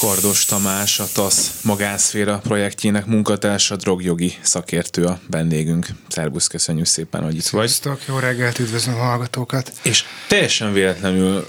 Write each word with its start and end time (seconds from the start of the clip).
Kardos 0.00 0.44
Tamás, 0.44 1.00
a 1.00 1.04
TASZ 1.12 1.60
magánszféra 1.62 2.38
projektjének 2.38 3.06
munkatársa, 3.06 3.76
drogjogi 3.76 4.32
szakértő 4.40 5.04
a 5.04 5.18
vendégünk. 5.30 5.86
Szerbusz, 6.08 6.46
köszönjük 6.46 6.86
szépen, 6.86 7.22
hogy 7.22 7.36
itt 7.36 7.46
vagy. 7.46 7.66
Sziasztok, 7.66 8.00
jó 8.08 8.18
reggelt, 8.18 8.58
üdvözlöm 8.58 8.94
a 8.94 8.98
hallgatókat. 8.98 9.72
És 9.82 10.04
teljesen 10.28 10.72
véletlenül 10.72 11.46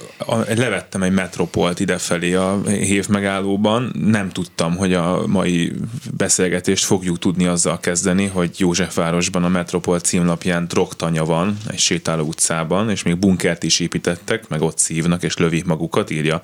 levettem 0.47 1.03
egy 1.03 1.11
metropolt 1.11 1.79
idefelé 1.79 2.33
a 2.33 2.61
hév 2.67 3.07
megállóban. 3.07 3.95
Nem 4.03 4.29
tudtam, 4.29 4.77
hogy 4.77 4.93
a 4.93 5.27
mai 5.27 5.73
beszélgetést 6.17 6.85
fogjuk 6.85 7.19
tudni 7.19 7.45
azzal 7.45 7.79
kezdeni, 7.79 8.25
hogy 8.25 8.51
Józsefvárosban 8.57 9.43
a 9.43 9.49
Metropol 9.49 9.99
címlapján 9.99 10.67
drogtanya 10.67 11.25
van, 11.25 11.57
egy 11.67 11.79
sétáló 11.79 12.23
utcában, 12.23 12.89
és 12.89 13.03
még 13.03 13.17
bunkert 13.17 13.63
is 13.63 13.79
építettek, 13.79 14.47
meg 14.47 14.61
ott 14.61 14.77
szívnak 14.77 15.23
és 15.23 15.37
lövik 15.37 15.65
magukat, 15.65 16.09
írja 16.09 16.41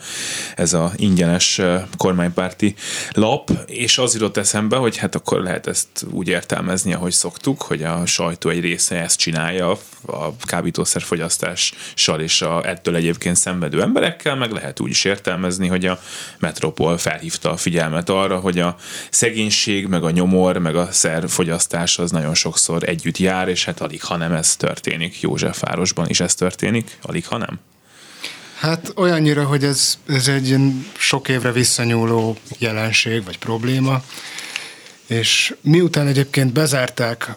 ez 0.55 0.73
a 0.73 0.91
ingyenes 0.95 1.61
kormánypárti 1.97 2.75
lap, 3.11 3.49
és 3.65 3.97
az 3.97 4.13
jutott 4.13 4.37
eszembe, 4.37 4.77
hogy 4.77 4.97
hát 4.97 5.15
akkor 5.15 5.41
lehet 5.41 5.67
ezt 5.67 5.87
úgy 6.11 6.27
értelmezni, 6.27 6.93
ahogy 6.93 7.11
szoktuk, 7.11 7.61
hogy 7.61 7.83
a 7.83 8.05
sajtó 8.05 8.49
egy 8.49 8.59
része 8.59 8.95
ezt 8.95 9.19
csinálja 9.19 9.77
a 10.07 10.35
kábítószerfogyasztással 10.41 12.21
és 12.21 12.41
a, 12.41 12.67
ettől 12.67 12.95
egyébként 12.95 13.35
szenvedő 13.35 13.81
emberekkel, 13.81 14.35
meg 14.35 14.51
lehet 14.51 14.79
úgy 14.79 14.89
is 14.89 15.05
értelmezni, 15.05 15.67
hogy 15.67 15.85
a 15.85 15.99
Metropol 16.39 16.97
felhívta 16.97 17.51
a 17.51 17.57
figyelmet 17.57 18.09
arra, 18.09 18.39
hogy 18.39 18.59
a 18.59 18.75
szegénység, 19.09 19.87
meg 19.87 20.03
a 20.03 20.09
nyomor, 20.09 20.57
meg 20.57 20.75
a 20.75 20.91
szerfogyasztás 20.91 21.99
az 21.99 22.11
nagyon 22.11 22.33
sokszor 22.33 22.89
együtt 22.89 23.17
jár, 23.17 23.47
és 23.47 23.65
hát 23.65 23.81
alig, 23.81 24.03
ha 24.03 24.17
nem 24.17 24.31
ez 24.31 24.55
történik. 24.55 25.21
Józsefvárosban 25.21 26.09
is 26.09 26.19
ez 26.19 26.35
történik, 26.35 26.97
alig, 27.01 27.27
ha 27.27 27.37
nem. 27.37 27.59
Hát 28.55 28.91
olyannyira, 28.95 29.45
hogy 29.45 29.63
ez, 29.63 29.97
ez 30.07 30.27
egy 30.27 30.57
sok 30.97 31.29
évre 31.29 31.51
visszanyúló 31.51 32.37
jelenség 32.57 33.23
vagy 33.23 33.37
probléma, 33.37 34.03
és 35.07 35.55
miután 35.61 36.07
egyébként 36.07 36.53
bezárták 36.53 37.35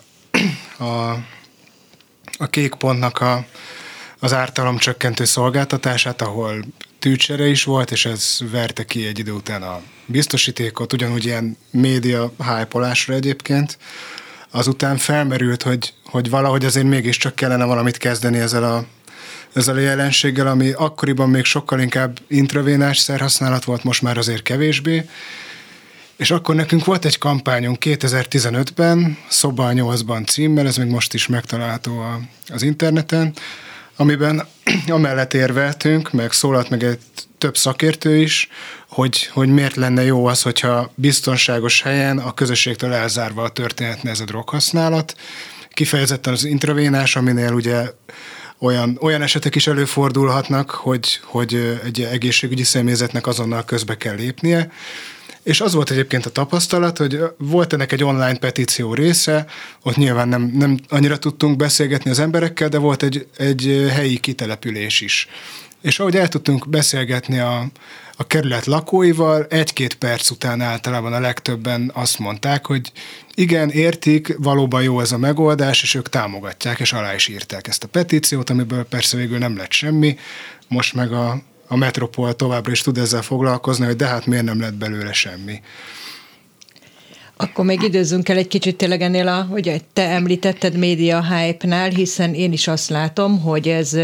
a, 0.78 0.84
a 2.38 2.46
kék 2.50 2.74
pontnak 2.74 3.20
a, 3.20 3.46
az 4.18 4.32
ártalomcsökkentő 4.32 5.24
szolgáltatását, 5.24 6.22
ahol 6.22 6.64
tűcsere 6.98 7.46
is 7.46 7.64
volt, 7.64 7.90
és 7.90 8.04
ez 8.06 8.38
verte 8.50 8.84
ki 8.84 9.06
egy 9.06 9.18
idő 9.18 9.32
után 9.32 9.62
a 9.62 9.80
biztosítékot, 10.06 10.92
ugyanúgy 10.92 11.24
ilyen 11.24 11.56
média 11.70 12.32
hájpolásra 12.38 13.14
egyébként. 13.14 13.78
Azután 14.50 14.96
felmerült, 14.96 15.62
hogy, 15.62 15.94
hogy 16.04 16.30
valahogy 16.30 16.64
azért 16.64 16.86
mégiscsak 16.86 17.34
kellene 17.34 17.64
valamit 17.64 17.96
kezdeni 17.96 18.38
ezzel 18.38 18.64
a 18.64 18.86
ezzel 19.52 19.76
a 19.76 19.80
jelenséggel, 19.80 20.46
ami 20.46 20.70
akkoriban 20.70 21.30
még 21.30 21.44
sokkal 21.44 21.80
inkább 21.80 22.18
intravénás 22.28 22.98
szerhasználat 22.98 23.64
volt, 23.64 23.84
most 23.84 24.02
már 24.02 24.18
azért 24.18 24.42
kevésbé. 24.42 25.08
És 26.16 26.30
akkor 26.30 26.54
nekünk 26.54 26.84
volt 26.84 27.04
egy 27.04 27.18
kampányunk 27.18 27.76
2015-ben, 27.80 29.18
Szoba 29.28 29.70
8-ban 29.72 30.26
címmel, 30.26 30.66
ez 30.66 30.76
még 30.76 30.86
most 30.88 31.14
is 31.14 31.26
megtalálható 31.26 32.04
az 32.48 32.62
interneten, 32.62 33.32
amiben 33.96 34.46
amellett 34.88 35.34
érveltünk, 35.34 36.12
meg 36.12 36.32
szólalt 36.32 36.70
meg 36.70 36.82
egy 36.82 36.98
több 37.38 37.56
szakértő 37.56 38.16
is, 38.16 38.48
hogy, 38.88 39.26
hogy 39.32 39.48
miért 39.48 39.76
lenne 39.76 40.02
jó 40.02 40.26
az, 40.26 40.42
hogyha 40.42 40.92
biztonságos 40.94 41.82
helyen 41.82 42.18
a 42.18 42.34
közösségtől 42.34 42.92
elzárva 42.92 43.48
történhetne 43.48 44.10
ez 44.10 44.20
a 44.20 44.24
droghasználat. 44.24 45.14
Kifejezetten 45.70 46.32
az 46.32 46.44
intravénás, 46.44 47.16
aminél 47.16 47.52
ugye 47.52 47.90
olyan, 48.58 48.98
olyan 49.00 49.22
esetek 49.22 49.54
is 49.54 49.66
előfordulhatnak, 49.66 50.70
hogy, 50.70 51.20
hogy 51.22 51.78
egy 51.84 52.00
egészségügyi 52.02 52.64
személyzetnek 52.64 53.26
azonnal 53.26 53.64
közbe 53.64 53.96
kell 53.96 54.14
lépnie. 54.14 54.70
És 55.42 55.60
az 55.60 55.74
volt 55.74 55.90
egyébként 55.90 56.26
a 56.26 56.30
tapasztalat, 56.30 56.98
hogy 56.98 57.20
volt 57.38 57.72
ennek 57.72 57.92
egy 57.92 58.04
online 58.04 58.38
petíció 58.38 58.94
része, 58.94 59.46
ott 59.82 59.96
nyilván 59.96 60.28
nem, 60.28 60.50
nem 60.54 60.78
annyira 60.88 61.18
tudtunk 61.18 61.56
beszélgetni 61.56 62.10
az 62.10 62.18
emberekkel, 62.18 62.68
de 62.68 62.78
volt 62.78 63.02
egy, 63.02 63.26
egy 63.36 63.88
helyi 63.90 64.18
kitelepülés 64.18 65.00
is. 65.00 65.28
És 65.82 65.98
ahogy 65.98 66.16
el 66.16 66.28
tudtunk 66.28 66.68
beszélgetni 66.68 67.38
a, 67.38 67.66
a 68.20 68.26
kerület 68.26 68.64
lakóival, 68.66 69.46
egy-két 69.48 69.94
perc 69.94 70.30
után 70.30 70.60
általában 70.60 71.12
a 71.12 71.20
legtöbben 71.20 71.90
azt 71.94 72.18
mondták, 72.18 72.66
hogy 72.66 72.92
igen, 73.34 73.70
értik, 73.70 74.36
valóban 74.38 74.82
jó 74.82 75.00
ez 75.00 75.12
a 75.12 75.18
megoldás, 75.18 75.82
és 75.82 75.94
ők 75.94 76.08
támogatják, 76.08 76.80
és 76.80 76.92
alá 76.92 77.14
is 77.14 77.28
írták 77.28 77.68
ezt 77.68 77.84
a 77.84 77.88
petíciót, 77.88 78.50
amiből 78.50 78.84
persze 78.84 79.16
végül 79.16 79.38
nem 79.38 79.56
lett 79.56 79.72
semmi. 79.72 80.18
Most 80.68 80.94
meg 80.94 81.12
a, 81.12 81.42
a 81.68 81.76
Metropol 81.76 82.34
továbbra 82.34 82.72
is 82.72 82.80
tud 82.80 82.98
ezzel 82.98 83.22
foglalkozni, 83.22 83.86
hogy 83.86 83.96
de 83.96 84.06
hát 84.06 84.26
miért 84.26 84.44
nem 84.44 84.60
lett 84.60 84.74
belőle 84.74 85.12
semmi. 85.12 85.60
Akkor 87.40 87.64
még 87.64 87.82
időzzünk 87.82 88.28
el 88.28 88.36
egy 88.36 88.48
kicsit 88.48 88.76
tényleg 88.76 89.02
ennél, 89.02 89.28
a, 89.28 89.46
hogy 89.50 89.82
te 89.92 90.08
említetted 90.08 90.76
média 90.76 91.24
hype-nál, 91.34 91.88
hiszen 91.88 92.34
én 92.34 92.52
is 92.52 92.68
azt 92.68 92.88
látom, 92.88 93.40
hogy 93.40 93.68
ez 93.68 93.96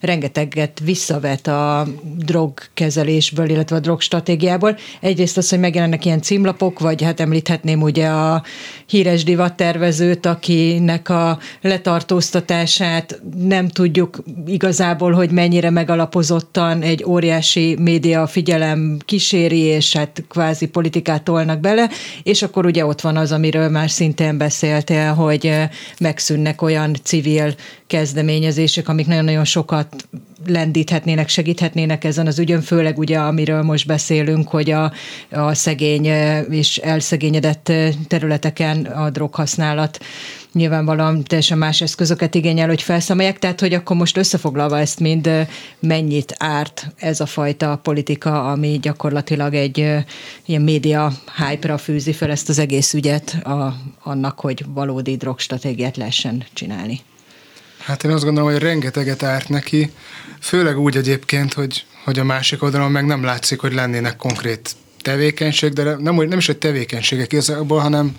rengeteget 0.00 0.80
visszavet 0.84 1.46
a 1.46 1.86
drogkezelésből, 2.16 3.48
illetve 3.48 3.76
a 3.76 3.80
drogstratégiából. 3.80 4.76
Egyrészt 5.00 5.36
az, 5.36 5.48
hogy 5.48 5.58
megjelennek 5.58 6.04
ilyen 6.04 6.22
címlapok, 6.22 6.78
vagy 6.78 7.02
hát 7.02 7.20
említhetném 7.20 7.82
ugye 7.82 8.06
a 8.06 8.42
híres 8.86 9.24
divattervezőt, 9.24 10.26
akinek 10.26 11.08
a 11.08 11.38
letartóztatását 11.60 13.20
nem 13.38 13.68
tudjuk 13.68 14.22
igazából, 14.46 15.12
hogy 15.12 15.30
mennyire 15.30 15.70
megalapozottan 15.70 16.82
egy 16.82 17.04
óriási 17.04 17.76
média 17.80 18.26
figyelem 18.26 18.98
kíséri, 19.04 19.60
és 19.60 19.96
hát 19.96 20.24
kvázi 20.28 20.66
politikát 20.66 21.22
tolnak 21.22 21.60
bele, 21.60 21.90
és 22.22 22.42
akkor 22.42 22.70
ugye 22.72 22.86
ott 22.86 23.00
van 23.00 23.16
az, 23.16 23.32
amiről 23.32 23.68
már 23.68 23.90
szintén 23.90 24.38
beszéltél, 24.38 25.12
hogy 25.14 25.54
megszűnnek 26.00 26.62
olyan 26.62 26.96
civil 27.02 27.54
kezdeményezések, 27.86 28.88
amik 28.88 29.06
nagyon-nagyon 29.06 29.44
sokat 29.44 30.08
lendíthetnének, 30.46 31.28
segíthetnének 31.28 32.04
ezen 32.04 32.26
az 32.26 32.38
ügyön, 32.38 32.60
főleg 32.60 32.98
ugye, 32.98 33.18
amiről 33.18 33.62
most 33.62 33.86
beszélünk, 33.86 34.48
hogy 34.48 34.70
a, 34.70 34.92
a 35.30 35.54
szegény 35.54 36.04
és 36.50 36.76
elszegényedett 36.76 37.72
területeken 38.08 38.84
a 38.84 39.10
droghasználat 39.10 39.98
nyilvánvalóan 40.52 41.24
teljesen 41.24 41.58
más 41.58 41.80
eszközöket 41.80 42.34
igényel, 42.34 42.68
hogy 42.68 42.82
felszámolják, 42.82 43.38
tehát 43.38 43.60
hogy 43.60 43.74
akkor 43.74 43.96
most 43.96 44.16
összefoglalva 44.16 44.78
ezt 44.78 45.00
mind 45.00 45.30
mennyit 45.80 46.34
árt 46.38 46.86
ez 46.96 47.20
a 47.20 47.26
fajta 47.26 47.80
politika, 47.82 48.50
ami 48.50 48.78
gyakorlatilag 48.82 49.54
egy 49.54 49.78
ilyen 50.46 50.62
média 50.62 51.12
hype-ra 51.36 51.78
fűzi 51.78 52.12
fel 52.12 52.30
ezt 52.30 52.48
az 52.48 52.58
egész 52.58 52.94
ügyet 52.94 53.36
a, 53.42 53.76
annak, 54.02 54.40
hogy 54.40 54.64
valódi 54.68 55.16
drogstratégiát 55.16 55.96
lehessen 55.96 56.44
csinálni. 56.52 57.00
Hát 57.78 58.04
én 58.04 58.10
azt 58.10 58.24
gondolom, 58.24 58.50
hogy 58.50 58.62
rengeteget 58.62 59.22
árt 59.22 59.48
neki, 59.48 59.90
főleg 60.40 60.78
úgy 60.78 60.96
egyébként, 60.96 61.52
hogy, 61.52 61.84
hogy 62.04 62.18
a 62.18 62.24
másik 62.24 62.62
oldalon 62.62 62.90
meg 62.90 63.04
nem 63.04 63.24
látszik, 63.24 63.60
hogy 63.60 63.72
lennének 63.72 64.16
konkrét 64.16 64.70
tevékenység, 65.00 65.72
de 65.72 65.82
nem, 65.82 66.14
nem 66.14 66.38
is 66.38 66.48
egy 66.48 66.58
tevékenységek 66.58 67.32
igazából, 67.32 67.78
hanem, 67.78 68.16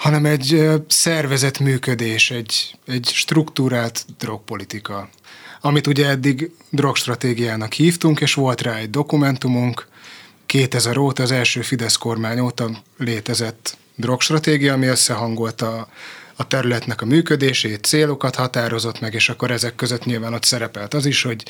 hanem 0.00 0.24
egy 0.24 0.64
szervezet 0.88 1.58
működés, 1.58 2.30
egy, 2.30 2.78
egy 2.86 3.10
struktúrált 3.12 4.04
drogpolitika, 4.18 5.08
amit 5.60 5.86
ugye 5.86 6.08
eddig 6.08 6.50
drogstratégiának 6.70 7.72
hívtunk, 7.72 8.20
és 8.20 8.34
volt 8.34 8.60
rá 8.60 8.74
egy 8.74 8.90
dokumentumunk, 8.90 9.86
2000 10.46 10.96
óta, 10.96 11.22
az 11.22 11.30
első 11.30 11.62
Fidesz 11.62 11.96
kormány 11.96 12.40
óta 12.40 12.70
létezett 12.98 13.76
drogstratégia, 13.94 14.72
ami 14.72 14.86
összehangolta 14.86 15.88
a 16.36 16.46
területnek 16.46 17.02
a 17.02 17.06
működését, 17.06 17.84
célokat 17.84 18.34
határozott 18.34 19.00
meg, 19.00 19.14
és 19.14 19.28
akkor 19.28 19.50
ezek 19.50 19.74
között 19.74 20.04
nyilván 20.04 20.34
ott 20.34 20.44
szerepelt 20.44 20.94
az 20.94 21.06
is, 21.06 21.22
hogy 21.22 21.42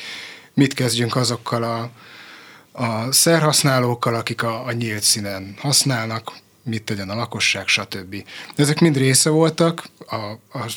mit 0.53 0.73
kezdjünk 0.73 1.15
azokkal 1.15 1.63
a, 1.63 1.91
a 2.83 3.11
szerhasználókkal, 3.11 4.15
akik 4.15 4.43
a, 4.43 4.65
a 4.65 4.71
nyílt 4.71 5.03
színen 5.03 5.55
használnak, 5.59 6.31
mit 6.63 6.83
tegyen 6.83 7.09
a 7.09 7.15
lakosság, 7.15 7.67
stb. 7.67 8.23
Ezek 8.55 8.79
mind 8.79 8.97
része 8.97 9.29
voltak, 9.29 9.83
a, 10.07 10.15
a, 10.59 10.71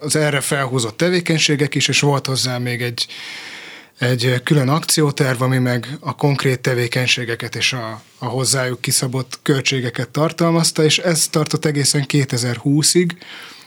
az 0.00 0.16
erre 0.16 0.40
felhúzott 0.40 0.96
tevékenységek 0.96 1.74
is, 1.74 1.88
és 1.88 2.00
volt 2.00 2.26
hozzá 2.26 2.58
még 2.58 2.82
egy, 2.82 3.06
egy 3.98 4.42
külön 4.44 4.68
akcióterv, 4.68 5.42
ami 5.42 5.58
meg 5.58 5.96
a 6.00 6.14
konkrét 6.14 6.60
tevékenységeket 6.60 7.54
és 7.54 7.72
a, 7.72 8.02
a 8.18 8.24
hozzájuk 8.24 8.80
kiszabott 8.80 9.38
költségeket 9.42 10.08
tartalmazta, 10.08 10.84
és 10.84 10.98
ez 10.98 11.28
tartott 11.28 11.64
egészen 11.64 12.04
2020-ig, 12.08 13.10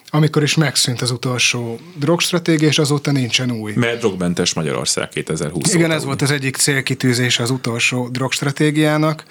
amikor 0.10 0.44
is 0.44 0.56
megszűnt 0.56 1.01
az 1.01 1.12
utolsó 1.12 1.80
drogstratégia, 1.95 2.68
és 2.68 2.80
azóta 2.80 3.12
nincsen 3.12 3.51
új. 3.51 3.74
Mert 3.75 4.00
drogmentes 4.00 4.54
Magyarország 4.54 5.10
2020 5.10 5.74
Igen, 5.74 5.92
ez 5.92 6.04
volt 6.04 6.22
az 6.22 6.31
egyik 6.31 6.56
célkitűzés 6.56 7.40
az 7.40 7.50
utolsó 7.50 8.07
drogstratégiának, 8.07 9.24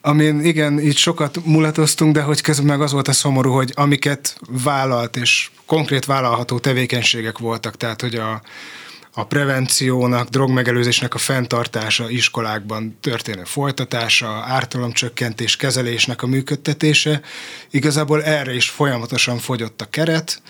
amin 0.00 0.44
igen, 0.44 0.80
így 0.80 0.96
sokat 0.96 1.44
mulatoztunk, 1.44 2.14
de 2.14 2.22
hogy 2.22 2.40
közben 2.40 2.66
meg 2.66 2.80
az 2.80 2.92
volt 2.92 3.08
a 3.08 3.12
szomorú, 3.12 3.52
hogy 3.52 3.72
amiket 3.74 4.40
vállalt, 4.64 5.16
és 5.16 5.50
konkrét 5.66 6.04
vállalható 6.04 6.58
tevékenységek 6.58 7.38
voltak, 7.38 7.76
tehát 7.76 8.00
hogy 8.00 8.14
a, 8.14 8.42
a 9.12 9.24
prevenciónak, 9.24 10.28
drogmegelőzésnek 10.28 11.14
a 11.14 11.18
fenntartása, 11.18 12.10
iskolákban 12.10 12.98
történő 13.00 13.44
folytatása, 13.44 14.28
ártalomcsökkentés, 14.46 15.56
kezelésnek 15.56 16.22
a 16.22 16.26
működtetése. 16.26 17.20
Igazából 17.70 18.24
erre 18.24 18.54
is 18.54 18.68
folyamatosan 18.68 19.38
fogyott 19.38 19.80
a 19.80 19.90
keret, 19.90 20.42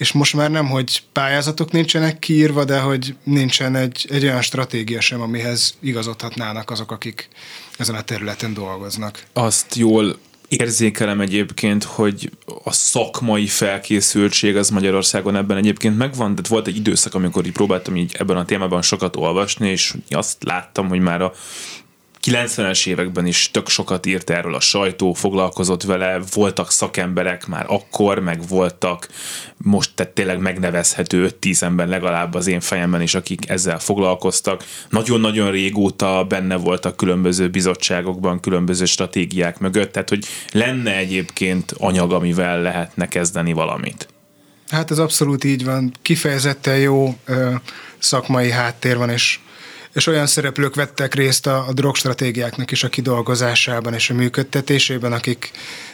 és 0.00 0.12
most 0.12 0.34
már 0.34 0.50
nem, 0.50 0.68
hogy 0.68 1.02
pályázatok 1.12 1.72
nincsenek 1.72 2.18
kiírva, 2.18 2.64
de 2.64 2.78
hogy 2.78 3.14
nincsen 3.24 3.76
egy, 3.76 4.06
egy 4.10 4.24
olyan 4.24 4.42
stratégia 4.42 5.00
sem, 5.00 5.20
amihez 5.20 5.76
igazodhatnának 5.80 6.70
azok, 6.70 6.90
akik 6.90 7.28
ezen 7.78 7.94
a 7.94 8.02
területen 8.02 8.54
dolgoznak. 8.54 9.22
Azt 9.32 9.74
jól 9.74 10.18
érzékelem 10.48 11.20
egyébként, 11.20 11.84
hogy 11.84 12.30
a 12.64 12.72
szakmai 12.72 13.46
felkészültség 13.46 14.56
az 14.56 14.70
Magyarországon 14.70 15.36
ebben 15.36 15.56
egyébként 15.56 15.96
megvan, 15.96 16.34
de 16.34 16.42
volt 16.48 16.66
egy 16.66 16.76
időszak, 16.76 17.14
amikor 17.14 17.46
így 17.46 17.52
próbáltam 17.52 17.96
így 17.96 18.14
ebben 18.18 18.36
a 18.36 18.44
témában 18.44 18.82
sokat 18.82 19.16
olvasni, 19.16 19.70
és 19.70 19.94
azt 20.08 20.44
láttam, 20.44 20.88
hogy 20.88 21.00
már 21.00 21.22
a 21.22 21.32
90-es 22.26 22.86
években 22.86 23.26
is 23.26 23.50
tök 23.50 23.68
sokat 23.68 24.06
írt 24.06 24.30
erről 24.30 24.54
a 24.54 24.60
sajtó, 24.60 25.12
foglalkozott 25.12 25.82
vele, 25.82 26.20
voltak 26.34 26.70
szakemberek 26.70 27.46
már 27.46 27.64
akkor, 27.68 28.18
meg 28.18 28.48
voltak 28.48 29.08
most 29.56 29.90
tehát 29.94 30.12
tényleg 30.12 30.38
megnevezhető 30.38 31.36
5-10 31.40 31.62
ember 31.62 31.88
legalább 31.88 32.34
az 32.34 32.46
én 32.46 32.60
fejemben 32.60 33.02
is, 33.02 33.14
akik 33.14 33.48
ezzel 33.48 33.78
foglalkoztak. 33.78 34.64
Nagyon-nagyon 34.88 35.50
régóta 35.50 36.24
benne 36.28 36.56
voltak 36.56 36.96
különböző 36.96 37.48
bizottságokban, 37.48 38.40
különböző 38.40 38.84
stratégiák 38.84 39.58
mögött, 39.58 39.92
tehát 39.92 40.08
hogy 40.08 40.24
lenne 40.52 40.96
egyébként 40.96 41.74
anyag, 41.78 42.12
amivel 42.12 42.62
lehetne 42.62 43.08
kezdeni 43.08 43.52
valamit. 43.52 44.08
Hát 44.68 44.90
ez 44.90 44.98
abszolút 44.98 45.44
így 45.44 45.64
van. 45.64 45.92
Kifejezetten 46.02 46.78
jó 46.78 47.16
ö, 47.24 47.54
szakmai 47.98 48.50
háttér 48.50 48.96
van, 48.96 49.10
és 49.10 49.38
és 49.94 50.06
olyan 50.06 50.26
szereplők 50.26 50.74
vettek 50.74 51.14
részt 51.14 51.46
a, 51.46 51.68
a 51.68 51.72
drogstratégiáknak 51.72 52.70
is 52.70 52.84
a 52.84 52.88
kidolgozásában 52.88 53.94
és 53.94 54.10
a 54.10 54.14
működtetésében, 54.14 55.12
akik 55.12 55.50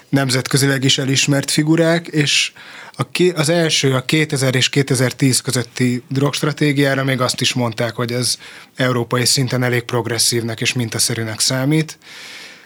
nemzetközileg 0.09 0.85
is 0.85 0.99
elismert 0.99 1.51
figurák, 1.51 2.07
és 2.07 2.53
a 2.93 3.11
ki, 3.11 3.31
az 3.31 3.49
első, 3.49 3.95
a 3.95 4.05
2000 4.05 4.55
és 4.55 4.69
2010 4.69 5.41
közötti 5.41 6.03
drogstratégiára 6.09 7.05
még 7.05 7.21
azt 7.21 7.41
is 7.41 7.53
mondták, 7.53 7.95
hogy 7.95 8.13
ez 8.13 8.39
európai 8.77 9.25
szinten 9.25 9.63
elég 9.63 9.83
progresszívnek 9.83 10.61
és 10.61 10.73
mintaszerűnek 10.73 11.41
számít. 11.41 11.99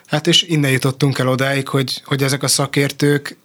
Hát 0.06 0.26
és 0.26 0.42
innen 0.42 0.70
jutottunk 0.70 1.18
el 1.18 1.28
odáig, 1.28 1.68
hogy, 1.68 2.02
hogy 2.04 2.22
ezek 2.22 2.42
a 2.42 2.48
szakértők 2.48 3.36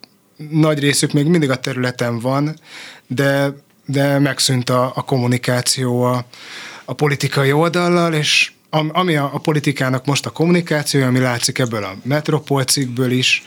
nagy 0.50 0.80
részük 0.80 1.12
még 1.12 1.26
mindig 1.26 1.50
a 1.50 1.60
területen 1.60 2.20
van, 2.20 2.60
de, 3.08 3.54
de 3.86 4.20
megszűnt 4.20 4.70
a, 4.70 4.92
a 4.96 5.02
kommunikáció 5.02 6.02
a, 6.02 6.26
a 6.86 6.94
politikai 6.94 7.52
oldallal, 7.52 8.14
és 8.14 8.52
ami 8.70 9.16
a, 9.16 9.30
a 9.34 9.40
politikának 9.40 10.06
most 10.06 10.26
a 10.26 10.30
kommunikáció, 10.30 11.04
ami 11.04 11.20
látszik 11.20 11.60
ebből 11.60 11.84
a 11.84 11.96
Metropol 12.04 12.64
cikkből 12.64 13.12
is, 13.12 13.44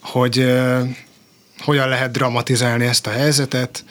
hogy 0.00 0.38
e, 0.38 0.82
hogyan 1.58 1.88
lehet 1.88 2.10
dramatizálni 2.10 2.84
ezt 2.84 3.06
a 3.06 3.10
helyzetet, 3.10 3.84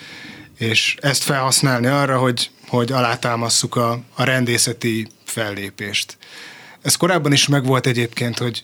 és 0.58 0.96
ezt 1.02 1.24
felhasználni 1.24 1.88
arra, 1.88 2.18
hogy, 2.18 2.50
hogy 2.68 2.92
alátámasszuk 2.92 3.76
a, 3.76 4.00
a 4.16 4.24
rendészeti 4.24 5.08
fellépést. 5.26 6.18
Ez 6.82 6.96
korábban 6.96 7.32
is 7.32 7.48
megvolt 7.48 7.88
egyébként, 7.88 8.38
hogy 8.38 8.62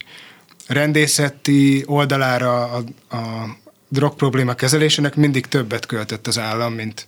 rendészeti 0.67 1.83
oldalára 1.85 2.63
a, 2.63 2.83
a 3.15 3.57
drog 3.87 4.15
probléma 4.15 4.53
kezelésének 4.53 5.15
mindig 5.15 5.45
többet 5.45 5.85
költött 5.85 6.27
az 6.27 6.39
állam, 6.39 6.73
mint, 6.73 7.07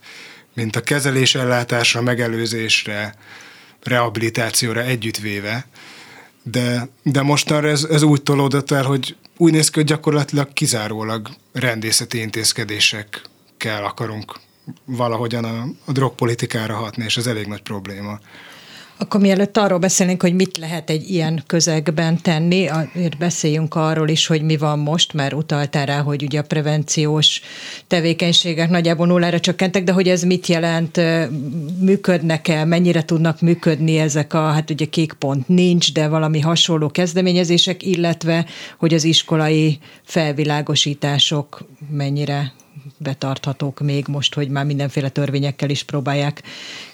mint 0.53 0.75
a 0.75 0.81
kezelés 0.81 1.35
ellátásra, 1.35 2.01
megelőzésre, 2.01 3.15
rehabilitációra 3.83 4.81
együttvéve. 4.81 5.65
De, 6.43 6.89
de 7.03 7.21
mostanra 7.21 7.67
ez, 7.67 7.83
ez 7.83 8.01
úgy 8.01 8.21
tolódott 8.21 8.71
el, 8.71 8.83
hogy 8.83 9.15
úgy 9.37 9.51
néz 9.51 9.69
ki, 9.69 9.79
hogy 9.79 9.87
gyakorlatilag 9.87 10.53
kizárólag 10.53 11.29
rendészeti 11.53 12.19
intézkedésekkel 12.19 13.85
akarunk 13.85 14.39
valahogyan 14.85 15.43
a, 15.43 15.67
a 15.85 15.91
drogpolitikára 15.91 16.75
hatni, 16.75 17.03
és 17.03 17.17
ez 17.17 17.27
elég 17.27 17.47
nagy 17.47 17.61
probléma. 17.61 18.19
Akkor 19.01 19.21
mielőtt 19.21 19.57
arról 19.57 19.77
beszélnénk, 19.77 20.21
hogy 20.21 20.33
mit 20.33 20.57
lehet 20.57 20.89
egy 20.89 21.09
ilyen 21.09 21.43
közegben 21.47 22.21
tenni, 22.21 22.67
azért 22.67 23.17
beszéljünk 23.17 23.75
arról 23.75 24.09
is, 24.09 24.27
hogy 24.27 24.41
mi 24.41 24.57
van 24.57 24.79
most, 24.79 25.13
mert 25.13 25.33
utaltál 25.33 25.85
rá, 25.85 26.01
hogy 26.01 26.23
ugye 26.23 26.39
a 26.39 26.43
prevenciós 26.43 27.41
tevékenységek 27.87 28.69
nagyjából 28.69 29.07
nullára 29.07 29.39
csökkentek, 29.39 29.83
de 29.83 29.91
hogy 29.91 30.07
ez 30.07 30.23
mit 30.23 30.47
jelent, 30.47 31.01
működnek-e, 31.79 32.65
mennyire 32.65 33.05
tudnak 33.05 33.41
működni 33.41 33.97
ezek 33.97 34.33
a, 34.33 34.51
hát 34.51 34.69
ugye 34.69 34.85
kék 34.85 35.13
pont 35.13 35.47
nincs, 35.47 35.93
de 35.93 36.07
valami 36.07 36.39
hasonló 36.39 36.89
kezdeményezések, 36.89 37.83
illetve 37.83 38.45
hogy 38.77 38.93
az 38.93 39.03
iskolai 39.03 39.79
felvilágosítások 40.03 41.67
mennyire 41.89 42.53
betarthatók 42.97 43.79
még 43.79 44.07
most, 44.07 44.33
hogy 44.33 44.49
már 44.49 44.65
mindenféle 44.65 45.09
törvényekkel 45.09 45.69
is 45.69 45.83
próbálják 45.83 46.41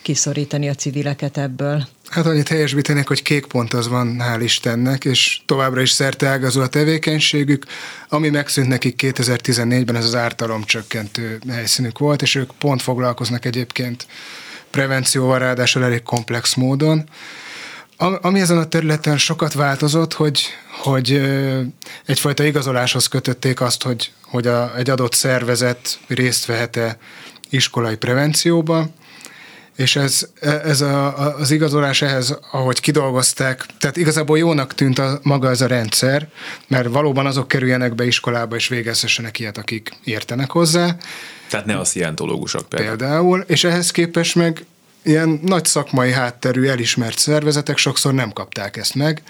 kiszorítani 0.01 0.69
a 0.69 0.73
civileket 0.73 1.37
ebből. 1.37 1.87
Hát 2.09 2.25
annyit 2.25 2.47
helyesbítenek, 2.47 3.07
hogy 3.07 3.21
kék 3.21 3.45
pont 3.45 3.73
az 3.73 3.87
van, 3.87 4.17
hál' 4.19 4.39
Istennek, 4.41 5.05
és 5.05 5.41
továbbra 5.45 5.81
is 5.81 6.01
ágazó 6.23 6.61
a 6.61 6.67
tevékenységük. 6.67 7.65
Ami 8.09 8.29
megszűnt 8.29 8.67
nekik 8.67 8.99
2014-ben, 9.03 9.95
ez 9.95 10.05
az 10.05 10.15
ártalom 10.15 10.63
csökkentő 10.63 11.39
helyszínük 11.49 11.99
volt, 11.99 12.21
és 12.21 12.35
ők 12.35 12.51
pont 12.59 12.81
foglalkoznak 12.81 13.45
egyébként 13.45 14.07
prevencióval, 14.69 15.39
ráadásul 15.39 15.83
elég 15.83 16.03
komplex 16.03 16.53
módon. 16.53 17.09
Ami 17.97 18.39
ezen 18.39 18.57
a 18.57 18.67
területen 18.67 19.17
sokat 19.17 19.53
változott, 19.53 20.13
hogy, 20.13 20.41
hogy 20.81 21.21
egyfajta 22.05 22.43
igazoláshoz 22.43 23.07
kötötték 23.07 23.61
azt, 23.61 23.83
hogy, 23.83 24.11
hogy 24.21 24.47
a, 24.47 24.77
egy 24.77 24.89
adott 24.89 25.13
szervezet 25.13 25.99
részt 26.07 26.45
vehet-e 26.45 26.97
iskolai 27.49 27.95
prevencióba, 27.95 28.89
és 29.75 29.95
ez, 29.95 30.27
ez 30.41 30.81
a, 30.81 31.35
az 31.37 31.51
igazolás 31.51 32.01
ehhez, 32.01 32.37
ahogy 32.51 32.79
kidolgozták, 32.79 33.65
tehát 33.79 33.97
igazából 33.97 34.37
jónak 34.37 34.73
tűnt 34.73 34.99
a, 34.99 35.19
maga 35.23 35.49
ez 35.49 35.61
a 35.61 35.67
rendszer, 35.67 36.27
mert 36.67 36.87
valóban 36.87 37.25
azok 37.25 37.47
kerüljenek 37.47 37.95
be 37.95 38.05
iskolába 38.05 38.55
és 38.55 38.67
végezhessenek 38.67 39.39
ilyet, 39.39 39.57
akik 39.57 39.91
értenek 40.03 40.51
hozzá. 40.51 40.95
Tehát 41.49 41.65
ne 41.65 41.77
a 41.77 41.83
szientológusok 41.83 42.69
például. 42.69 42.97
Például, 42.97 43.43
és 43.47 43.63
ehhez 43.63 43.91
képest 43.91 44.35
meg 44.35 44.65
ilyen 45.07 45.39
nagy 45.43 45.65
szakmai 45.65 46.11
hátterű, 46.11 46.67
elismert 46.67 47.17
szervezetek 47.17 47.77
sokszor 47.77 48.13
nem 48.13 48.31
kapták 48.31 48.77
ezt 48.77 48.95
meg, 48.95 49.21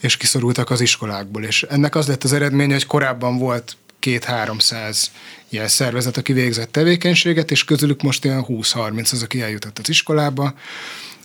és 0.00 0.16
kiszorultak 0.16 0.70
az 0.70 0.80
iskolákból. 0.80 1.42
És 1.42 1.62
ennek 1.62 1.94
az 1.94 2.06
lett 2.06 2.24
az 2.24 2.32
eredménye, 2.32 2.72
hogy 2.72 2.86
korábban 2.86 3.38
volt 3.38 3.76
két-háromszáz 3.98 5.10
ilyen 5.48 5.68
szervezet, 5.68 6.16
aki 6.16 6.32
végzett 6.32 6.72
tevékenységet, 6.72 7.50
és 7.50 7.64
közülük 7.64 8.02
most 8.02 8.24
ilyen 8.24 8.44
20-30 8.48 9.12
az, 9.12 9.22
aki 9.22 9.42
eljutott 9.42 9.78
az 9.78 9.88
iskolába, 9.88 10.54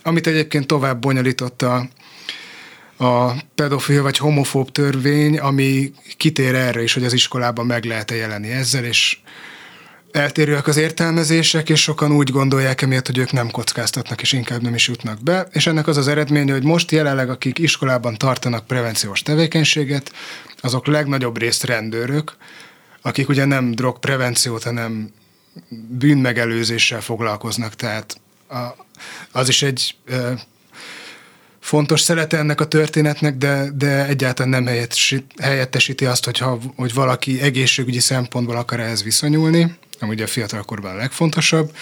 amit 0.02 0.26
egyébként 0.26 0.66
tovább 0.66 1.00
bonyolította 1.00 1.88
a 2.98 3.32
pedofil 3.54 4.02
vagy 4.02 4.16
homofób 4.16 4.72
törvény, 4.72 5.38
ami 5.38 5.92
kitér 6.16 6.54
erre 6.54 6.82
is, 6.82 6.94
hogy 6.94 7.04
az 7.04 7.12
iskolában 7.12 7.66
meg 7.66 7.84
lehet-e 7.84 8.14
jelenni 8.14 8.50
ezzel, 8.50 8.84
és 8.84 9.18
eltérőek 10.12 10.66
az 10.66 10.76
értelmezések, 10.76 11.68
és 11.68 11.82
sokan 11.82 12.12
úgy 12.12 12.30
gondolják 12.30 12.82
emiatt, 12.82 13.06
hogy 13.06 13.18
ők 13.18 13.32
nem 13.32 13.50
kockáztatnak, 13.50 14.22
és 14.22 14.32
inkább 14.32 14.62
nem 14.62 14.74
is 14.74 14.88
jutnak 14.88 15.22
be. 15.22 15.46
És 15.50 15.66
ennek 15.66 15.86
az 15.86 15.96
az 15.96 16.08
eredménye, 16.08 16.52
hogy 16.52 16.64
most 16.64 16.90
jelenleg, 16.90 17.30
akik 17.30 17.58
iskolában 17.58 18.16
tartanak 18.16 18.66
prevenciós 18.66 19.22
tevékenységet, 19.22 20.12
azok 20.60 20.86
legnagyobb 20.86 21.38
részt 21.38 21.64
rendőrök, 21.64 22.36
akik 23.02 23.28
ugye 23.28 23.44
nem 23.44 23.70
drogprevenciót, 23.70 24.62
hanem 24.62 25.12
bűnmegelőzéssel 25.88 27.00
foglalkoznak, 27.00 27.74
tehát 27.74 28.20
a, 28.48 28.56
az 29.32 29.48
is 29.48 29.62
egy 29.62 29.94
fontos 31.62 32.00
szelete 32.00 32.38
ennek 32.38 32.60
a 32.60 32.66
történetnek, 32.68 33.36
de, 33.36 33.70
de 33.74 34.06
egyáltalán 34.06 34.62
nem 34.62 34.74
helyettesíti 35.42 36.04
azt, 36.04 36.24
hogyha, 36.24 36.58
hogy 36.76 36.94
valaki 36.94 37.40
egészségügyi 37.40 38.00
szempontból 38.00 38.56
akar 38.56 38.80
ehhez 38.80 39.02
viszonyulni, 39.02 39.74
ami 40.00 40.10
ugye 40.10 40.24
a 40.24 40.26
fiatalkorban 40.26 40.92
a 40.92 40.96
legfontosabb, 40.96 41.76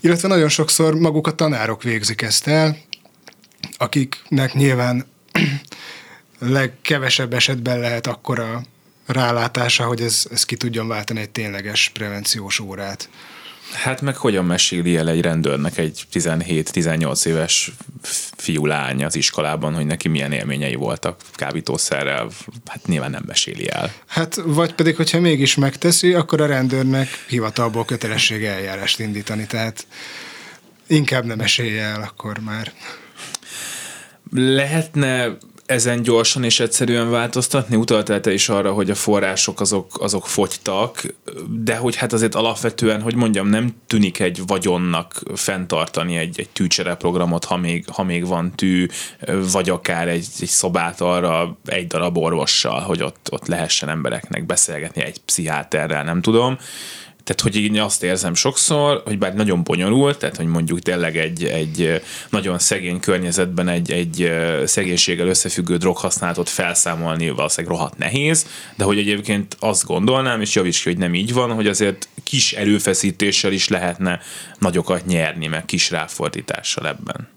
illetve 0.00 0.28
nagyon 0.28 0.48
sokszor 0.48 0.94
maguk 0.94 1.26
a 1.26 1.34
tanárok 1.34 1.82
végzik 1.82 2.22
ezt 2.22 2.46
el, 2.46 2.76
akiknek 3.76 4.52
nyilván 4.52 5.06
legkevesebb 6.38 7.32
esetben 7.32 7.78
lehet 7.78 8.06
akkora 8.06 8.62
rálátása, 9.06 9.84
hogy 9.84 10.00
ez, 10.00 10.26
ez 10.30 10.44
ki 10.44 10.56
tudjon 10.56 10.88
váltani 10.88 11.20
egy 11.20 11.30
tényleges 11.30 11.90
prevenciós 11.94 12.60
órát. 12.60 13.08
Hát 13.72 14.00
meg 14.00 14.16
hogyan 14.16 14.44
meséli 14.44 14.96
el 14.96 15.08
egy 15.08 15.20
rendőrnek 15.20 15.78
egy 15.78 16.06
17-18 16.12 17.26
éves 17.26 17.72
fiú 18.36 18.66
lány 18.66 19.04
az 19.04 19.16
iskolában, 19.16 19.74
hogy 19.74 19.86
neki 19.86 20.08
milyen 20.08 20.32
élményei 20.32 20.74
voltak 20.74 21.20
kábítószerrel, 21.32 22.30
hát 22.66 22.86
nyilván 22.86 23.10
nem 23.10 23.22
meséli 23.26 23.70
el. 23.70 23.92
Hát 24.06 24.40
vagy 24.44 24.74
pedig, 24.74 24.96
hogyha 24.96 25.20
mégis 25.20 25.54
megteszi, 25.54 26.12
akkor 26.12 26.40
a 26.40 26.46
rendőrnek 26.46 27.08
hivatalból 27.28 27.84
kötelessége 27.84 28.50
eljárást 28.50 29.00
indítani, 29.00 29.46
tehát 29.46 29.86
inkább 30.86 31.24
nem 31.24 31.40
esélye 31.40 31.82
el 31.82 32.02
akkor 32.02 32.38
már. 32.38 32.72
Lehetne 34.30 35.36
ezen 35.66 36.02
gyorsan 36.02 36.44
és 36.44 36.60
egyszerűen 36.60 37.10
változtatni? 37.10 37.76
Utaltál 37.76 38.20
te 38.20 38.32
is 38.32 38.48
arra, 38.48 38.72
hogy 38.72 38.90
a 38.90 38.94
források 38.94 39.60
azok, 39.60 40.00
azok 40.00 40.26
fogytak, 40.26 41.14
de 41.48 41.76
hogy 41.76 41.96
hát 41.96 42.12
azért 42.12 42.34
alapvetően, 42.34 43.02
hogy 43.02 43.14
mondjam, 43.14 43.48
nem 43.48 43.74
tűnik 43.86 44.18
egy 44.20 44.46
vagyonnak 44.46 45.22
fenntartani 45.34 46.16
egy, 46.16 46.40
egy 46.40 46.48
tűcsere 46.48 46.94
programot, 46.94 47.44
ha 47.44 47.56
még, 47.56 47.84
ha 47.92 48.02
még 48.02 48.26
van 48.26 48.52
tű, 48.54 48.86
vagy 49.52 49.70
akár 49.70 50.08
egy, 50.08 50.26
egy 50.40 50.48
szobát 50.48 51.00
arra 51.00 51.58
egy 51.64 51.86
darab 51.86 52.18
orvossal, 52.18 52.80
hogy 52.80 53.02
ott, 53.02 53.28
ott 53.30 53.46
lehessen 53.46 53.88
embereknek 53.88 54.46
beszélgetni 54.46 55.02
egy 55.02 55.20
pszichiáterrel, 55.20 56.04
nem 56.04 56.20
tudom 56.20 56.58
tehát, 57.24 57.40
hogy 57.40 57.56
én 57.56 57.80
azt 57.80 58.02
érzem 58.02 58.34
sokszor, 58.34 59.02
hogy 59.04 59.18
bár 59.18 59.34
nagyon 59.34 59.62
bonyolult, 59.62 60.18
tehát, 60.18 60.36
hogy 60.36 60.46
mondjuk 60.46 60.78
tényleg 60.80 61.16
egy, 61.16 61.44
egy 61.44 62.02
nagyon 62.30 62.58
szegény 62.58 63.00
környezetben 63.00 63.68
egy, 63.68 63.90
egy 63.90 64.32
szegénységgel 64.64 65.26
összefüggő 65.26 65.76
droghasználatot 65.76 66.48
felszámolni 66.48 67.30
valószínűleg 67.30 67.76
rohadt 67.76 67.98
nehéz, 67.98 68.46
de 68.76 68.84
hogy 68.84 68.98
egyébként 68.98 69.56
azt 69.60 69.84
gondolnám, 69.84 70.40
és 70.40 70.54
javíts 70.54 70.82
ki, 70.82 70.88
hogy 70.88 70.98
nem 70.98 71.14
így 71.14 71.32
van, 71.32 71.52
hogy 71.52 71.66
azért 71.66 72.08
kis 72.24 72.52
erőfeszítéssel 72.52 73.52
is 73.52 73.68
lehetne 73.68 74.20
nagyokat 74.58 75.06
nyerni, 75.06 75.46
meg 75.46 75.64
kis 75.64 75.90
ráfordítással 75.90 76.88
ebben. 76.88 77.28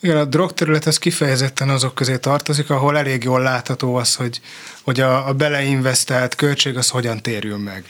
Igen, 0.00 0.16
a 0.16 0.24
drogterület 0.24 0.86
ez 0.86 0.98
kifejezetten 0.98 1.68
azok 1.68 1.94
közé 1.94 2.16
tartozik, 2.16 2.70
ahol 2.70 2.98
elég 2.98 3.24
jól 3.24 3.40
látható 3.40 3.94
az, 3.94 4.14
hogy, 4.14 4.40
hogy 4.82 5.00
a, 5.00 5.28
a 5.28 5.32
beleinvestált 5.32 6.34
költség 6.34 6.76
az 6.76 6.88
hogyan 6.88 7.22
térjön 7.22 7.60
meg 7.60 7.84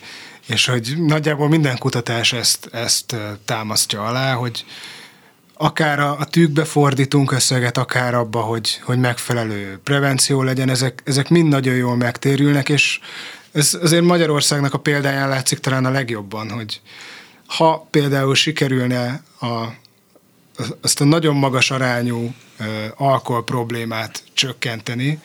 és 0.46 0.66
hogy 0.66 0.94
nagyjából 0.98 1.48
minden 1.48 1.78
kutatás 1.78 2.32
ezt, 2.32 2.68
ezt 2.72 3.16
támasztja 3.44 4.04
alá, 4.04 4.34
hogy 4.34 4.64
akár 5.54 6.00
a, 6.00 6.18
a 6.18 6.24
tűkbe 6.24 6.64
fordítunk 6.64 7.32
összeget, 7.32 7.78
akár 7.78 8.14
abba, 8.14 8.40
hogy, 8.40 8.80
hogy 8.82 8.98
megfelelő 8.98 9.80
prevenció 9.84 10.42
legyen, 10.42 10.68
ezek, 10.68 11.02
ezek 11.04 11.28
mind 11.28 11.48
nagyon 11.48 11.74
jól 11.74 11.96
megtérülnek, 11.96 12.68
és 12.68 13.00
ez 13.52 13.78
azért 13.82 14.04
Magyarországnak 14.04 14.74
a 14.74 14.78
példáján 14.78 15.28
látszik 15.28 15.58
talán 15.58 15.84
a 15.84 15.90
legjobban, 15.90 16.50
hogy 16.50 16.80
ha 17.46 17.86
például 17.90 18.34
sikerülne 18.34 19.22
a, 19.40 19.64
azt 20.80 21.00
a 21.00 21.04
nagyon 21.04 21.36
magas 21.36 21.70
arányú 21.70 22.34
alkohol 22.96 23.44
problémát 23.44 24.22
csökkenteni, 24.32 25.20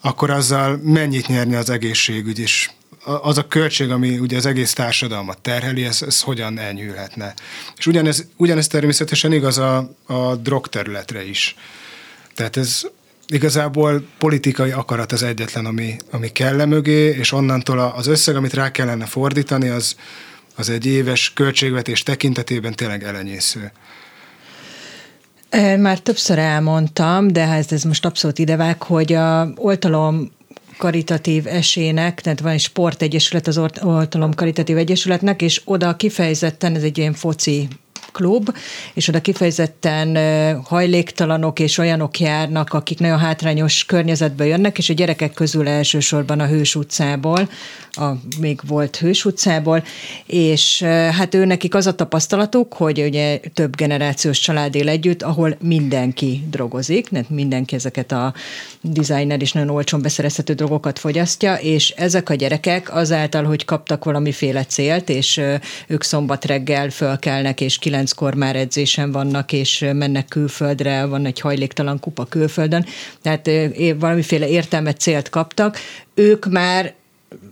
akkor 0.00 0.30
azzal 0.30 0.80
mennyit 0.82 1.26
nyerni 1.26 1.54
az 1.54 1.70
egészségügy 1.70 2.38
is 2.38 2.74
az 3.04 3.38
a 3.38 3.46
költség, 3.46 3.90
ami 3.90 4.18
ugye 4.18 4.36
az 4.36 4.46
egész 4.46 4.72
társadalmat 4.72 5.38
terheli, 5.38 5.84
ez, 5.84 6.02
ez 6.02 6.20
hogyan 6.20 6.58
elnyűlhetne. 6.58 7.34
És 7.76 7.86
ugyanez, 7.86 8.26
ugyanez 8.36 8.66
természetesen 8.66 9.32
igaz 9.32 9.58
a, 9.58 9.90
a 10.06 10.34
drog 10.36 10.66
területre 10.66 11.24
is. 11.24 11.56
Tehát 12.34 12.56
ez 12.56 12.82
igazából 13.26 14.06
politikai 14.18 14.70
akarat 14.70 15.12
az 15.12 15.22
egyetlen, 15.22 15.66
ami, 15.66 15.96
ami 16.10 16.28
kell 16.28 16.64
mögé, 16.64 17.08
és 17.08 17.32
onnantól 17.32 17.78
az 17.78 18.06
összeg, 18.06 18.36
amit 18.36 18.54
rá 18.54 18.70
kellene 18.70 19.06
fordítani, 19.06 19.68
az, 19.68 19.96
az 20.56 20.68
egy 20.68 20.86
éves 20.86 21.32
költségvetés 21.32 22.02
tekintetében 22.02 22.72
tényleg 22.72 23.04
elenyésző. 23.04 23.72
Már 25.78 25.98
többször 25.98 26.38
elmondtam, 26.38 27.32
de 27.32 27.46
hát 27.46 27.72
ez 27.72 27.82
most 27.82 28.04
abszolút 28.04 28.38
idevág, 28.38 28.82
hogy 28.82 29.12
a 29.12 29.52
oltalom 29.56 30.30
karitatív 30.78 31.46
esének, 31.46 32.20
tehát 32.20 32.40
van 32.40 32.52
egy 32.52 32.60
sportegyesület 32.60 33.46
az 33.46 33.60
Oltalom 33.82 34.34
Karitatív 34.34 34.76
Egyesületnek, 34.76 35.42
és 35.42 35.60
oda 35.64 35.96
kifejezetten, 35.96 36.74
ez 36.74 36.82
egy 36.82 36.98
ilyen 36.98 37.12
foci 37.12 37.68
klub, 38.14 38.56
és 38.94 39.08
oda 39.08 39.20
kifejezetten 39.20 40.16
hajléktalanok 40.62 41.58
és 41.58 41.78
olyanok 41.78 42.20
járnak, 42.20 42.72
akik 42.72 42.98
nagyon 42.98 43.18
hátrányos 43.18 43.84
környezetbe 43.84 44.46
jönnek, 44.46 44.78
és 44.78 44.88
a 44.88 44.94
gyerekek 44.94 45.32
közül 45.32 45.68
elsősorban 45.68 46.40
a 46.40 46.46
Hős 46.46 46.74
utcából, 46.74 47.48
a 47.90 48.10
még 48.40 48.60
volt 48.66 48.96
Hős 48.96 49.24
utcából, 49.24 49.84
és 50.26 50.82
hát 51.10 51.34
ő 51.34 51.44
nekik 51.44 51.74
az 51.74 51.86
a 51.86 51.94
tapasztalatuk, 51.94 52.72
hogy 52.74 53.00
ugye 53.00 53.40
több 53.54 53.76
generációs 53.76 54.38
család 54.38 54.74
él 54.74 54.88
együtt, 54.88 55.22
ahol 55.22 55.56
mindenki 55.60 56.44
drogozik, 56.50 57.10
mert 57.10 57.30
mindenki 57.30 57.74
ezeket 57.74 58.12
a 58.12 58.34
designer 58.80 59.40
és 59.40 59.52
nagyon 59.52 59.70
olcsón 59.70 60.02
beszerezhető 60.02 60.52
drogokat 60.52 60.98
fogyasztja, 60.98 61.54
és 61.54 61.90
ezek 61.90 62.30
a 62.30 62.34
gyerekek 62.34 62.94
azáltal, 62.94 63.44
hogy 63.44 63.64
kaptak 63.64 64.04
valamiféle 64.04 64.64
célt, 64.64 65.08
és 65.08 65.40
ők 65.86 66.02
szombat 66.02 66.44
reggel 66.44 66.90
fölkelnek, 66.90 67.60
és 67.60 67.78
kilenckor 68.04 68.34
már 68.34 68.56
edzésen 68.56 69.12
vannak, 69.12 69.52
és 69.52 69.84
mennek 69.92 70.28
külföldre, 70.28 71.04
van 71.04 71.26
egy 71.26 71.40
hajléktalan 71.40 72.00
kupa 72.00 72.24
külföldön, 72.24 72.86
tehát 73.22 73.50
valamiféle 73.98 74.48
értelmet, 74.48 75.00
célt 75.00 75.28
kaptak, 75.28 75.78
ők 76.14 76.46
már 76.46 76.94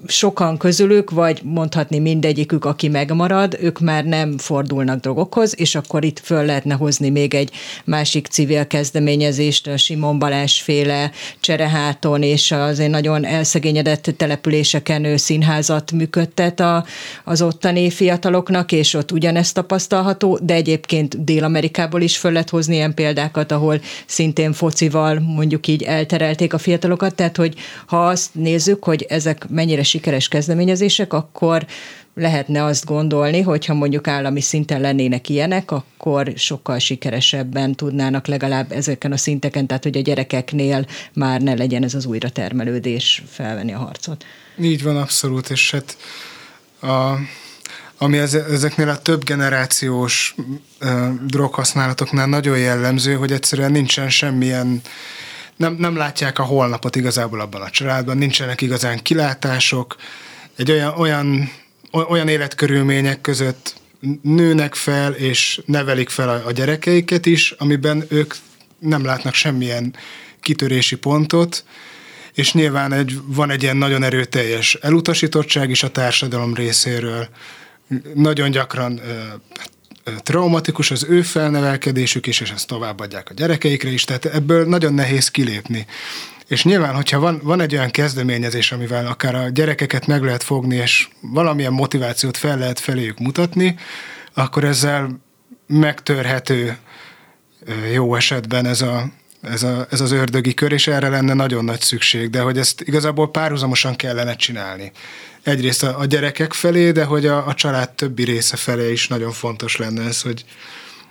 sokan 0.07 0.57
közülük, 0.57 1.11
vagy 1.11 1.41
mondhatni 1.45 1.99
mindegyikük, 1.99 2.65
aki 2.65 2.89
megmarad, 2.89 3.57
ők 3.61 3.81
már 3.81 4.05
nem 4.05 4.39
fordulnak 4.39 5.01
drogokhoz, 5.01 5.61
és 5.61 5.75
akkor 5.75 6.05
itt 6.05 6.19
föl 6.19 6.45
lehetne 6.45 6.75
hozni 6.75 7.11
még 7.11 7.35
egy 7.35 7.51
másik 7.85 8.27
civil 8.27 8.67
kezdeményezést, 8.67 9.67
a 9.67 9.77
Simon 9.77 10.19
Balázs 10.19 10.61
féle 10.61 11.11
Csereháton, 11.41 12.23
és 12.23 12.53
az 12.53 12.79
egy 12.79 12.91
nagyon 12.91 13.25
elszegényedett 13.25 14.15
településeken 14.17 15.05
ő 15.05 15.17
színházat 15.17 15.93
működtet 15.93 16.61
a, 16.61 16.85
az 17.25 17.43
ottani 17.43 17.91
fiataloknak, 17.91 18.73
és 18.73 18.95
ott 18.95 19.13
ugyanezt 19.13 19.55
tapasztalható, 19.55 20.39
de 20.43 20.55
egyébként 20.55 21.25
Dél-Amerikából 21.25 22.01
is 22.01 22.17
föl 22.17 22.33
lehet 22.33 22.51
hozni 22.51 22.75
ilyen 22.75 22.95
példákat, 22.95 23.53
ahol 23.53 23.81
szintén 24.07 24.53
focival 24.53 25.21
mondjuk 25.21 25.67
így 25.67 25.83
elterelték 25.83 26.53
a 26.53 26.59
fiatalokat, 26.59 27.15
tehát 27.15 27.37
hogy 27.37 27.55
ha 27.87 28.07
azt 28.07 28.35
nézzük, 28.35 28.85
hogy 28.85 29.07
ezek 29.09 29.49
mennyire 29.73 29.91
sikeres 29.91 30.29
kezdeményezések, 30.29 31.13
akkor 31.13 31.67
lehetne 32.15 32.65
azt 32.65 32.85
gondolni, 32.85 33.41
hogy 33.41 33.67
ha 33.67 33.75
mondjuk 33.75 34.09
állami 34.09 34.41
szinten 34.41 34.81
lennének 34.81 35.29
ilyenek, 35.29 35.71
akkor 35.71 36.33
sokkal 36.37 36.79
sikeresebben 36.79 37.75
tudnának 37.75 38.27
legalább 38.27 38.73
ezeken 38.73 39.13
a 39.13 39.17
szinteken, 39.17 39.67
tehát 39.67 39.83
hogy 39.83 39.97
a 39.97 40.01
gyerekeknél 40.01 40.87
már 41.13 41.41
ne 41.41 41.55
legyen 41.55 41.83
ez 41.83 41.95
az 41.95 42.07
újratermelődés 42.07 43.23
felvenni 43.31 43.73
a 43.73 43.79
harcot. 43.79 44.25
Így 44.61 44.83
van, 44.83 44.97
abszolút, 44.97 45.51
és 45.51 45.71
hát 45.71 45.97
a, 46.81 47.19
ami 47.99 48.19
ez, 48.19 48.35
ezeknél 48.35 48.89
a 48.89 48.99
több 48.99 49.25
generációs 49.25 50.35
uh, 50.81 51.09
droghasználatoknál 51.27 52.27
nagyon 52.27 52.59
jellemző, 52.59 53.15
hogy 53.15 53.33
egyszerűen 53.33 53.73
nincsen 53.73 54.11
semmilyen 54.11 54.81
nem, 55.57 55.75
nem 55.79 55.97
látják 55.97 56.39
a 56.39 56.43
holnapot 56.43 56.97
igazából 56.97 57.41
abban 57.41 57.63
a 57.63 57.71
családban, 57.71 58.19
nincsenek 58.19 58.61
igazán 58.61 59.03
kilátások, 59.03 59.97
egy 60.57 60.71
olyan, 60.71 60.95
olyan, 60.99 61.51
olyan 61.93 62.29
életkörülmények 62.29 63.21
között 63.21 63.75
nőnek 64.23 64.75
fel, 64.75 65.13
és 65.13 65.61
nevelik 65.67 66.09
fel 66.09 66.29
a, 66.29 66.47
a 66.47 66.53
gyerekeiket 66.53 67.27
is, 67.27 67.51
amiben 67.51 68.05
ők 68.09 68.35
nem 68.79 69.05
látnak 69.05 69.35
semmilyen 69.35 69.95
kitörési 70.41 70.97
pontot, 70.97 71.65
és 72.33 72.53
nyilván 72.53 72.93
egy, 72.93 73.19
van 73.27 73.51
egy 73.51 73.63
ilyen 73.63 73.77
nagyon 73.77 74.03
erőteljes 74.03 74.75
elutasítottság 74.75 75.71
is 75.71 75.83
a 75.83 75.91
társadalom 75.91 76.55
részéről. 76.55 77.29
Nagyon 78.15 78.51
gyakran 78.51 79.01
traumatikus 80.23 80.91
az 80.91 81.07
ő 81.09 81.23
felnevelkedésük 81.23 82.27
is, 82.27 82.41
és 82.41 82.51
ezt 82.51 82.67
továbbadják 82.67 83.31
a 83.31 83.35
gyerekeikre 83.35 83.91
is, 83.91 84.05
tehát 84.05 84.25
ebből 84.25 84.67
nagyon 84.67 84.95
nehéz 84.95 85.29
kilépni. 85.29 85.87
És 86.47 86.65
nyilván, 86.65 86.95
hogyha 86.95 87.19
van, 87.19 87.41
van 87.43 87.61
egy 87.61 87.75
olyan 87.75 87.91
kezdeményezés, 87.91 88.73
amivel 88.73 89.07
akár 89.07 89.35
a 89.35 89.49
gyerekeket 89.49 90.07
meg 90.07 90.23
lehet 90.23 90.43
fogni, 90.43 90.77
és 90.77 91.09
valamilyen 91.21 91.73
motivációt 91.73 92.37
fel 92.37 92.59
lehet 92.59 92.79
feléjük 92.79 93.19
mutatni, 93.19 93.77
akkor 94.35 94.65
ezzel 94.65 95.21
megtörhető 95.67 96.77
jó 97.93 98.15
esetben 98.15 98.67
ez, 98.67 98.81
a, 98.81 99.05
ez, 99.43 99.63
a, 99.63 99.87
ez 99.91 100.01
az 100.01 100.13
ördögi 100.13 100.55
kör, 100.55 100.73
és 100.73 100.87
erre 100.87 101.09
lenne 101.09 101.35
nagyon 101.35 101.65
nagy 101.65 101.81
szükség, 101.81 102.31
de 102.31 102.41
hogy 102.41 102.59
ezt 102.59 102.81
igazából 102.81 103.31
párhuzamosan 103.31 103.97
kellene 103.97 104.37
csinálni. 104.37 104.93
Egyrészt 105.43 105.83
a, 105.83 105.99
a 105.99 106.05
gyerekek 106.05 106.53
felé, 106.53 106.91
de 106.91 107.05
hogy 107.05 107.27
a, 107.27 107.47
a 107.47 107.55
család 107.55 107.91
többi 107.91 108.25
része 108.25 108.57
felé 108.57 108.93
is 108.93 109.09
nagyon 109.09 109.33
fontos 109.33 109.77
lenne 109.77 110.03
ez, 110.03 110.23
hogy, 110.23 110.45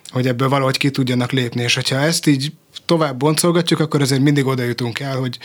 hogy 0.10 0.28
ebből 0.28 0.50
valahogy 0.50 0.78
ki 0.78 0.90
tudjanak 0.90 1.32
lépni, 1.32 1.62
és 1.62 1.76
hogyha 1.76 1.96
ezt 1.96 2.28
így 2.28 2.54
tovább 2.86 3.18
boncolgatjuk, 3.18 3.80
akkor 3.80 4.02
azért 4.02 4.22
mindig 4.22 4.46
oda 4.46 4.64
jutunk 4.64 5.00
el, 5.00 5.18
hogy 5.18 5.38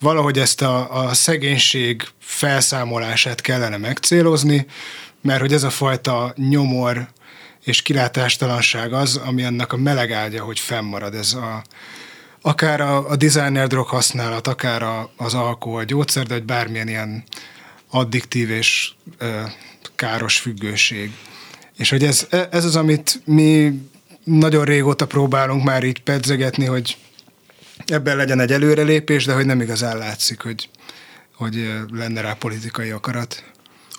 valahogy 0.00 0.38
ezt 0.38 0.62
a, 0.62 1.04
a 1.06 1.14
szegénység 1.14 2.02
felszámolását 2.18 3.40
kellene 3.40 3.76
megcélozni, 3.76 4.66
mert 5.22 5.40
hogy 5.40 5.52
ez 5.52 5.62
a 5.62 5.70
fajta 5.70 6.34
nyomor 6.36 7.08
és 7.64 7.82
kilátástalanság 7.82 8.92
az, 8.92 9.16
ami 9.16 9.44
annak 9.44 9.72
a 9.72 9.76
meleg 9.76 10.12
ágya, 10.12 10.42
hogy 10.42 10.58
fennmarad. 10.58 11.14
Ez 11.14 11.32
a, 11.32 11.62
akár 12.42 12.80
a, 12.80 13.08
a 13.08 13.16
designer 13.16 13.66
drog 13.66 13.86
használat, 13.86 14.46
akár 14.46 14.82
a, 14.82 15.10
az 15.16 15.34
alkohol, 15.34 15.84
gyógyszer, 15.84 16.26
de 16.26 16.34
hogy 16.34 16.44
bármilyen 16.44 16.88
ilyen 16.88 17.24
addiktív 17.90 18.50
és 18.50 18.92
ö, 19.18 19.40
káros 19.94 20.38
függőség. 20.38 21.10
És 21.76 21.90
hogy 21.90 22.04
ez, 22.04 22.26
ez 22.50 22.64
az, 22.64 22.76
amit 22.76 23.20
mi 23.24 23.80
nagyon 24.24 24.64
régóta 24.64 25.06
próbálunk 25.06 25.64
már 25.64 25.84
így 25.84 26.02
pedzegetni, 26.02 26.64
hogy 26.64 26.96
ebben 27.86 28.16
legyen 28.16 28.40
egy 28.40 28.52
előrelépés, 28.52 29.24
de 29.24 29.34
hogy 29.34 29.46
nem 29.46 29.60
igazán 29.60 29.98
látszik, 29.98 30.40
hogy, 30.40 30.68
hogy 31.34 31.72
lenne 31.92 32.20
rá 32.20 32.32
politikai 32.32 32.90
akarat. 32.90 33.44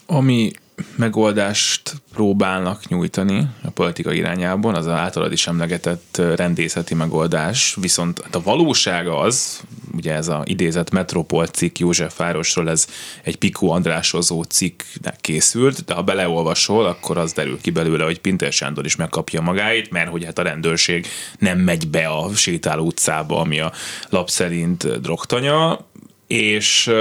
Ami 0.05 0.51
megoldást 0.96 1.94
próbálnak 2.13 2.88
nyújtani 2.88 3.48
a 3.63 3.70
politika 3.70 4.12
irányában, 4.12 4.75
az 4.75 4.88
általad 4.88 5.32
is 5.32 5.48
emlegetett 5.48 6.22
rendészeti 6.36 6.94
megoldás, 6.94 7.78
viszont 7.82 8.22
hát 8.24 8.36
a 8.36 8.42
valóság 8.42 9.08
az, 9.08 9.62
ugye 9.96 10.13
ez 10.13 10.28
a 10.28 10.42
idézett 10.46 10.92
Metropol 10.92 11.46
cikk 11.46 11.78
Józsefvárosról, 11.78 12.70
ez 12.70 12.88
egy 13.24 13.36
Pikó 13.36 13.72
Andrásozó 13.72 14.44
cikknek 14.44 15.18
készült, 15.22 15.86
de 15.86 15.94
ha 15.94 16.02
beleolvasol, 16.02 16.86
akkor 16.86 17.18
az 17.18 17.32
derül 17.32 17.62
ki 17.62 17.70
belőle, 17.70 18.04
hogy 18.04 18.20
Pinter 18.20 18.52
Sándor 18.52 18.86
is 18.86 18.96
megkapja 18.96 19.42
magáit, 19.42 19.92
mert 19.92 20.10
hogy 20.10 20.25
hát 20.25 20.40
a 20.40 20.44
rendőrség 20.44 21.08
nem 21.40 21.60
megy 21.60 21.88
be 21.88 22.08
a 22.08 22.36
sétáló 22.36 22.86
utcába, 22.86 23.40
ami 23.40 23.60
a 23.60 23.72
lap 24.10 24.30
szerint 24.30 25.02
drogtanya, 25.02 25.86
és 26.28 26.92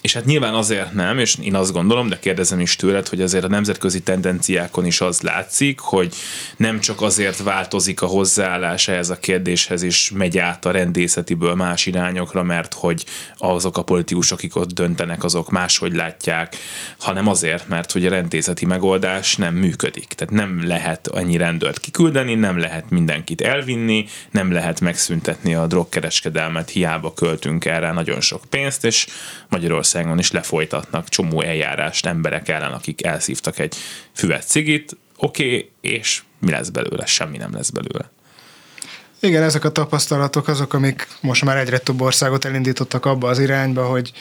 és 0.00 0.12
hát 0.12 0.24
nyilván 0.24 0.54
azért 0.54 0.92
nem, 0.92 1.18
és 1.18 1.36
én 1.42 1.54
azt 1.54 1.72
gondolom, 1.72 2.08
de 2.08 2.18
kérdezem 2.18 2.60
is 2.60 2.76
tőled, 2.76 3.08
hogy 3.08 3.20
azért 3.20 3.44
a 3.44 3.48
nemzetközi 3.48 4.02
tendenciákon 4.02 4.86
is 4.86 5.00
az 5.00 5.20
látszik, 5.20 5.78
hogy 5.78 6.14
nem 6.56 6.80
csak 6.80 7.02
azért 7.02 7.42
változik 7.42 8.02
a 8.02 8.06
hozzáállás 8.06 8.88
ehhez 8.88 9.10
a 9.10 9.18
kérdéshez, 9.18 9.82
és 9.82 10.10
megy 10.14 10.38
át 10.38 10.64
a 10.64 10.70
rendészetiből 10.70 11.54
más 11.54 11.86
irányokra, 11.86 12.42
mert 12.42 12.74
hogy 12.74 13.04
azok 13.36 13.76
a 13.78 13.82
politikusok, 13.82 14.38
akik 14.38 14.56
ott 14.56 14.72
döntenek, 14.72 15.24
azok 15.24 15.50
máshogy 15.50 15.94
látják, 15.94 16.56
hanem 16.98 17.26
azért, 17.28 17.68
mert 17.68 17.92
hogy 17.92 18.06
a 18.06 18.10
rendészeti 18.10 18.66
megoldás 18.66 19.36
nem 19.36 19.54
működik. 19.54 20.06
Tehát 20.06 20.34
nem 20.34 20.66
lehet 20.66 21.08
annyi 21.08 21.36
rendőrt 21.36 21.78
kiküldeni, 21.78 22.34
nem 22.34 22.58
lehet 22.58 22.90
mindenkit 22.90 23.40
elvinni, 23.40 24.06
nem 24.30 24.52
lehet 24.52 24.80
megszüntetni 24.80 25.54
a 25.54 25.66
drogkereskedelmet, 25.66 26.70
hiába 26.70 27.14
költünk 27.14 27.64
erre 27.64 27.92
nagyon 27.92 28.20
sok 28.20 28.42
pénzt, 28.48 28.84
és 28.84 29.06
Magyarország 29.48 29.88
Magyarországon 29.92 30.18
is 30.18 30.30
lefolytatnak 30.30 31.08
csomó 31.08 31.40
eljárást 31.40 32.06
emberek 32.06 32.48
ellen, 32.48 32.72
akik 32.72 33.04
elszívtak 33.04 33.58
egy 33.58 33.76
füvet 34.12 34.48
cigit, 34.48 34.96
oké, 35.16 35.44
okay, 35.44 35.70
és 35.80 36.22
mi 36.38 36.50
lesz 36.50 36.68
belőle? 36.68 37.06
Semmi 37.06 37.36
nem 37.36 37.54
lesz 37.54 37.70
belőle. 37.70 38.10
Igen, 39.20 39.42
ezek 39.42 39.64
a 39.64 39.72
tapasztalatok 39.72 40.48
azok, 40.48 40.72
amik 40.72 41.08
most 41.20 41.44
már 41.44 41.56
egyre 41.56 41.78
több 41.78 42.00
országot 42.00 42.44
elindítottak 42.44 43.06
abba 43.06 43.28
az 43.28 43.38
irányba, 43.38 43.86
hogy, 43.86 44.12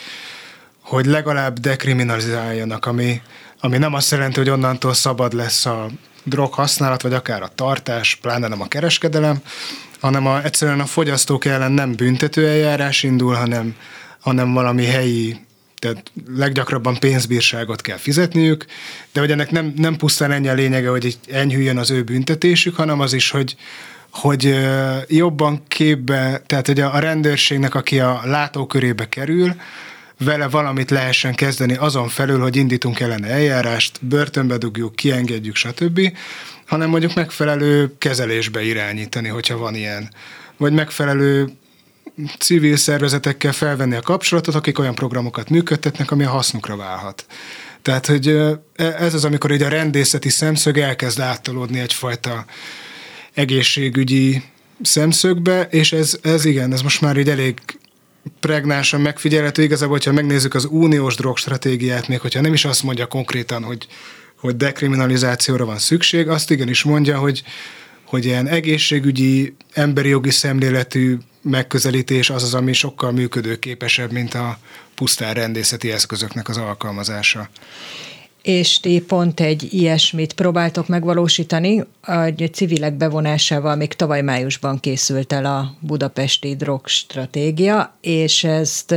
hogy 0.81 1.05
legalább 1.05 1.59
dekriminalizáljanak, 1.59 2.85
ami, 2.85 3.21
ami 3.59 3.77
nem 3.77 3.93
azt 3.93 4.11
jelenti, 4.11 4.39
hogy 4.39 4.49
onnantól 4.49 4.93
szabad 4.93 5.33
lesz 5.33 5.65
a 5.65 5.89
drog 6.23 6.53
használat, 6.53 7.01
vagy 7.01 7.13
akár 7.13 7.41
a 7.41 7.51
tartás, 7.55 8.15
pláne 8.15 8.47
nem 8.47 8.61
a 8.61 8.67
kereskedelem, 8.67 9.41
hanem 9.99 10.27
a, 10.27 10.43
egyszerűen 10.43 10.79
a 10.79 10.85
fogyasztók 10.85 11.45
ellen 11.45 11.71
nem 11.71 11.95
büntető 11.95 12.47
eljárás 12.47 13.03
indul, 13.03 13.33
hanem, 13.33 13.75
hanem 14.19 14.53
valami 14.53 14.85
helyi 14.85 15.47
tehát 15.79 16.11
leggyakrabban 16.35 16.99
pénzbírságot 16.99 17.81
kell 17.81 17.97
fizetniük, 17.97 18.65
de 19.13 19.19
hogy 19.19 19.31
ennek 19.31 19.51
nem, 19.51 19.73
nem 19.75 19.95
pusztán 19.95 20.31
ennyi 20.31 20.47
a 20.47 20.53
lényege, 20.53 20.89
hogy 20.89 21.17
enyhüljön 21.31 21.77
az 21.77 21.91
ő 21.91 22.03
büntetésük, 22.03 22.75
hanem 22.75 22.99
az 22.99 23.13
is, 23.13 23.29
hogy, 23.29 23.55
hogy 24.11 24.55
jobban 25.07 25.63
képbe, 25.67 26.41
tehát 26.45 26.67
hogy 26.67 26.79
a 26.79 26.99
rendőrségnek, 26.99 27.75
aki 27.75 27.99
a 27.99 28.21
látókörébe 28.23 29.09
kerül, 29.09 29.55
vele 30.19 30.47
valamit 30.47 30.89
lehessen 30.89 31.35
kezdeni 31.35 31.75
azon 31.75 32.07
felül, 32.07 32.39
hogy 32.39 32.55
indítunk 32.55 32.99
ellene 32.99 33.27
eljárást, 33.27 34.05
börtönbe 34.05 34.57
dugjuk, 34.57 34.95
kiengedjük, 34.95 35.55
stb., 35.55 36.17
hanem 36.65 36.89
mondjuk 36.89 37.13
megfelelő 37.13 37.93
kezelésbe 37.97 38.63
irányítani, 38.63 39.27
hogyha 39.27 39.57
van 39.57 39.75
ilyen. 39.75 40.09
Vagy 40.57 40.73
megfelelő 40.73 41.49
civil 42.39 42.77
szervezetekkel 42.77 43.51
felvenni 43.51 43.95
a 43.95 44.01
kapcsolatot, 44.01 44.55
akik 44.55 44.79
olyan 44.79 44.95
programokat 44.95 45.49
működtetnek, 45.49 46.11
ami 46.11 46.23
a 46.23 46.29
hasznukra 46.29 46.75
válhat. 46.75 47.25
Tehát, 47.81 48.05
hogy 48.05 48.27
e, 48.27 48.61
ez 48.75 49.13
az, 49.13 49.25
amikor 49.25 49.51
egy 49.51 49.61
a 49.61 49.67
rendészeti 49.67 50.29
szemszög 50.29 50.77
elkezd 50.77 51.19
átolódni 51.19 51.79
egyfajta 51.79 52.45
egészségügyi 53.33 54.43
szemszögbe, 54.81 55.67
és 55.69 55.91
ez, 55.91 56.19
ez 56.21 56.45
igen, 56.45 56.73
ez 56.73 56.81
most 56.81 57.01
már 57.01 57.17
így 57.17 57.29
elég 57.29 57.59
pregnánsan 58.39 59.01
megfigyelhető. 59.01 59.63
Igazából, 59.63 59.95
hogyha 59.95 60.11
megnézzük 60.11 60.53
az 60.53 60.65
uniós 60.65 61.15
drogstratégiát, 61.15 62.07
még 62.07 62.19
hogyha 62.19 62.41
nem 62.41 62.53
is 62.53 62.65
azt 62.65 62.83
mondja 62.83 63.05
konkrétan, 63.05 63.63
hogy, 63.63 63.87
hogy 64.39 64.55
dekriminalizációra 64.55 65.65
van 65.65 65.77
szükség, 65.77 66.27
azt 66.27 66.51
igenis 66.51 66.83
mondja, 66.83 67.17
hogy, 67.17 67.43
hogy 68.05 68.25
ilyen 68.25 68.47
egészségügyi, 68.47 69.55
emberi 69.73 70.09
jogi 70.09 70.31
szemléletű 70.31 71.17
megközelítés 71.41 72.29
az 72.29 72.43
az, 72.43 72.53
ami 72.53 72.73
sokkal 72.73 73.11
működőképesebb, 73.11 74.11
mint 74.11 74.33
a 74.33 74.57
pusztán 74.95 75.33
rendészeti 75.33 75.91
eszközöknek 75.91 76.49
az 76.49 76.57
alkalmazása. 76.57 77.49
És 78.41 78.79
ti 78.79 79.01
pont 79.07 79.39
egy 79.39 79.73
ilyesmit 79.73 80.33
próbáltok 80.33 80.87
megvalósítani, 80.87 81.83
egy 82.25 82.49
civilek 82.53 82.93
bevonásával 82.93 83.75
még 83.75 83.93
tavaly 83.93 84.21
májusban 84.21 84.79
készült 84.79 85.33
el 85.33 85.45
a 85.45 85.75
budapesti 85.79 86.55
drogstratégia, 86.55 87.97
és 88.01 88.43
ezt 88.43 88.95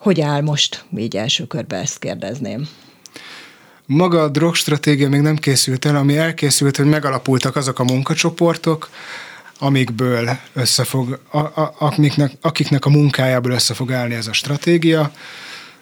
hogy 0.00 0.20
áll 0.20 0.40
most? 0.40 0.84
Így 0.96 1.16
első 1.16 1.46
körben 1.46 1.80
ezt 1.80 1.98
kérdezném. 1.98 2.68
Maga 3.86 4.22
a 4.22 4.28
drogstratégia 4.28 5.08
még 5.08 5.20
nem 5.20 5.36
készült 5.36 5.84
el, 5.84 5.96
ami 5.96 6.16
elkészült, 6.16 6.76
hogy 6.76 6.86
megalapultak 6.86 7.56
azok 7.56 7.78
a 7.78 7.84
munkacsoportok, 7.84 8.90
amikből 9.62 10.38
összefog, 10.52 11.20
a, 11.30 11.38
a, 11.38 11.74
akiknek, 11.78 12.32
akiknek 12.40 12.84
a 12.84 12.90
munkájából 12.90 13.52
össze 13.52 13.74
fog 13.74 13.92
állni 13.92 14.14
ez 14.14 14.26
a 14.26 14.32
stratégia. 14.32 15.12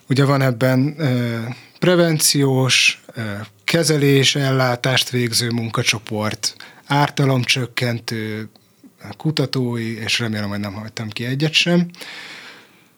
Ugye 0.09 0.25
van 0.25 0.43
ebben 0.43 0.95
e, 0.99 1.57
prevenciós, 1.79 3.03
e, 3.14 3.47
kezelés, 3.64 4.35
ellátást 4.35 5.11
végző 5.11 5.51
munkacsoport, 5.51 6.55
ártalomcsökkentő, 6.87 8.49
kutatói, 9.17 9.97
és 9.97 10.19
remélem, 10.19 10.49
hogy 10.49 10.61
nem 10.61 10.73
hagytam 10.73 11.09
ki 11.09 11.25
egyet 11.25 11.53
sem. 11.53 11.91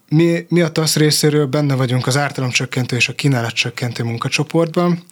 Mi, 0.09 0.47
mi 0.49 0.61
a 0.61 0.69
TASZ 0.69 0.97
részéről 0.97 1.47
benne 1.47 1.75
vagyunk 1.75 2.07
az 2.07 2.17
ártalomcsökkentő 2.17 2.97
és 2.97 3.09
a 3.09 3.15
kínálatcsökkentő 3.15 4.03
munkacsoportban, 4.05 5.05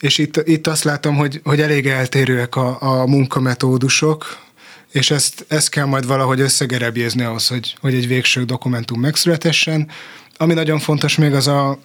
és 0.00 0.18
itt, 0.18 0.36
itt 0.36 0.66
azt 0.66 0.84
látom, 0.84 1.16
hogy, 1.16 1.40
hogy 1.44 1.60
elég 1.60 1.86
eltérőek 1.86 2.56
a, 2.56 2.76
a 2.80 3.06
munkametódusok, 3.06 4.46
és 4.92 5.10
ezt, 5.10 5.44
ezt 5.48 5.68
kell 5.68 5.84
majd 5.84 6.06
valahogy 6.06 6.40
összegerebjézni 6.40 7.22
ahhoz, 7.22 7.48
hogy, 7.48 7.76
hogy 7.80 7.94
egy 7.94 8.06
végső 8.06 8.44
dokumentum 8.44 9.00
megszületessen. 9.00 9.88
Ami 10.36 10.54
nagyon 10.54 10.78
fontos 10.78 11.16
még 11.16 11.34
az 11.34 11.46
a, 11.46 11.78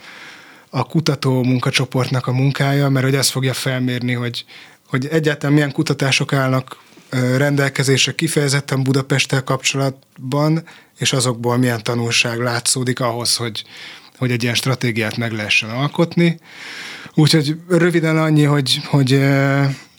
a 0.69 0.83
kutató 0.83 1.43
munkacsoportnak 1.43 2.27
a 2.27 2.31
munkája, 2.31 2.89
mert 2.89 3.05
hogy 3.05 3.15
ez 3.15 3.29
fogja 3.29 3.53
felmérni, 3.53 4.13
hogy, 4.13 4.45
hogy 4.87 5.07
egyáltalán 5.07 5.53
milyen 5.53 5.71
kutatások 5.71 6.33
állnak 6.33 6.77
rendelkezésre 7.37 8.11
kifejezetten 8.11 8.83
Budapesttel 8.83 9.43
kapcsolatban, 9.43 10.63
és 10.97 11.13
azokból 11.13 11.57
milyen 11.57 11.83
tanulság 11.83 12.39
látszódik 12.39 12.99
ahhoz, 12.99 13.35
hogy, 13.35 13.63
hogy 14.17 14.31
egy 14.31 14.43
ilyen 14.43 14.55
stratégiát 14.55 15.17
meg 15.17 15.31
lehessen 15.31 15.69
alkotni. 15.69 16.39
Úgyhogy 17.13 17.55
röviden 17.67 18.17
annyi, 18.17 18.43
hogy, 18.43 18.81
hogy 18.85 19.19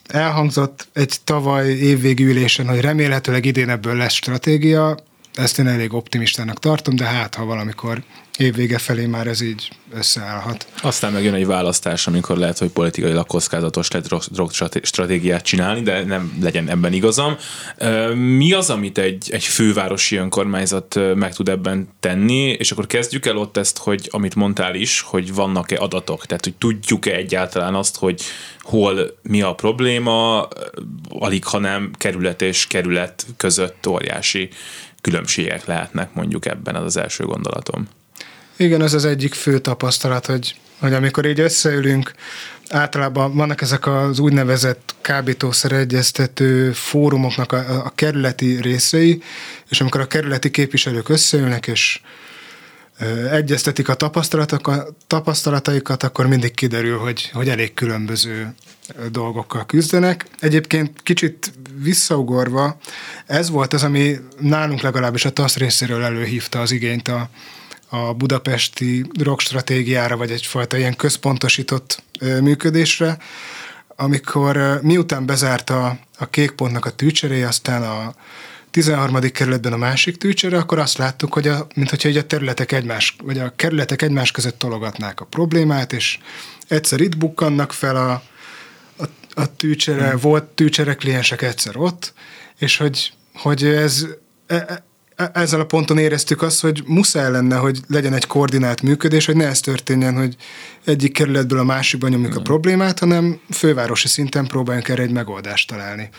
elhangzott 0.08 0.88
egy 0.92 1.16
tavaly 1.24 1.68
évvégi 1.68 2.24
ülésen, 2.24 2.68
hogy 2.68 2.80
remélhetőleg 2.80 3.44
idén 3.44 3.68
ebből 3.68 3.96
lesz 3.96 4.12
stratégia, 4.12 4.96
ezt 5.34 5.58
én 5.58 5.66
elég 5.66 5.92
optimistának 5.92 6.58
tartom, 6.58 6.96
de 6.96 7.04
hát 7.04 7.34
ha 7.34 7.44
valamikor 7.44 8.02
évvége 8.38 8.78
felé 8.78 9.06
már 9.06 9.26
ez 9.26 9.40
így 9.40 9.70
összeállhat. 9.92 10.66
Aztán 10.82 11.12
megjön 11.12 11.34
egy 11.34 11.46
választás, 11.46 12.06
amikor 12.06 12.36
lehet, 12.36 12.58
hogy 12.58 12.68
politikailag 12.68 13.26
kockázatos 13.26 13.88
lehet 13.88 14.80
stratégiát 14.82 15.44
csinálni, 15.44 15.82
de 15.82 16.04
nem 16.04 16.38
legyen 16.42 16.68
ebben 16.68 16.92
igazam. 16.92 17.36
Mi 18.14 18.52
az, 18.52 18.70
amit 18.70 18.98
egy, 18.98 19.30
egy 19.30 19.44
fővárosi 19.44 20.16
önkormányzat 20.16 20.98
meg 21.14 21.34
tud 21.34 21.48
ebben 21.48 21.88
tenni, 22.00 22.48
és 22.48 22.70
akkor 22.70 22.86
kezdjük 22.86 23.26
el 23.26 23.36
ott 23.36 23.56
ezt, 23.56 23.78
hogy 23.78 24.08
amit 24.10 24.34
mondtál 24.34 24.74
is, 24.74 25.00
hogy 25.00 25.34
vannak-e 25.34 25.76
adatok, 25.80 26.26
tehát 26.26 26.44
hogy 26.44 26.54
tudjuk-e 26.54 27.14
egyáltalán 27.14 27.74
azt, 27.74 27.96
hogy 27.96 28.22
hol 28.60 29.18
mi 29.22 29.42
a 29.42 29.54
probléma, 29.54 30.48
alig 31.08 31.44
ha 31.44 31.58
nem 31.58 31.90
kerület 31.98 32.42
és 32.42 32.66
kerület 32.66 33.26
között 33.36 33.86
óriási 33.86 34.48
különbségek 35.04 35.64
lehetnek 35.64 36.14
mondjuk 36.14 36.46
ebben, 36.46 36.74
az 36.74 36.84
az 36.84 36.96
első 36.96 37.24
gondolatom. 37.24 37.88
Igen, 38.56 38.82
ez 38.82 38.94
az 38.94 39.04
egyik 39.04 39.34
fő 39.34 39.58
tapasztalat, 39.58 40.26
hogy, 40.26 40.54
hogy 40.78 40.92
amikor 40.92 41.26
így 41.26 41.40
összeülünk, 41.40 42.12
általában 42.68 43.36
vannak 43.36 43.60
ezek 43.60 43.86
az 43.86 44.18
úgynevezett 44.18 44.94
kábítószer 45.00 45.72
egyeztető 45.72 46.72
fórumoknak 46.72 47.52
a, 47.52 47.84
a 47.84 47.92
kerületi 47.94 48.60
részei, 48.60 49.22
és 49.68 49.80
amikor 49.80 50.00
a 50.00 50.06
kerületi 50.06 50.50
képviselők 50.50 51.08
összeülnek, 51.08 51.66
és 51.66 52.00
egyeztetik 53.30 53.88
a 53.88 53.96
tapasztalataikat, 55.06 56.02
akkor 56.02 56.26
mindig 56.26 56.54
kiderül, 56.54 56.98
hogy, 56.98 57.30
hogy 57.32 57.48
elég 57.48 57.74
különböző 57.74 58.54
dolgokkal 59.10 59.66
küzdenek. 59.66 60.26
Egyébként 60.40 61.02
kicsit 61.02 61.52
visszaugorva, 61.76 62.78
ez 63.26 63.50
volt 63.50 63.72
az, 63.72 63.82
ami 63.82 64.16
nálunk 64.40 64.80
legalábbis 64.80 65.24
a 65.24 65.30
TASZ 65.30 65.56
részéről 65.56 66.02
előhívta 66.02 66.60
az 66.60 66.70
igényt 66.70 67.08
a, 67.08 67.28
a 67.88 68.12
budapesti 68.12 69.10
stratégiára, 69.38 70.16
vagy 70.16 70.30
egyfajta 70.30 70.76
ilyen 70.76 70.96
központosított 70.96 72.02
működésre, 72.20 73.18
amikor 73.96 74.78
miután 74.82 75.26
bezárta 75.26 75.98
a 76.18 76.26
kékpontnak 76.30 76.84
a 76.84 76.90
tűcseréje, 76.90 77.46
aztán 77.46 77.82
a 77.82 78.14
13. 78.74 79.20
kerületben 79.32 79.72
a 79.72 79.76
másik 79.76 80.16
tűcsere, 80.16 80.58
akkor 80.58 80.78
azt 80.78 80.98
láttuk, 80.98 81.32
hogy 81.32 81.48
a, 81.48 81.66
mint 81.74 81.90
hogyha 81.90 82.18
a 82.18 82.22
területek 82.22 82.72
egymás, 82.72 83.16
vagy 83.22 83.38
a 83.38 83.52
kerületek 83.56 84.02
egymás 84.02 84.30
között 84.30 84.58
tologatnák 84.58 85.20
a 85.20 85.24
problémát, 85.24 85.92
és 85.92 86.18
egyszer 86.68 87.00
itt 87.00 87.16
bukkannak 87.16 87.72
fel 87.72 87.96
a, 87.96 88.22
a, 88.96 89.04
a 89.34 89.56
tűcsere, 89.56 90.10
hmm. 90.10 90.20
volt 90.20 90.44
tűcsere 90.44 90.94
kliensek 90.94 91.42
egyszer 91.42 91.76
ott, 91.76 92.12
és 92.58 92.76
hogy, 92.76 93.12
hogy 93.34 93.64
ez, 93.64 94.06
e, 94.46 94.54
e, 94.54 94.84
e, 95.16 95.30
ezzel 95.34 95.60
a 95.60 95.66
ponton 95.66 95.98
éreztük 95.98 96.42
azt, 96.42 96.60
hogy 96.60 96.82
muszáj 96.86 97.30
lenne, 97.30 97.56
hogy 97.56 97.80
legyen 97.88 98.12
egy 98.12 98.26
koordinált 98.26 98.82
működés, 98.82 99.26
hogy 99.26 99.36
ne 99.36 99.46
ez 99.46 99.60
történjen, 99.60 100.16
hogy 100.16 100.36
egyik 100.84 101.12
kerületből 101.12 101.58
a 101.58 101.64
másikban 101.64 102.10
nyomjuk 102.10 102.32
hmm. 102.32 102.40
a 102.40 102.44
problémát, 102.44 102.98
hanem 102.98 103.40
fővárosi 103.50 104.08
szinten 104.08 104.46
próbáljunk 104.46 104.88
erre 104.88 105.02
egy 105.02 105.12
megoldást 105.12 105.68
találni 105.68 106.10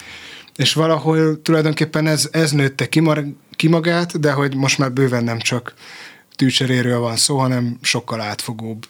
és 0.56 0.72
valahol 0.72 1.42
tulajdonképpen 1.42 2.06
ez, 2.06 2.28
ez 2.32 2.50
nőtte 2.50 2.88
ki, 2.88 3.02
ki 3.50 3.68
magát, 3.68 4.20
de 4.20 4.32
hogy 4.32 4.54
most 4.54 4.78
már 4.78 4.92
bőven 4.92 5.24
nem 5.24 5.38
csak 5.38 5.74
tűcseréről 6.36 6.98
van 6.98 7.16
szó, 7.16 7.38
hanem 7.38 7.78
sokkal 7.82 8.20
átfogóbb 8.20 8.86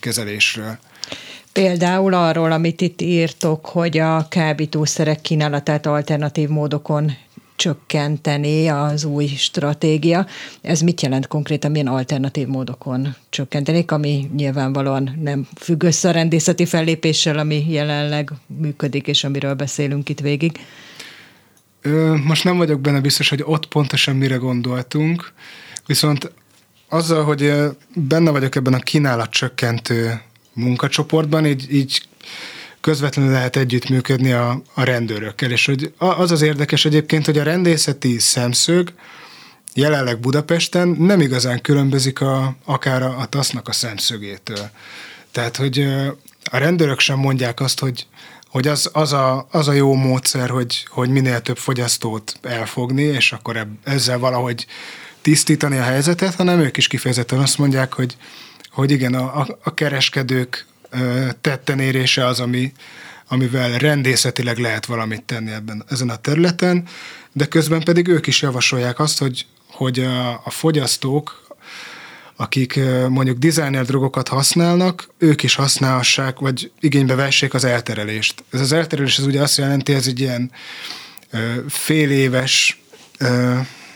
kezelésről. 0.00 0.78
Például 1.52 2.14
arról, 2.14 2.52
amit 2.52 2.80
itt 2.80 3.00
írtok, 3.00 3.66
hogy 3.66 3.98
a 3.98 4.28
kábítószerek 4.28 5.20
kínálatát 5.20 5.86
alternatív 5.86 6.48
módokon 6.48 7.12
csökkenteni 7.58 8.68
az 8.68 9.04
új 9.04 9.26
stratégia. 9.26 10.26
Ez 10.60 10.80
mit 10.80 11.00
jelent 11.00 11.26
konkrétan, 11.26 11.70
milyen 11.70 11.86
alternatív 11.86 12.46
módokon 12.46 13.14
csökkenteni, 13.28 13.84
ami 13.86 14.30
nyilvánvalóan 14.36 15.18
nem 15.22 15.48
függ 15.56 15.82
össze 15.82 16.08
a 16.08 16.12
rendészeti 16.12 16.66
fellépéssel, 16.66 17.38
ami 17.38 17.64
jelenleg 17.68 18.32
működik, 18.46 19.06
és 19.06 19.24
amiről 19.24 19.54
beszélünk 19.54 20.08
itt 20.08 20.20
végig? 20.20 20.58
Most 22.24 22.44
nem 22.44 22.56
vagyok 22.56 22.80
benne 22.80 23.00
biztos, 23.00 23.28
hogy 23.28 23.42
ott 23.44 23.66
pontosan 23.66 24.16
mire 24.16 24.36
gondoltunk, 24.36 25.32
viszont 25.86 26.32
azzal, 26.88 27.24
hogy 27.24 27.52
benne 27.94 28.30
vagyok 28.30 28.54
ebben 28.54 28.74
a 28.74 28.78
kínálat 28.78 29.30
csökkentő 29.30 30.20
munkacsoportban, 30.52 31.46
így, 31.46 31.74
így 31.74 32.02
közvetlenül 32.80 33.32
lehet 33.32 33.56
együttműködni 33.56 34.32
a, 34.32 34.62
a 34.74 34.82
rendőrökkel. 34.82 35.50
És 35.50 35.66
hogy 35.66 35.92
az 35.98 36.30
az 36.30 36.42
érdekes 36.42 36.84
egyébként, 36.84 37.24
hogy 37.24 37.38
a 37.38 37.42
rendészeti 37.42 38.18
szemszög 38.18 38.92
jelenleg 39.74 40.18
Budapesten 40.18 40.88
nem 40.88 41.20
igazán 41.20 41.60
különbözik 41.60 42.20
a, 42.20 42.56
akár 42.64 43.02
a, 43.02 43.18
a 43.18 43.26
TASZ-nak 43.26 43.68
a 43.68 43.72
szemszögétől. 43.72 44.70
Tehát, 45.32 45.56
hogy 45.56 45.86
a 46.50 46.56
rendőrök 46.56 47.00
sem 47.00 47.18
mondják 47.18 47.60
azt, 47.60 47.80
hogy, 47.80 48.06
hogy 48.48 48.68
az, 48.68 48.90
az, 48.92 49.12
a, 49.12 49.46
az 49.50 49.68
a 49.68 49.72
jó 49.72 49.94
módszer, 49.94 50.50
hogy, 50.50 50.86
hogy 50.88 51.08
minél 51.08 51.40
több 51.40 51.58
fogyasztót 51.58 52.38
elfogni, 52.42 53.02
és 53.02 53.32
akkor 53.32 53.66
ezzel 53.84 54.18
valahogy 54.18 54.66
tisztítani 55.22 55.78
a 55.78 55.82
helyzetet, 55.82 56.34
hanem 56.34 56.60
ők 56.60 56.76
is 56.76 56.86
kifejezetten 56.86 57.38
azt 57.38 57.58
mondják, 57.58 57.92
hogy, 57.92 58.16
hogy 58.70 58.90
igen, 58.90 59.14
a, 59.14 59.46
a 59.62 59.74
kereskedők 59.74 60.66
tetten 61.40 61.80
érése 61.80 62.26
az, 62.26 62.40
ami, 62.40 62.72
amivel 63.28 63.78
rendészetileg 63.78 64.58
lehet 64.58 64.86
valamit 64.86 65.22
tenni 65.22 65.50
ebben, 65.50 65.84
ezen 65.88 66.10
a 66.10 66.16
területen, 66.16 66.88
de 67.32 67.46
közben 67.46 67.80
pedig 67.80 68.08
ők 68.08 68.26
is 68.26 68.42
javasolják 68.42 68.98
azt, 68.98 69.18
hogy, 69.18 69.46
hogy 69.70 69.98
a, 70.00 70.30
a 70.30 70.50
fogyasztók, 70.50 71.46
akik 72.36 72.80
mondjuk 73.08 73.38
designer 73.38 73.84
drogokat 73.84 74.28
használnak, 74.28 75.08
ők 75.18 75.42
is 75.42 75.54
használhassák, 75.54 76.38
vagy 76.38 76.70
igénybe 76.80 77.14
vessék 77.14 77.54
az 77.54 77.64
elterelést. 77.64 78.44
Ez 78.50 78.60
az 78.60 78.72
elterelés 78.72 79.18
ez 79.18 79.24
ugye 79.24 79.42
azt 79.42 79.58
jelenti, 79.58 79.94
ez 79.94 80.06
egy 80.06 80.20
ilyen 80.20 80.50
fél 81.68 82.10
éves, 82.10 82.82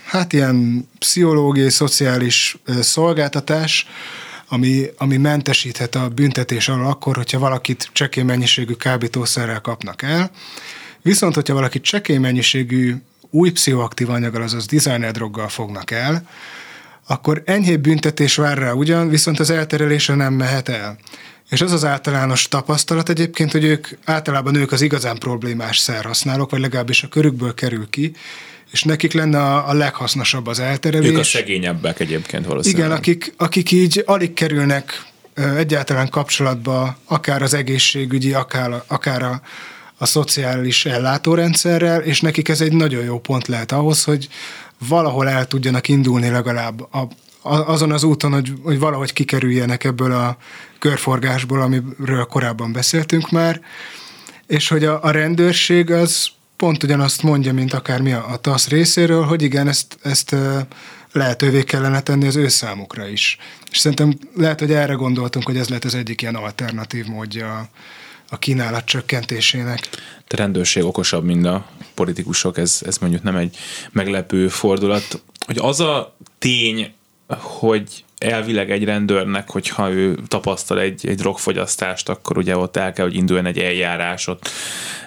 hát 0.05 0.33
ilyen 0.33 0.89
pszichológiai, 0.99 1.71
szociális 1.71 2.57
szolgáltatás, 2.81 3.87
ami, 4.53 4.87
ami 4.97 5.17
mentesíthet 5.17 5.95
a 5.95 6.09
büntetés 6.09 6.69
alól 6.69 6.87
akkor, 6.87 7.17
hogyha 7.17 7.39
valakit 7.39 7.91
csekély 7.93 8.23
mennyiségű 8.23 8.73
kábítószerrel 8.73 9.61
kapnak 9.61 10.03
el. 10.03 10.31
Viszont, 11.03 11.35
hogyha 11.35 11.55
valakit 11.55 11.83
csekély 11.83 12.17
mennyiségű 12.17 12.95
új 13.31 13.51
pszichoaktív 13.51 14.11
anyaggal, 14.11 14.43
azaz 14.43 14.67
designer 14.67 15.13
droggal 15.13 15.49
fognak 15.49 15.91
el, 15.91 16.29
akkor 17.07 17.43
enyhébb 17.45 17.81
büntetés 17.81 18.37
vár 18.37 18.59
rá 18.59 18.73
ugyan, 18.73 19.09
viszont 19.09 19.41
az 19.41 19.51
elterelése 19.51 20.15
nem 20.15 20.35
mehet 20.35 20.69
el. 20.69 20.99
És 21.51 21.61
az 21.61 21.73
az 21.73 21.85
általános 21.85 22.49
tapasztalat 22.49 23.09
egyébként, 23.09 23.53
hogy 23.53 23.65
ők 23.65 23.89
általában 24.05 24.55
ők 24.55 24.73
az 24.73 24.81
igazán 24.81 25.19
problémás 25.19 25.79
szerhasználók, 25.79 26.51
vagy 26.51 26.61
legalábbis 26.61 27.03
a 27.03 27.09
körükből 27.09 27.55
kerül 27.55 27.91
ki, 27.91 28.13
és 28.73 28.83
nekik 28.83 29.13
lenne 29.13 29.39
a, 29.39 29.69
a 29.69 29.73
leghasznosabb 29.73 30.47
az 30.47 30.59
elterelés. 30.59 31.11
Ők 31.11 31.19
a 31.19 31.23
szegényebbek 31.23 32.01
egyébként 32.01 32.47
valószínűleg. 32.47 32.87
Igen, 32.87 32.99
akik, 32.99 33.35
akik 33.37 33.71
így 33.71 34.03
alig 34.07 34.33
kerülnek 34.33 35.05
egyáltalán 35.57 36.09
kapcsolatba, 36.09 36.97
akár 37.05 37.43
az 37.43 37.55
egészségügyi, 37.55 38.33
akár, 38.33 38.83
akár 38.87 39.23
a, 39.23 39.41
a 39.99 40.07
szociális 40.07 40.85
ellátórendszerrel, 40.85 42.01
és 42.01 42.21
nekik 42.21 42.49
ez 42.49 42.61
egy 42.61 42.73
nagyon 42.73 43.05
jó 43.05 43.21
pont 43.21 43.47
lehet 43.49 43.73
ahhoz, 43.73 44.05
hogy 44.05 44.29
valahol 44.89 45.29
el 45.29 45.47
tudjanak 45.47 45.89
indulni 45.89 46.29
legalább 46.29 46.81
a, 46.81 47.09
azon 47.43 47.93
az 47.93 48.03
úton, 48.03 48.33
hogy, 48.33 48.53
hogy 48.63 48.79
valahogy 48.79 49.13
kikerüljenek 49.13 49.85
ebből 49.85 50.13
a 50.13 50.37
körforgásból, 50.79 51.61
amiről 51.61 52.25
korábban 52.25 52.73
beszéltünk 52.73 53.31
már, 53.31 53.61
és 54.47 54.69
hogy 54.69 54.85
a, 54.85 55.03
a 55.03 55.11
rendőrség 55.11 55.91
az 55.91 56.29
pont 56.63 56.83
ugyanazt 56.83 57.23
mondja, 57.23 57.53
mint 57.53 57.73
akármi 57.73 58.13
a, 58.13 58.31
a 58.31 58.37
TASZ 58.37 58.69
részéről, 58.69 59.25
hogy 59.25 59.43
igen, 59.43 59.69
ezt, 59.69 59.99
ezt 60.03 60.37
lehetővé 61.13 61.63
kellene 61.63 62.01
tenni 62.01 62.27
az 62.27 62.37
ő 62.37 62.49
számukra 62.49 63.09
is. 63.09 63.39
És 63.71 63.79
szerintem 63.79 64.19
lehet, 64.37 64.61
hogy 64.61 64.73
erre 64.73 64.93
gondoltunk, 64.93 65.45
hogy 65.45 65.57
ez 65.57 65.69
lehet 65.69 65.85
az 65.85 65.95
egyik 65.95 66.23
ilyen 66.23 66.35
alternatív 66.35 67.07
módja 67.07 67.69
a 68.29 68.39
kínálat 68.39 68.85
csökkentésének. 68.85 69.89
A 70.29 70.37
rendőrség 70.37 70.85
okosabb, 70.85 71.25
mint 71.25 71.47
a 71.47 71.67
politikusok, 71.95 72.59
ez, 72.59 72.81
ez 72.87 72.99
mondjuk 72.99 73.23
nem 73.23 73.37
egy 73.37 73.57
meglepő 73.93 74.49
fordulat. 74.49 75.23
Hogy 75.47 75.59
az 75.59 75.81
a 75.81 76.17
tény, 76.39 76.93
hogy 77.39 78.05
elvileg 78.23 78.71
egy 78.71 78.85
rendőrnek, 78.85 79.51
hogyha 79.51 79.91
ő 79.91 80.19
tapasztal 80.29 80.81
egy, 80.81 81.07
egy 81.07 81.17
drogfogyasztást, 81.17 82.09
akkor 82.09 82.39
ugye 82.39 82.57
ott 82.57 82.77
el 82.77 82.93
kell, 82.93 83.05
hogy 83.05 83.17
induljon 83.17 83.47
egy 83.47 83.59
eljárás, 83.59 84.27
ott 84.27 84.49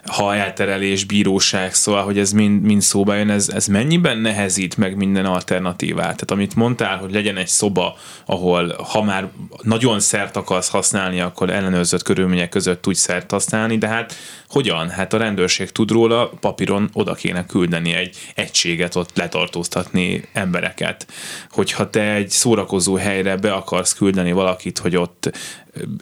ha 0.06 0.36
elterelés, 0.36 1.04
bíróság, 1.04 1.74
szóval, 1.74 2.04
hogy 2.04 2.20
ez 2.20 2.32
mind, 2.32 2.62
mind 2.62 2.82
szóba 2.82 3.16
jön, 3.16 3.30
ez, 3.30 3.50
ez 3.50 3.68
mennyiben 3.68 4.18
nehezít 4.18 4.78
meg 4.78 4.96
minden 4.96 5.26
alternatívát? 5.26 6.04
Tehát 6.04 6.32
amit 6.32 6.56
mondtál, 6.56 6.98
hogy 6.98 7.12
legyen 7.12 7.38
egy 7.38 7.48
szoba, 7.48 7.98
ahol 8.26 8.76
ha 8.92 9.04
már 9.04 9.28
nagyon 9.62 10.00
szert 10.00 10.36
akarsz 10.36 10.70
használni, 10.70 11.20
akkor 11.20 11.50
ellenőrzött 11.50 12.04
körülmények 12.04 12.50
között 12.50 12.82
tudj 12.82 12.98
szert 12.98 13.32
használni, 13.32 13.78
de 13.78 13.88
hát 13.88 14.16
hogyan? 14.50 14.90
Hát 14.90 15.14
a 15.14 15.18
rendőrség 15.18 15.72
tud 15.72 15.92
róla, 15.92 16.32
papíron 16.40 16.90
oda 16.94 17.14
kéne 17.14 17.46
küldeni 17.46 17.94
egy 17.94 18.18
egységet, 18.36 18.96
ott 18.96 19.18
letartóztatni 19.18 20.24
embereket. 20.34 21.08
Hogyha 21.50 21.90
te 21.90 22.14
egy 22.14 22.30
szórakozó 22.30 22.96
helyre 23.06 23.36
be 23.36 23.54
akarsz 23.54 23.94
küldeni 23.94 24.32
valakit, 24.32 24.78
hogy 24.78 24.96
ott 24.96 25.38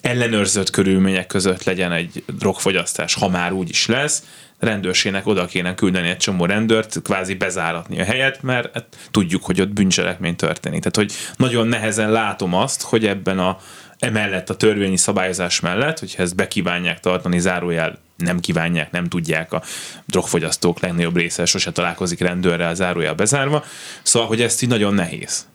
ellenőrzött 0.02 0.70
körülmények 0.70 1.28
között 1.28 1.64
legyen 1.64 1.92
egy 1.92 2.24
drogfogyasztás, 2.38 3.14
ha 3.14 3.30
már 3.30 3.52
úgy 3.52 3.70
is 3.70 3.88
lesz, 3.88 4.24
rendőrségnek 4.60 5.28
oda 5.28 5.46
kéne 5.46 5.76
küldeni 5.76 6.10
egy 6.10 6.18
csomó 6.18 6.46
rendőrt, 6.46 7.02
kvázi 7.02 7.34
bezáratni 7.34 8.02
a 8.02 8.04
helyet, 8.04 8.42
mert 8.42 8.74
hát 8.74 8.86
tudjuk, 9.12 9.46
hogy 9.46 9.62
ott 9.62 9.74
bűncselekmény 9.74 10.36
történik. 10.36 10.80
Tehát, 10.80 10.96
hogy 10.96 11.12
nagyon 11.36 11.68
nehezen 11.68 12.12
látom 12.12 12.54
azt, 12.54 12.82
hogy 12.82 13.06
ebben 13.06 13.40
a 13.40 13.58
emellett 14.00 14.50
a 14.50 14.56
törvényi 14.56 14.98
szabályozás 14.98 15.60
mellett, 15.60 16.00
hogyha 16.00 16.24
ezt 16.24 16.36
bekívánják 16.36 17.00
tartani, 17.00 17.40
zárójel 17.40 18.00
nem 18.18 18.40
kívánják, 18.40 18.92
nem 18.92 19.08
tudják, 19.08 19.54
a 19.54 19.62
drogfogyasztók 20.06 20.80
legnagyobb 20.80 21.18
része 21.18 21.46
sose 21.46 21.72
találkozik 21.72 22.20
rendőrrel, 22.20 22.76
zárójel 22.76 23.14
bezárva, 23.14 23.64
szóval, 24.04 24.28
hogy 24.28 24.42
ezt 24.42 24.62
így 24.62 24.70
nagyon 24.70 24.94
nehéz. 24.94 25.48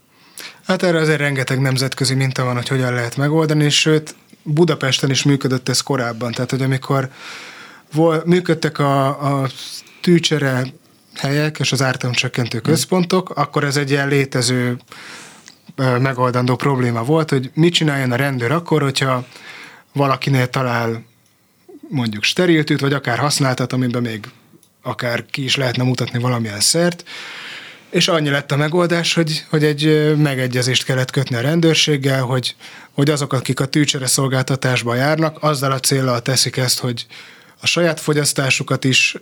Hát 0.69 0.83
erre 0.83 0.99
azért 0.99 1.19
rengeteg 1.19 1.61
nemzetközi 1.61 2.15
minta 2.15 2.45
van, 2.45 2.55
hogy 2.55 2.69
hogyan 2.69 2.95
lehet 2.95 3.17
megoldani, 3.17 3.69
sőt, 3.69 4.15
Budapesten 4.43 5.11
is 5.11 5.23
működött 5.23 5.69
ez 5.69 5.81
korábban, 5.81 6.33
tehát 6.33 6.51
hogy 6.51 6.63
amikor 6.63 7.09
vol, 7.93 8.23
működtek 8.27 8.79
a, 8.79 9.07
a 9.43 9.49
tűcsere 10.01 10.67
helyek 11.15 11.59
és 11.59 11.73
az 11.73 11.83
ártalomcsökkentő 11.83 12.61
központok, 12.61 13.31
akkor 13.31 13.65
ez 13.65 13.77
egy 13.77 13.91
ilyen 13.91 14.09
létező 14.09 14.79
megoldandó 15.77 16.57
probléma 16.57 17.05
volt, 17.05 17.31
hogy 17.31 17.51
mit 17.55 17.75
csináljon 17.75 18.13
a 18.13 18.17
rendőr 18.17 18.53
akkor, 18.53 18.83
hogyha 18.83 19.25
valakinél 19.93 20.51
talál 20.51 21.05
mondjuk 21.89 22.23
steriltűt, 22.23 22.81
vagy 22.81 22.93
akár 22.93 23.19
használtat, 23.19 23.73
amiben 23.73 24.03
még 24.03 24.29
akár 24.83 25.25
ki 25.31 25.45
is 25.45 25.57
lehetne 25.57 25.83
mutatni 25.83 26.19
valamilyen 26.19 26.61
szert, 26.61 27.05
és 27.91 28.09
annyi 28.09 28.31
lett 28.31 28.53
a 28.53 28.57
megoldás, 28.57 29.15
hogy, 29.15 29.45
hogy 29.51 29.65
egy 29.65 30.15
megegyezést 30.17 30.85
kellett 30.85 31.11
kötni 31.11 31.37
a 31.37 31.41
rendőrséggel, 31.41 32.23
hogy, 32.23 32.57
hogy 32.93 33.11
azok, 33.11 33.33
akik 33.33 33.61
a 33.61 33.67
tűcsere 33.67 34.07
szolgáltatásba 34.07 34.95
járnak, 34.95 35.43
azzal 35.43 35.73
a 35.73 35.81
célral 35.81 36.23
teszik 36.23 36.57
ezt, 36.57 36.79
hogy 36.79 37.07
a 37.61 37.67
saját 37.67 38.01
fogyasztásukat 38.01 38.85
is 38.85 39.17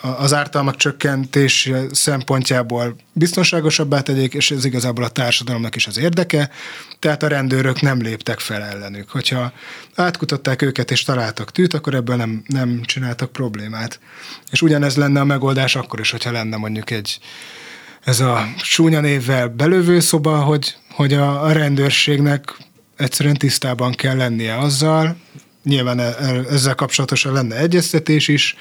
az 0.00 0.34
ártalmak 0.34 0.76
csökkentés 0.76 1.70
szempontjából 1.90 2.96
biztonságosabbá 3.12 4.00
tegyék, 4.00 4.34
és 4.34 4.50
ez 4.50 4.64
igazából 4.64 5.04
a 5.04 5.08
társadalomnak 5.08 5.74
is 5.74 5.86
az 5.86 5.98
érdeke, 5.98 6.50
tehát 6.98 7.22
a 7.22 7.28
rendőrök 7.28 7.80
nem 7.80 8.00
léptek 8.00 8.38
fel 8.38 8.62
ellenük. 8.62 9.10
Hogyha 9.10 9.52
átkutatták 9.94 10.62
őket 10.62 10.90
és 10.90 11.02
találtak 11.02 11.52
tűt, 11.52 11.74
akkor 11.74 11.94
ebből 11.94 12.16
nem, 12.16 12.42
nem 12.46 12.82
csináltak 12.84 13.32
problémát. 13.32 14.00
És 14.50 14.62
ugyanez 14.62 14.96
lenne 14.96 15.20
a 15.20 15.24
megoldás 15.24 15.76
akkor 15.76 16.00
is, 16.00 16.10
hogyha 16.10 16.32
lenne 16.32 16.56
mondjuk 16.56 16.90
egy 16.90 17.18
ez 18.06 18.20
a 18.20 18.46
csúnya 18.56 19.00
névvel 19.00 19.48
belövő 19.48 20.00
szoba, 20.00 20.36
hogy, 20.38 20.76
hogy 20.90 21.12
a, 21.12 21.44
a 21.44 21.52
rendőrségnek 21.52 22.56
egyszerűen 22.96 23.34
tisztában 23.34 23.92
kell 23.92 24.16
lennie 24.16 24.58
azzal, 24.58 25.16
nyilván 25.62 25.98
e, 25.98 26.02
e, 26.02 26.44
ezzel 26.50 26.74
kapcsolatosan 26.74 27.32
lenne 27.32 27.56
egyeztetés 27.56 28.28
is, 28.28 28.56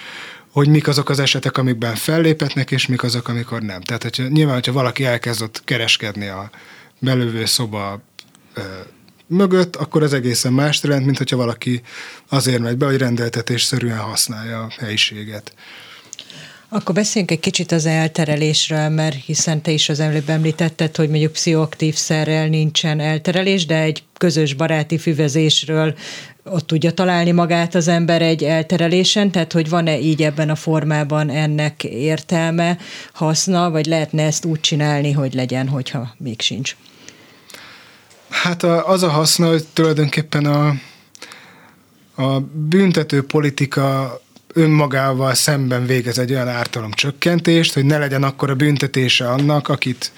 hogy 0.52 0.68
mik 0.68 0.88
azok 0.88 1.10
az 1.10 1.20
esetek, 1.20 1.58
amikben 1.58 1.96
felléphetnek, 1.96 2.72
és 2.72 2.88
mik 2.88 3.04
azok, 3.04 3.28
amikor 3.28 3.62
nem. 3.62 3.82
Tehát 3.82 4.04
hogyha, 4.04 4.28
nyilván, 4.28 4.54
hogyha 4.54 4.72
valaki 4.72 5.06
elkezdett 5.06 5.62
kereskedni 5.64 6.28
a 6.28 6.50
belövő 7.00 7.46
szoba 7.46 8.02
ö, 8.54 8.62
mögött, 9.28 9.76
akkor 9.76 10.04
az 10.04 10.14
egészen 10.14 10.54
más 10.54 10.84
jelent, 10.84 11.06
mint 11.06 11.18
hogyha 11.18 11.38
valaki 11.38 11.82
azért 12.30 12.62
megy 12.62 12.78
be, 12.78 12.86
hogy 12.86 12.98
rendeltetésszerűen 12.98 14.00
használja 14.00 14.62
a 14.62 14.74
helyiséget. 14.80 15.54
Akkor 16.69 16.95
beszéljünk 16.95 17.32
egy 17.32 17.39
kicsit 17.39 17.71
az 17.71 17.86
elterelésről, 17.86 18.89
mert 18.89 19.15
hiszen 19.25 19.62
te 19.62 19.71
is 19.71 19.89
az 19.89 19.99
előbb 19.99 20.30
említetted, 20.30 20.95
hogy 20.95 21.10
mondjuk 21.10 21.32
pszichoaktív 21.32 21.95
szerrel 21.95 22.47
nincsen 22.47 22.99
elterelés, 22.99 23.65
de 23.65 23.82
egy 23.82 24.04
közös 24.17 24.54
baráti 24.54 24.97
füvezésről 24.97 25.95
ott 26.43 26.67
tudja 26.67 26.91
találni 26.91 27.32
magát 27.32 27.75
az 27.75 27.88
ember 27.88 28.21
egy 28.21 28.43
elterelésen, 28.43 29.32
tehát 29.32 29.54
hogy 29.54 29.69
van-e 29.69 29.99
így 29.99 30.23
ebben 30.23 30.49
a 30.49 30.56
formában 30.56 31.30
ennek 31.30 31.84
értelme, 31.84 32.78
haszna, 33.13 33.69
vagy 33.71 33.86
lehetne 33.86 34.23
ezt 34.23 34.45
úgy 34.45 34.60
csinálni, 34.60 35.12
hogy 35.12 35.34
legyen, 35.34 35.67
hogyha 35.67 36.13
még 36.17 36.41
sincs? 36.41 36.75
Hát 38.30 38.63
az 38.63 39.04
a 39.04 39.10
haszna, 39.10 39.47
hogy 39.47 39.65
tulajdonképpen 39.73 40.45
a, 40.45 40.67
a 42.23 42.39
büntető 42.54 43.25
politika 43.25 44.19
önmagával 44.56 45.34
szemben 45.34 45.86
végez 45.86 46.18
egy 46.18 46.32
olyan 46.32 46.48
ártalom 46.48 46.91
csökkentést, 46.91 47.74
hogy 47.74 47.86
ne 47.86 47.98
legyen 47.98 48.24
akkor 48.24 48.50
a 48.50 48.56
büntetése 48.56 49.30
annak, 49.30 49.68
akit, 49.68 50.12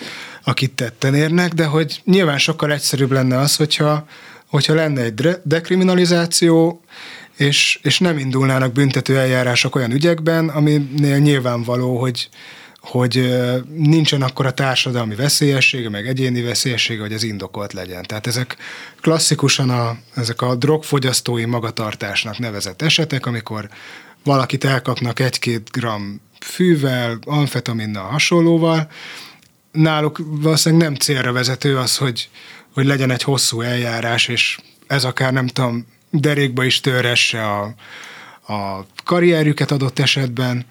akit 0.44 0.72
tetten 0.72 1.16
érnek, 1.16 1.54
de 1.54 1.66
hogy 1.66 2.02
nyilván 2.06 2.38
sokkal 2.38 2.72
egyszerűbb 2.72 3.12
lenne 3.12 3.40
az, 3.40 3.56
hogyha, 3.56 4.06
hogyha 4.50 4.74
lenne 4.74 5.02
egy 5.02 5.30
dekriminalizáció, 5.44 6.82
és, 7.38 7.80
és 7.82 8.00
nem 8.00 8.18
indulnának 8.18 8.72
büntető 8.72 9.18
eljárások 9.18 9.76
olyan 9.76 9.92
ügyekben, 9.92 10.50
aminél 10.50 11.18
nyilvánvaló, 11.18 12.00
hogy, 12.00 12.30
hogy 12.80 13.36
nincsen 13.76 14.22
akkor 14.22 14.46
a 14.46 14.52
társadalmi 14.52 15.16
veszélyessége, 15.16 15.90
meg 15.90 16.08
egyéni 16.08 16.42
veszélyessége, 16.42 17.02
hogy 17.02 17.14
ez 17.14 17.24
indokolt 17.24 17.74
legyen. 17.74 18.04
Tehát 18.04 18.28
ezek 18.28 18.58
klasszikusan 19.02 19.70
a, 19.70 19.98
ezek 20.16 20.42
a 20.42 20.56
drogfogyasztói 20.56 21.46
magatartásnak 21.46 22.40
nevezett 22.40 22.82
esetek, 22.82 23.26
amikor 23.26 23.70
valakit 24.28 24.64
elkapnak 24.64 25.20
egy-két 25.20 25.70
gram 25.72 26.22
fűvel, 26.40 27.20
amfetaminnal, 27.26 28.10
hasonlóval, 28.10 28.88
náluk 29.72 30.20
valószínűleg 30.26 30.88
nem 30.88 30.96
célra 30.96 31.32
vezető 31.32 31.78
az, 31.78 31.98
hogy, 31.98 32.30
hogy 32.74 32.86
legyen 32.86 33.12
egy 33.12 33.24
hosszú 33.24 33.62
eljárás, 33.62 34.28
és 34.28 34.58
ez 34.88 35.04
akár 35.04 35.34
nem 35.34 35.48
tudom, 35.48 35.86
derékba 36.10 36.64
is 36.64 36.80
töresse 36.80 37.46
a, 37.46 37.74
a 38.54 38.86
karrierjüket 39.04 39.72
adott 39.72 40.00
esetben. 40.00 40.66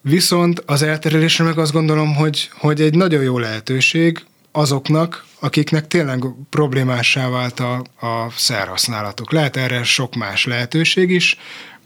Viszont 0.00 0.62
az 0.66 0.82
elterelésre 0.82 1.44
meg 1.44 1.58
azt 1.58 1.72
gondolom, 1.72 2.14
hogy, 2.14 2.50
hogy 2.52 2.80
egy 2.80 2.94
nagyon 2.94 3.22
jó 3.22 3.38
lehetőség 3.38 4.24
azoknak, 4.52 5.24
akiknek 5.40 5.88
tényleg 5.88 6.24
problémássá 6.50 7.28
vált 7.28 7.60
a, 7.60 7.74
a 8.00 8.30
szerhasználatuk. 8.36 9.32
Lehet 9.32 9.56
erre 9.56 9.82
sok 9.82 10.14
más 10.14 10.44
lehetőség 10.44 11.10
is, 11.10 11.36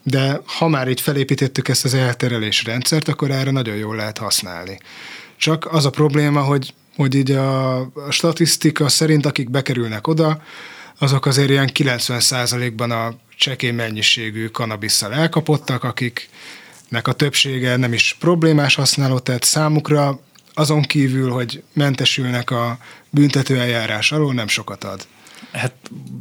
de 0.06 0.40
ha 0.44 0.68
már 0.68 0.88
így 0.88 1.00
felépítettük 1.00 1.68
ezt 1.68 1.84
az 1.84 1.94
elterelés 1.94 2.64
rendszert, 2.64 3.08
akkor 3.08 3.30
erre 3.30 3.50
nagyon 3.50 3.76
jól 3.76 3.96
lehet 3.96 4.18
használni. 4.18 4.78
Csak 5.36 5.72
az 5.72 5.84
a 5.84 5.90
probléma, 5.90 6.42
hogy, 6.42 6.74
hogy 6.96 7.14
így 7.14 7.30
a, 7.30 7.80
a 7.80 8.10
statisztika 8.10 8.88
szerint, 8.88 9.26
akik 9.26 9.50
bekerülnek 9.50 10.06
oda, 10.06 10.42
azok 10.98 11.26
azért 11.26 11.50
ilyen 11.50 11.70
90%-ban 11.74 12.90
a 12.90 13.14
csekély 13.36 13.70
mennyiségű 13.70 14.46
kanabisszal 14.46 15.12
elkapottak, 15.12 15.84
akiknek 15.84 17.08
a 17.08 17.12
többsége 17.12 17.76
nem 17.76 17.92
is 17.92 18.16
problémás 18.18 18.74
használó, 18.74 19.18
tehát 19.18 19.44
számukra 19.44 20.20
azon 20.54 20.82
kívül, 20.82 21.30
hogy 21.30 21.62
mentesülnek 21.72 22.50
a 22.50 22.78
büntetőeljárás 23.10 24.12
alól, 24.12 24.34
nem 24.34 24.48
sokat 24.48 24.84
ad. 24.84 25.06
Hát 25.52 25.72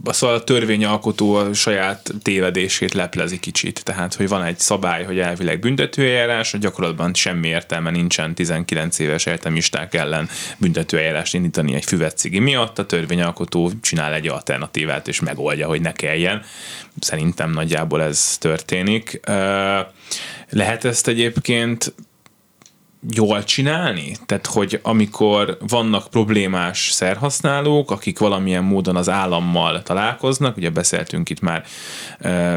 szóval 0.06 0.36
a 0.36 0.44
törvényalkotó 0.44 1.36
a 1.36 1.54
saját 1.54 2.12
tévedését 2.22 2.94
leplezi 2.94 3.40
kicsit, 3.40 3.84
tehát 3.84 4.14
hogy 4.14 4.28
van 4.28 4.44
egy 4.44 4.60
szabály, 4.60 5.04
hogy 5.04 5.20
elvileg 5.20 5.60
büntetőeljárás, 5.60 6.56
gyakorlatban 6.60 7.14
semmi 7.14 7.48
értelme 7.48 7.92
nincsen 7.92 8.36
19 8.36 9.00
éves 9.00 9.26
egyetemisták 9.26 9.94
ellen 9.94 10.30
büntetőeljárást 10.58 11.34
indítani 11.34 11.74
egy 11.76 11.86
füvet 11.86 12.18
cigi 12.18 12.40
miatt, 12.40 12.80
a 12.80 12.86
törvényalkotó 12.86 13.72
csinál 13.82 14.14
egy 14.14 14.28
alternatívát 14.28 15.08
és 15.08 15.20
megoldja, 15.20 15.68
hogy 15.68 15.82
ne 15.82 15.92
kelljen. 15.92 16.42
Szerintem 17.00 17.52
nagyjából 17.52 18.04
ez 18.04 18.38
történik. 18.38 19.20
Lehet 20.50 20.86
ezt 20.86 21.08
egyébként 21.08 21.94
jól 23.10 23.44
csinálni? 23.44 24.16
Tehát, 24.26 24.46
hogy 24.46 24.80
amikor 24.82 25.58
vannak 25.68 26.10
problémás 26.10 26.92
szerhasználók, 26.92 27.92
akik 27.92 28.20
valamilyen 28.20 28.64
módon 28.64 28.96
az 28.96 29.10
állammal 29.10 29.84
találkoznak, 29.84 30.58
ugye 30.58 30.70
beszéltünk 30.70 31.30
itt 31.30 31.42
már 31.42 31.66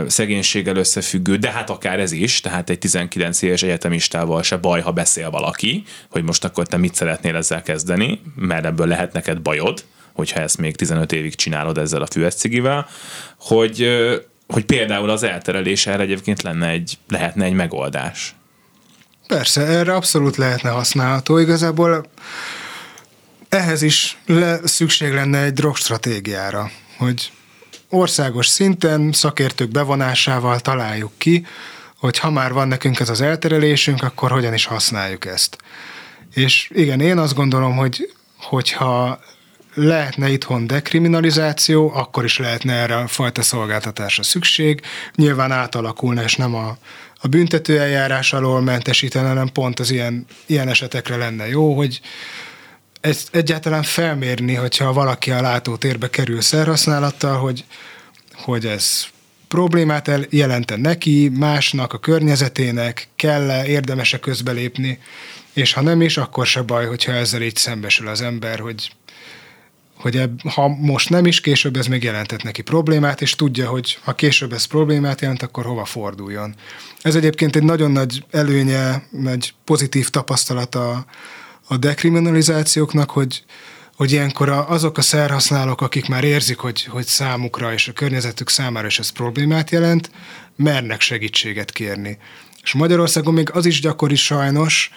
szegénységgel 0.07 0.77
összefüggő, 0.77 1.37
de 1.37 1.51
hát 1.51 1.71
akár 1.71 2.01
ez 2.01 2.13
is, 2.13 2.41
tehát 2.41 2.71
egy 2.71 2.79
19 2.79 3.43
éves 3.43 3.63
egyetemistával 3.63 4.43
se 4.43 4.57
baj, 4.57 4.81
ha 4.81 4.93
beszél 4.93 5.31
valaki, 5.31 5.85
hogy 6.11 6.23
most 6.23 6.45
akkor 6.45 6.67
te 6.67 6.77
mit 6.77 6.95
szeretnél 6.95 7.37
ezzel 7.37 7.63
kezdeni, 7.63 8.21
mert 8.35 8.65
ebből 8.65 8.87
lehet 8.87 9.13
neked 9.13 9.41
bajod, 9.41 9.85
hogyha 10.13 10.41
ezt 10.41 10.59
még 10.59 10.77
15 10.77 11.13
évig 11.13 11.35
csinálod 11.35 11.79
ezzel 11.79 12.03
a 12.03 12.07
füvescigivel, 12.07 12.87
hogy, 13.39 13.89
hogy 14.47 14.65
például 14.65 15.11
az 15.11 15.23
elterelés 15.23 15.87
erre 15.87 16.03
egyébként 16.03 16.43
lenne 16.43 16.69
egy, 16.69 16.99
lehetne 17.09 17.45
egy 17.45 17.53
megoldás. 17.53 18.35
Persze, 19.27 19.61
erre 19.67 19.95
abszolút 19.95 20.37
lehetne 20.37 20.71
használható. 20.71 21.39
Igazából 21.39 22.07
ehhez 23.49 23.83
is 23.83 24.19
le, 24.27 24.59
szükség 24.65 25.13
lenne 25.13 25.43
egy 25.43 25.53
drogstratégiára, 25.53 26.71
hogy 26.97 27.33
országos 27.89 28.47
szinten 28.47 29.13
szakértők 29.13 29.71
bevonásával 29.71 30.61
találjuk 30.61 31.13
ki, 31.19 31.47
hogy 31.99 32.19
ha 32.19 32.31
már 32.31 32.53
van 32.53 32.69
nekünk 32.69 33.01
ez 33.01 33.09
az 33.09 33.21
elterelésünk, 33.21 34.03
akkor 34.03 34.31
hogyan 34.31 34.55
is 34.55 34.65
használjuk 34.65 35.25
ezt. 35.25 35.57
És 36.35 36.71
igen, 36.75 37.01
én 37.01 37.19
azt 37.19 37.35
gondolom, 37.35 37.77
hogy 37.77 38.15
hogyha 38.39 39.21
lehetne 39.75 40.29
itthon 40.29 40.67
dekriminalizáció, 40.67 41.93
akkor 41.95 42.25
is 42.25 42.39
lehetne 42.39 42.73
erre 42.73 42.97
a 42.97 43.07
fajta 43.07 43.43
szolgáltatásra 43.43 44.23
szükség. 44.23 44.81
Nyilván 45.15 45.53
átalakulna, 45.53 46.23
és 46.23 46.35
nem 46.37 46.55
a 46.55 46.77
a 47.27 47.29
büntető 47.29 47.81
eljárás 47.81 48.33
alól 48.33 48.61
mentesítene, 48.61 49.29
hanem 49.29 49.49
pont 49.53 49.81
az 49.81 49.91
ilyen, 49.91 50.27
ilyen 50.47 50.69
esetekre 50.69 51.17
lenne 51.17 51.49
jó, 51.49 51.75
hogy 51.77 52.01
ezt 53.01 53.35
egyáltalán 53.35 53.83
felmérni, 53.83 54.55
hogyha 54.55 54.93
valaki 54.93 55.31
a 55.31 55.41
látótérbe 55.41 56.11
kerül 56.11 56.41
szerhasználattal, 56.41 57.39
hogy, 57.39 57.65
hogy 58.35 58.67
ez 58.67 59.05
problémát 59.49 60.11
jelente 60.31 60.77
neki, 60.77 61.29
másnak, 61.29 61.93
a 61.93 61.99
környezetének, 61.99 63.09
kell-e, 63.17 63.67
érdemes-e 63.67 64.19
közbelépni, 64.19 64.99
és 65.53 65.73
ha 65.73 65.81
nem 65.81 66.01
is, 66.01 66.17
akkor 66.17 66.47
se 66.47 66.63
baj, 66.63 66.87
hogyha 66.87 67.13
ezzel 67.13 67.43
így 67.43 67.57
szembesül 67.57 68.09
az 68.09 68.23
ember, 68.23 68.59
hogy, 68.59 68.91
hogy 69.97 70.17
ebb, 70.17 70.41
ha 70.43 70.69
most 70.69 71.11
nem 71.11 71.27
is, 71.27 71.41
később 71.41 71.77
ez 71.77 71.87
még 71.87 72.03
jelentett 72.03 72.43
neki 72.43 72.63
problémát, 72.63 73.21
és 73.21 73.35
tudja, 73.35 73.69
hogy 73.69 73.99
ha 74.03 74.15
később 74.15 74.53
ez 74.53 74.65
problémát 74.65 75.21
jelent, 75.21 75.43
akkor 75.43 75.65
hova 75.65 75.85
forduljon. 75.85 76.55
Ez 77.01 77.15
egyébként 77.15 77.57
egy 77.57 77.63
nagyon 77.63 77.91
nagy 77.91 78.25
előnye, 78.31 79.07
nagy 79.11 79.55
pozitív 79.65 80.09
tapasztalata 80.09 81.07
a 81.69 81.77
dekriminalizációknak, 81.77 83.11
hogy, 83.11 83.45
hogy 83.97 84.13
ilyenkor 84.13 84.49
azok 84.49 84.99
a 84.99 85.03
szerhasználók, 85.03 85.81
akik 85.81 86.09
már 86.09 86.25
érzik, 86.25 86.59
hogy, 86.59 86.85
hogy 86.85 87.07
számukra 87.07 87.73
és 87.73 87.89
a 87.89 87.93
környezetük 87.93 88.49
számára 88.49 88.87
is 88.87 88.99
ez 88.99 89.09
problémát 89.09 89.71
jelent, 89.71 90.11
mernek 90.57 91.01
segítséget 91.01 91.73
kérni. 91.73 92.19
És 92.63 92.73
Magyarországon 92.73 93.35
még 93.35 93.51
az 93.53 93.67
is 93.67 93.81
gyakori 93.81 94.17
sajnos, 94.17 94.91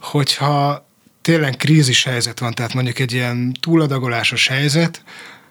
hogyha 0.00 0.88
tényleg 1.22 1.56
krízis 1.56 2.04
helyzet 2.04 2.38
van, 2.38 2.54
tehát 2.54 2.74
mondjuk 2.74 2.98
egy 2.98 3.12
ilyen 3.12 3.56
túladagolásos 3.60 4.48
helyzet, 4.48 5.02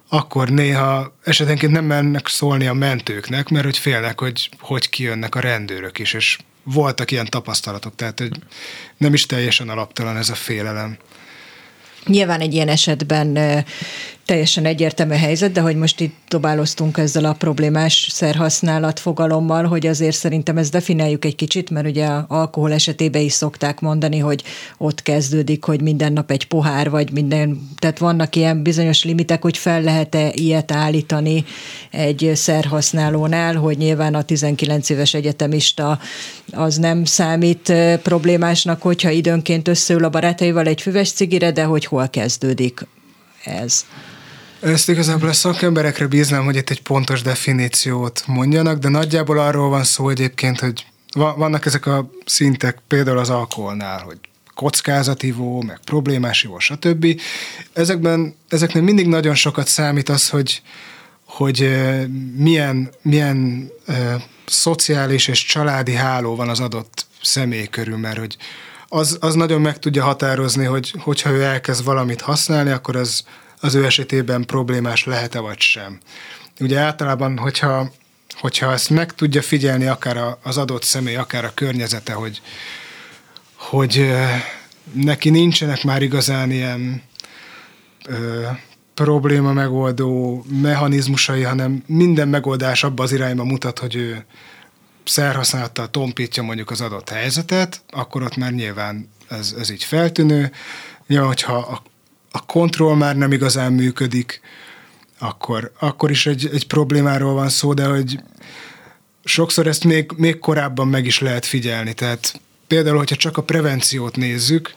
akkor 0.09 0.49
néha 0.49 1.15
esetenként 1.23 1.71
nem 1.71 1.85
mennek 1.85 2.27
szólni 2.27 2.67
a 2.67 2.73
mentőknek, 2.73 3.49
mert 3.49 3.65
hogy 3.65 3.77
félnek, 3.77 4.19
hogy 4.19 4.49
hogy 4.59 4.89
kijönnek 4.89 5.35
a 5.35 5.39
rendőrök 5.39 5.99
is, 5.99 6.13
és 6.13 6.37
voltak 6.63 7.11
ilyen 7.11 7.25
tapasztalatok, 7.25 7.95
tehát 7.95 8.19
hogy 8.19 8.31
nem 8.97 9.13
is 9.13 9.25
teljesen 9.25 9.69
alaptalan 9.69 10.17
ez 10.17 10.29
a 10.29 10.35
félelem. 10.35 10.97
Nyilván 12.05 12.39
egy 12.39 12.53
ilyen 12.53 12.67
esetben 12.67 13.37
teljesen 14.29 14.65
egyértelmű 14.65 15.13
helyzet, 15.13 15.51
de 15.51 15.61
hogy 15.61 15.75
most 15.75 15.99
itt 15.99 16.15
dobáloztunk 16.27 16.97
ezzel 16.97 17.25
a 17.25 17.33
problémás 17.33 18.07
szerhasználat 18.11 18.99
fogalommal, 18.99 19.65
hogy 19.65 19.87
azért 19.87 20.15
szerintem 20.15 20.57
ezt 20.57 20.71
definiáljuk 20.71 21.25
egy 21.25 21.35
kicsit, 21.35 21.69
mert 21.69 21.87
ugye 21.87 22.07
alkohol 22.27 22.73
esetében 22.73 23.21
is 23.21 23.31
szokták 23.31 23.79
mondani, 23.79 24.17
hogy 24.17 24.43
ott 24.77 25.01
kezdődik, 25.01 25.63
hogy 25.63 25.81
minden 25.81 26.13
nap 26.13 26.31
egy 26.31 26.47
pohár, 26.47 26.89
vagy 26.89 27.11
minden, 27.11 27.69
tehát 27.79 27.97
vannak 27.97 28.35
ilyen 28.35 28.63
bizonyos 28.63 29.03
limitek, 29.03 29.41
hogy 29.41 29.57
fel 29.57 29.81
lehet-e 29.81 30.31
ilyet 30.33 30.71
állítani 30.71 31.45
egy 31.91 32.31
szerhasználónál, 32.33 33.55
hogy 33.55 33.77
nyilván 33.77 34.15
a 34.15 34.23
19 34.23 34.89
éves 34.89 35.13
egyetemista 35.13 35.99
az 36.51 36.77
nem 36.77 37.05
számít 37.05 37.73
problémásnak, 38.03 38.81
hogyha 38.81 39.09
időnként 39.09 39.67
összeül 39.67 40.03
a 40.03 40.09
barátaival 40.09 40.65
egy 40.65 40.81
füves 40.81 41.11
cigire, 41.11 41.51
de 41.51 41.63
hogy 41.63 41.85
hol 41.85 41.98
kezdődik 42.07 42.85
ez. 43.43 43.85
Ezt 44.59 44.89
igazából 44.89 45.29
a 45.29 45.33
szakemberekre 45.33 46.07
bíznám, 46.07 46.43
hogy 46.43 46.55
itt 46.55 46.69
egy 46.69 46.81
pontos 46.81 47.21
definíciót 47.21 48.23
mondjanak, 48.27 48.77
de 48.77 48.89
nagyjából 48.89 49.39
arról 49.39 49.69
van 49.69 49.83
szó 49.83 50.09
egyébként, 50.09 50.59
hogy 50.59 50.85
vannak 51.13 51.65
ezek 51.65 51.85
a 51.85 52.09
szintek, 52.25 52.77
például 52.87 53.17
az 53.17 53.29
alkoholnál, 53.29 53.99
hogy 53.99 54.17
kockázatívó, 54.55 55.61
meg 55.61 55.79
problémás 55.85 56.43
ivó, 56.43 56.59
stb. 56.59 57.21
Ezekben, 57.73 58.35
ezeknél 58.49 58.83
mindig 58.83 59.07
nagyon 59.07 59.35
sokat 59.35 59.67
számít 59.67 60.09
az, 60.09 60.29
hogy, 60.29 60.61
hogy 61.25 61.69
milyen, 62.35 62.89
milyen 63.01 63.69
szociális 64.45 65.27
és 65.27 65.45
családi 65.45 65.93
háló 65.93 66.35
van 66.35 66.49
az 66.49 66.59
adott 66.59 67.05
személy 67.21 67.65
körül, 67.65 67.97
mert 67.97 68.17
hogy 68.17 68.37
az, 68.89 69.17
az 69.21 69.35
nagyon 69.35 69.61
meg 69.61 69.79
tudja 69.79 70.03
határozni, 70.03 70.65
hogy 70.65 70.93
hogyha 70.99 71.29
ő 71.29 71.43
elkezd 71.43 71.83
valamit 71.83 72.21
használni, 72.21 72.69
akkor 72.69 72.95
az 72.95 73.23
az 73.59 73.75
ő 73.75 73.85
esetében 73.85 74.45
problémás 74.45 75.05
lehet-e 75.05 75.39
vagy 75.39 75.59
sem. 75.59 75.99
Ugye 76.59 76.79
általában, 76.79 77.37
hogyha, 77.37 77.91
hogyha 78.39 78.71
ezt 78.71 78.89
meg 78.89 79.13
tudja 79.13 79.41
figyelni 79.41 79.85
akár 79.85 80.37
az 80.43 80.57
adott 80.57 80.83
személy, 80.83 81.15
akár 81.15 81.45
a 81.45 81.53
környezete, 81.53 82.13
hogy, 82.13 82.41
hogy 83.55 84.11
neki 84.93 85.29
nincsenek 85.29 85.83
már 85.83 86.01
igazán 86.01 86.51
ilyen 86.51 87.03
ö, 88.05 88.45
probléma 88.93 89.53
megoldó 89.53 90.43
mechanizmusai, 90.61 91.41
hanem 91.41 91.83
minden 91.85 92.27
megoldás 92.27 92.83
abba 92.83 93.03
az 93.03 93.11
irányba 93.11 93.43
mutat, 93.43 93.79
hogy 93.79 93.95
ő 93.95 94.25
szerhasználattal 95.09 95.89
tompítja 95.89 96.43
mondjuk 96.43 96.71
az 96.71 96.81
adott 96.81 97.09
helyzetet, 97.09 97.81
akkor 97.89 98.23
ott 98.23 98.35
már 98.35 98.51
nyilván 98.51 99.09
ez, 99.27 99.55
ez 99.59 99.69
így 99.69 99.83
feltűnő. 99.83 100.51
Ja, 101.07 101.25
hogyha 101.25 101.57
a 101.57 101.81
a 102.31 102.45
kontroll 102.45 102.95
már 102.95 103.17
nem 103.17 103.31
igazán 103.31 103.73
működik, 103.73 104.41
akkor, 105.19 105.71
akkor 105.79 106.11
is 106.11 106.25
egy, 106.25 106.49
egy 106.53 106.67
problémáról 106.67 107.33
van 107.33 107.49
szó, 107.49 107.73
de 107.73 107.85
hogy 107.85 108.19
sokszor 109.23 109.67
ezt 109.67 109.83
még, 109.83 110.11
még 110.15 110.39
korábban 110.39 110.87
meg 110.87 111.05
is 111.05 111.19
lehet 111.19 111.45
figyelni. 111.45 111.93
Tehát 111.93 112.41
például, 112.67 112.97
hogyha 112.97 113.15
csak 113.15 113.37
a 113.37 113.43
prevenciót 113.43 114.15
nézzük, 114.15 114.73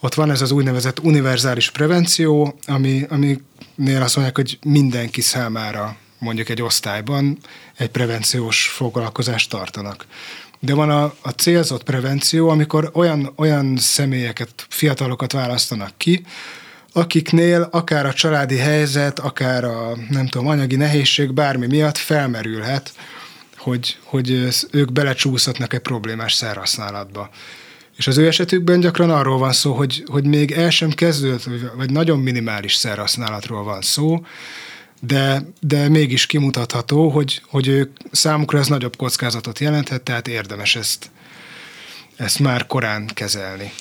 ott 0.00 0.14
van 0.14 0.30
ez 0.30 0.40
az 0.40 0.50
úgynevezett 0.50 0.98
univerzális 0.98 1.70
prevenció, 1.70 2.58
ami, 2.66 3.06
aminél 3.08 4.02
azt 4.02 4.14
mondják, 4.14 4.36
hogy 4.36 4.58
mindenki 4.64 5.20
számára 5.20 5.96
mondjuk 6.18 6.48
egy 6.48 6.62
osztályban 6.62 7.38
egy 7.82 7.90
prevenciós 7.90 8.66
foglalkozást 8.66 9.50
tartanak. 9.50 10.06
De 10.60 10.74
van 10.74 10.90
a, 10.90 11.14
a 11.20 11.28
célzott 11.28 11.82
prevenció, 11.82 12.48
amikor 12.48 12.90
olyan, 12.94 13.32
olyan 13.36 13.76
személyeket, 13.76 14.66
fiatalokat 14.68 15.32
választanak 15.32 15.92
ki, 15.96 16.24
akiknél 16.92 17.68
akár 17.70 18.06
a 18.06 18.12
családi 18.12 18.56
helyzet, 18.56 19.18
akár 19.18 19.64
a 19.64 19.96
nem 20.08 20.26
tudom, 20.26 20.46
anyagi 20.46 20.76
nehézség 20.76 21.32
bármi 21.32 21.66
miatt 21.66 21.96
felmerülhet, 21.96 22.92
hogy, 23.56 23.98
hogy 24.02 24.48
ők 24.70 24.92
belecsúszhatnak 24.92 25.74
egy 25.74 25.80
problémás 25.80 26.32
szerhasználatba. 26.32 27.30
És 27.96 28.06
az 28.06 28.18
ő 28.18 28.26
esetükben 28.26 28.80
gyakran 28.80 29.10
arról 29.10 29.38
van 29.38 29.52
szó, 29.52 29.72
hogy, 29.72 30.04
hogy 30.06 30.24
még 30.24 30.50
el 30.50 30.70
sem 30.70 30.90
kezdődött, 30.90 31.48
vagy 31.76 31.90
nagyon 31.90 32.18
minimális 32.18 32.74
szerhasználatról 32.74 33.64
van 33.64 33.80
szó, 33.80 34.24
de, 35.06 35.42
de 35.60 35.88
mégis 35.88 36.26
kimutatható, 36.26 37.08
hogy, 37.08 37.42
hogy 37.50 37.68
ők, 37.68 37.96
számukra 38.10 38.58
ez 38.58 38.66
nagyobb 38.66 38.96
kockázatot 38.96 39.58
jelenthet, 39.58 40.02
tehát 40.02 40.28
érdemes 40.28 40.76
ezt, 40.76 41.10
ezt 42.16 42.38
már 42.38 42.66
korán 42.66 43.06
kezelni 43.14 43.72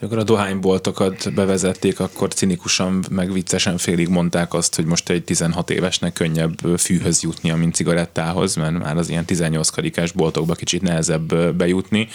amikor 0.00 0.18
a 0.18 0.24
dohányboltokat 0.24 1.32
bevezették, 1.34 2.00
akkor 2.00 2.34
cinikusan, 2.34 3.04
meg 3.10 3.32
viccesen 3.32 3.78
félig 3.78 4.08
mondták 4.08 4.54
azt, 4.54 4.74
hogy 4.74 4.84
most 4.84 5.08
egy 5.08 5.24
16 5.24 5.70
évesnek 5.70 6.12
könnyebb 6.12 6.58
fűhöz 6.78 7.22
jutnia, 7.22 7.56
mint 7.56 7.74
cigarettához, 7.74 8.56
mert 8.56 8.78
már 8.78 8.96
az 8.96 9.08
ilyen 9.08 9.24
18 9.24 9.68
karikás 9.68 10.12
boltokba 10.12 10.54
kicsit 10.54 10.82
nehezebb 10.82 11.54
bejutni. 11.54 12.08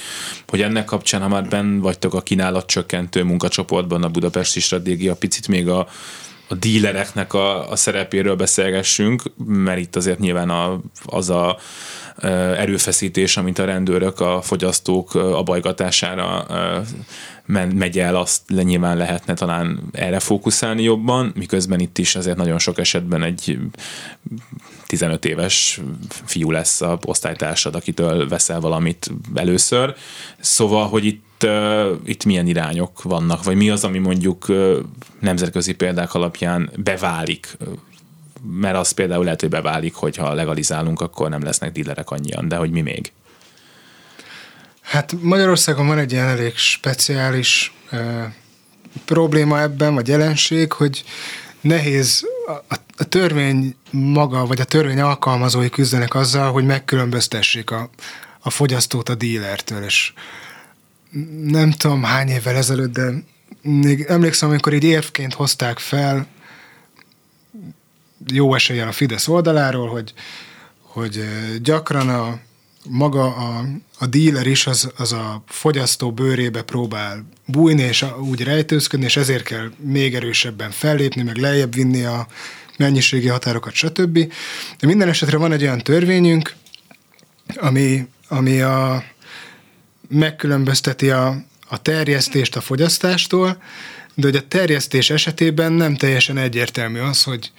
Hogy 0.48 0.62
ennek 0.62 0.86
kapcsán, 0.86 1.22
ha 1.22 1.28
már 1.28 1.48
benn 1.48 1.80
vagytok 1.80 2.14
a 2.14 2.22
kínálatcsökkentő 2.22 3.24
munkacsoportban, 3.24 4.04
a 4.04 4.10
budapesti 4.10 4.60
stratégia, 4.60 5.16
picit 5.16 5.48
még 5.48 5.68
a 5.68 5.88
a 6.54 6.56
dílereknek 6.60 7.34
a, 7.34 7.72
a 7.72 7.76
szerepéről 7.76 8.36
beszélgessünk, 8.36 9.24
mert 9.46 9.80
itt 9.80 9.96
azért 9.96 10.20
nyilván 10.20 10.50
a, 10.50 10.80
az 11.06 11.30
a 11.30 11.58
erőfeszítés, 12.58 13.38
amit 13.38 13.60
a 13.60 13.66
rendőrök 13.66 14.20
a 14.20 14.42
fogyasztók 14.42 15.16
abajgatására 15.16 16.46
megy 17.74 18.00
el, 18.00 18.16
azt 18.16 18.42
nyilván 18.48 18.98
lehetne 18.98 19.34
talán 19.34 19.80
erre 19.92 20.20
fókuszálni 20.20 20.84
jobban, 20.84 21.32
miközben 21.36 21.80
itt 21.80 21.98
is 21.98 22.16
azért 22.16 22.38
nagyon 22.38 22.60
sok 22.60 22.78
esetben 22.78 23.24
egy 23.24 23.58
15 24.88 25.26
éves 25.26 25.82
fiú 26.26 26.52
lesz 26.52 26.82
a 26.82 27.00
osztálytársad, 27.06 27.76
akitől 27.76 28.28
veszel 28.28 28.60
valamit 28.60 29.12
először. 29.36 29.96
Szóval, 30.40 30.88
hogy 30.88 31.06
itt, 31.06 31.24
itt 32.06 32.26
milyen 32.26 32.48
irányok 32.48 33.02
vannak, 33.02 33.44
vagy 33.44 33.56
mi 33.56 33.70
az, 33.70 33.84
ami 33.84 33.98
mondjuk 33.98 34.46
nemzetközi 35.20 35.74
példák 35.74 36.14
alapján 36.14 36.72
beválik 36.76 37.58
mert 38.52 38.76
az 38.76 38.92
például 38.92 39.24
lehet, 39.24 39.40
hogy 39.40 39.50
beválik, 39.50 39.94
hogy 39.94 40.16
ha 40.16 40.34
legalizálunk, 40.34 41.02
akkor 41.02 41.30
nem 41.30 41.44
lesznek 41.44 41.72
dílerek 41.72 42.10
annyian, 42.10 42.48
de 42.48 42.56
hogy 42.56 42.72
mi 42.72 42.82
még? 42.82 43.12
Hát 44.82 45.16
Magyarországon 45.22 45.88
van 45.88 45.98
egy 45.98 46.12
ilyen 46.12 46.28
elég 46.28 46.56
speciális 46.56 47.74
e, 47.90 48.34
probléma 49.06 49.62
ebben, 49.62 49.94
vagy 49.94 50.08
jelenség, 50.08 50.72
hogy 50.72 51.04
nehéz 51.62 52.26
a, 52.48 52.76
a 52.98 53.04
törvény 53.04 53.76
maga, 53.92 54.46
vagy 54.46 54.62
a 54.62 54.66
törvény 54.66 55.00
alkalmazói 55.00 55.70
küzdenek 55.70 56.16
azzal, 56.16 56.52
hogy 56.52 56.66
megkülönböztessék 56.66 57.72
a, 57.72 57.90
a 58.40 58.50
fogyasztót 58.50 59.10
a 59.10 59.16
dílertől, 59.16 59.84
és 59.84 60.14
nem 61.44 61.72
tudom 61.72 62.04
hány 62.04 62.30
évvel 62.30 62.56
ezelőtt, 62.56 62.94
de 62.94 63.24
még 63.62 64.02
emlékszem, 64.02 64.50
amikor 64.50 64.74
így 64.74 64.84
érvként 64.84 65.34
hozták 65.34 65.80
fel 65.80 66.28
jó 68.28 68.56
eséllyel 68.56 68.88
a 68.88 68.92
Fidesz 68.92 69.28
oldaláról, 69.28 69.88
hogy, 69.88 70.14
hogy 70.82 71.24
gyakran 71.62 72.10
a, 72.10 72.40
maga 72.90 73.36
a, 73.36 73.66
a 73.98 74.06
díler 74.06 74.48
is 74.48 74.68
az, 74.68 74.92
az 74.98 75.12
a 75.12 75.44
fogyasztó 75.48 76.12
bőrébe 76.12 76.62
próbál 76.62 77.26
bújni, 77.46 77.82
és 77.82 78.06
úgy 78.20 78.44
rejtőzködni, 78.44 79.06
és 79.06 79.18
ezért 79.18 79.44
kell 79.44 79.72
még 79.78 80.16
erősebben 80.16 80.72
fellépni, 80.72 81.22
meg 81.22 81.36
lejjebb 81.36 81.74
vinni 81.74 82.04
a 82.04 82.28
mennyiségi 82.78 83.28
határokat, 83.28 83.74
stb. 83.74 84.14
De 84.80 84.88
minden 84.88 85.10
esetre 85.10 85.38
van 85.38 85.52
egy 85.52 85.62
olyan 85.62 85.82
törvényünk, 85.82 86.54
ami, 87.56 88.08
ami 88.28 88.62
a, 88.62 89.04
megkülönbözteti 90.10 91.10
a, 91.10 91.44
a 91.68 91.82
terjesztést 91.82 92.56
a 92.56 92.62
fogyasztástól, 92.62 93.62
de 94.14 94.26
hogy 94.26 94.36
a 94.36 94.48
terjesztés 94.48 95.10
esetében 95.10 95.72
nem 95.72 95.96
teljesen 95.96 96.38
egyértelmű 96.38 97.00
az, 97.00 97.24
hogy 97.24 97.52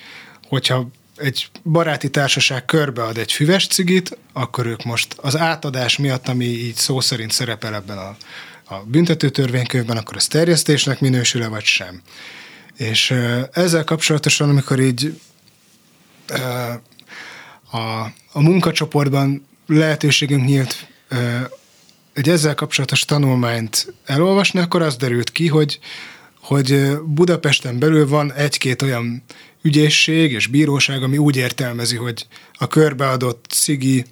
hogyha 0.48 0.88
egy 1.16 1.48
baráti 1.62 2.10
társaság 2.10 2.64
körbead 2.64 3.18
egy 3.18 3.32
füves 3.32 3.66
cigit, 3.66 4.18
akkor 4.32 4.66
ők 4.66 4.84
most 4.84 5.14
az 5.16 5.36
átadás 5.36 5.98
miatt, 5.98 6.28
ami 6.28 6.44
így 6.44 6.74
szó 6.74 7.00
szerint 7.00 7.32
szerepel 7.32 7.74
ebben 7.74 7.98
a, 7.98 8.16
a 8.64 8.74
büntető 8.84 9.30
akkor 9.96 10.16
az 10.16 10.26
terjesztésnek 10.26 11.00
minősül-e 11.00 11.48
vagy 11.48 11.64
sem. 11.64 12.02
És 12.76 13.14
ezzel 13.52 13.84
kapcsolatosan, 13.84 14.48
amikor 14.48 14.80
így 14.80 15.20
a, 17.70 17.78
a 18.32 18.40
munkacsoportban 18.40 19.46
lehetőségünk 19.66 20.44
nyílt 20.44 20.86
egy 22.14 22.28
ezzel 22.28 22.54
kapcsolatos 22.54 23.04
tanulmányt 23.04 23.94
elolvasni, 24.04 24.60
akkor 24.60 24.82
az 24.82 24.96
derült 24.96 25.30
ki, 25.30 25.48
hogy, 25.48 25.78
hogy 26.40 26.98
Budapesten 27.06 27.78
belül 27.78 28.08
van 28.08 28.32
egy-két 28.32 28.82
olyan 28.82 29.22
ügyészség 29.62 30.32
és 30.32 30.46
bíróság, 30.46 31.02
ami 31.02 31.18
úgy 31.18 31.36
értelmezi, 31.36 31.96
hogy 31.96 32.26
a 32.52 32.66
körbeadott 32.66 33.44
cigi 33.48 34.04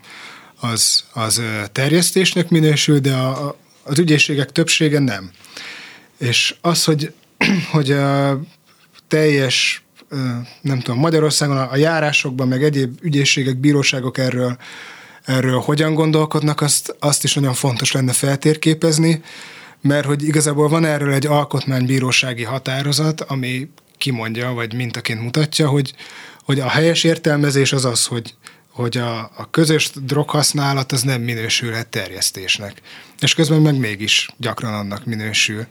az, 0.60 1.04
az 1.12 1.42
terjesztésnek 1.72 2.48
minősül, 2.48 2.98
de 2.98 3.14
a, 3.14 3.56
az 3.82 3.98
ügyészségek 3.98 4.52
többsége 4.52 4.98
nem. 4.98 5.30
És 6.18 6.54
az, 6.60 6.84
hogy, 6.84 7.12
hogy 7.72 7.90
a 7.90 8.40
teljes, 9.08 9.82
nem 10.60 10.80
tudom, 10.80 11.00
Magyarországon 11.00 11.56
a 11.56 11.76
járásokban, 11.76 12.48
meg 12.48 12.62
egyéb 12.64 12.98
ügyészségek, 13.02 13.56
bíróságok 13.56 14.18
erről, 14.18 14.56
erről 15.24 15.58
hogyan 15.58 15.94
gondolkodnak, 15.94 16.60
azt, 16.60 16.96
azt 16.98 17.24
is 17.24 17.34
nagyon 17.34 17.54
fontos 17.54 17.92
lenne 17.92 18.12
feltérképezni, 18.12 19.22
mert 19.80 20.06
hogy 20.06 20.22
igazából 20.22 20.68
van 20.68 20.84
erről 20.84 21.12
egy 21.12 21.26
alkotmánybírósági 21.26 22.42
határozat, 22.42 23.20
ami 23.20 23.68
kimondja, 23.98 24.52
vagy 24.52 24.74
mintaként 24.74 25.22
mutatja, 25.22 25.68
hogy, 25.68 25.94
hogy 26.44 26.60
a 26.60 26.68
helyes 26.68 27.04
értelmezés 27.04 27.72
az 27.72 27.84
az, 27.84 28.06
hogy, 28.06 28.34
hogy 28.68 28.96
a, 28.96 29.18
a 29.18 29.48
közös 29.50 29.90
droghasználat 29.94 30.92
az 30.92 31.02
nem 31.02 31.20
minősülhet 31.20 31.88
terjesztésnek. 31.88 32.80
És 33.20 33.34
közben 33.34 33.60
meg 33.60 33.78
mégis 33.78 34.28
gyakran 34.36 34.74
annak 34.74 35.04
minősül. 35.04 35.66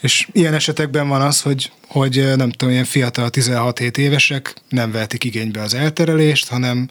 És 0.00 0.28
ilyen 0.32 0.54
esetekben 0.54 1.08
van 1.08 1.20
az, 1.20 1.40
hogy, 1.40 1.72
hogy 1.88 2.36
nem 2.36 2.50
tudom, 2.50 2.72
ilyen 2.72 2.84
fiatal 2.84 3.28
16-7 3.32 3.96
évesek 3.96 4.54
nem 4.68 4.90
vehetik 4.90 5.24
igénybe 5.24 5.60
az 5.60 5.74
elterelést, 5.74 6.48
hanem, 6.48 6.90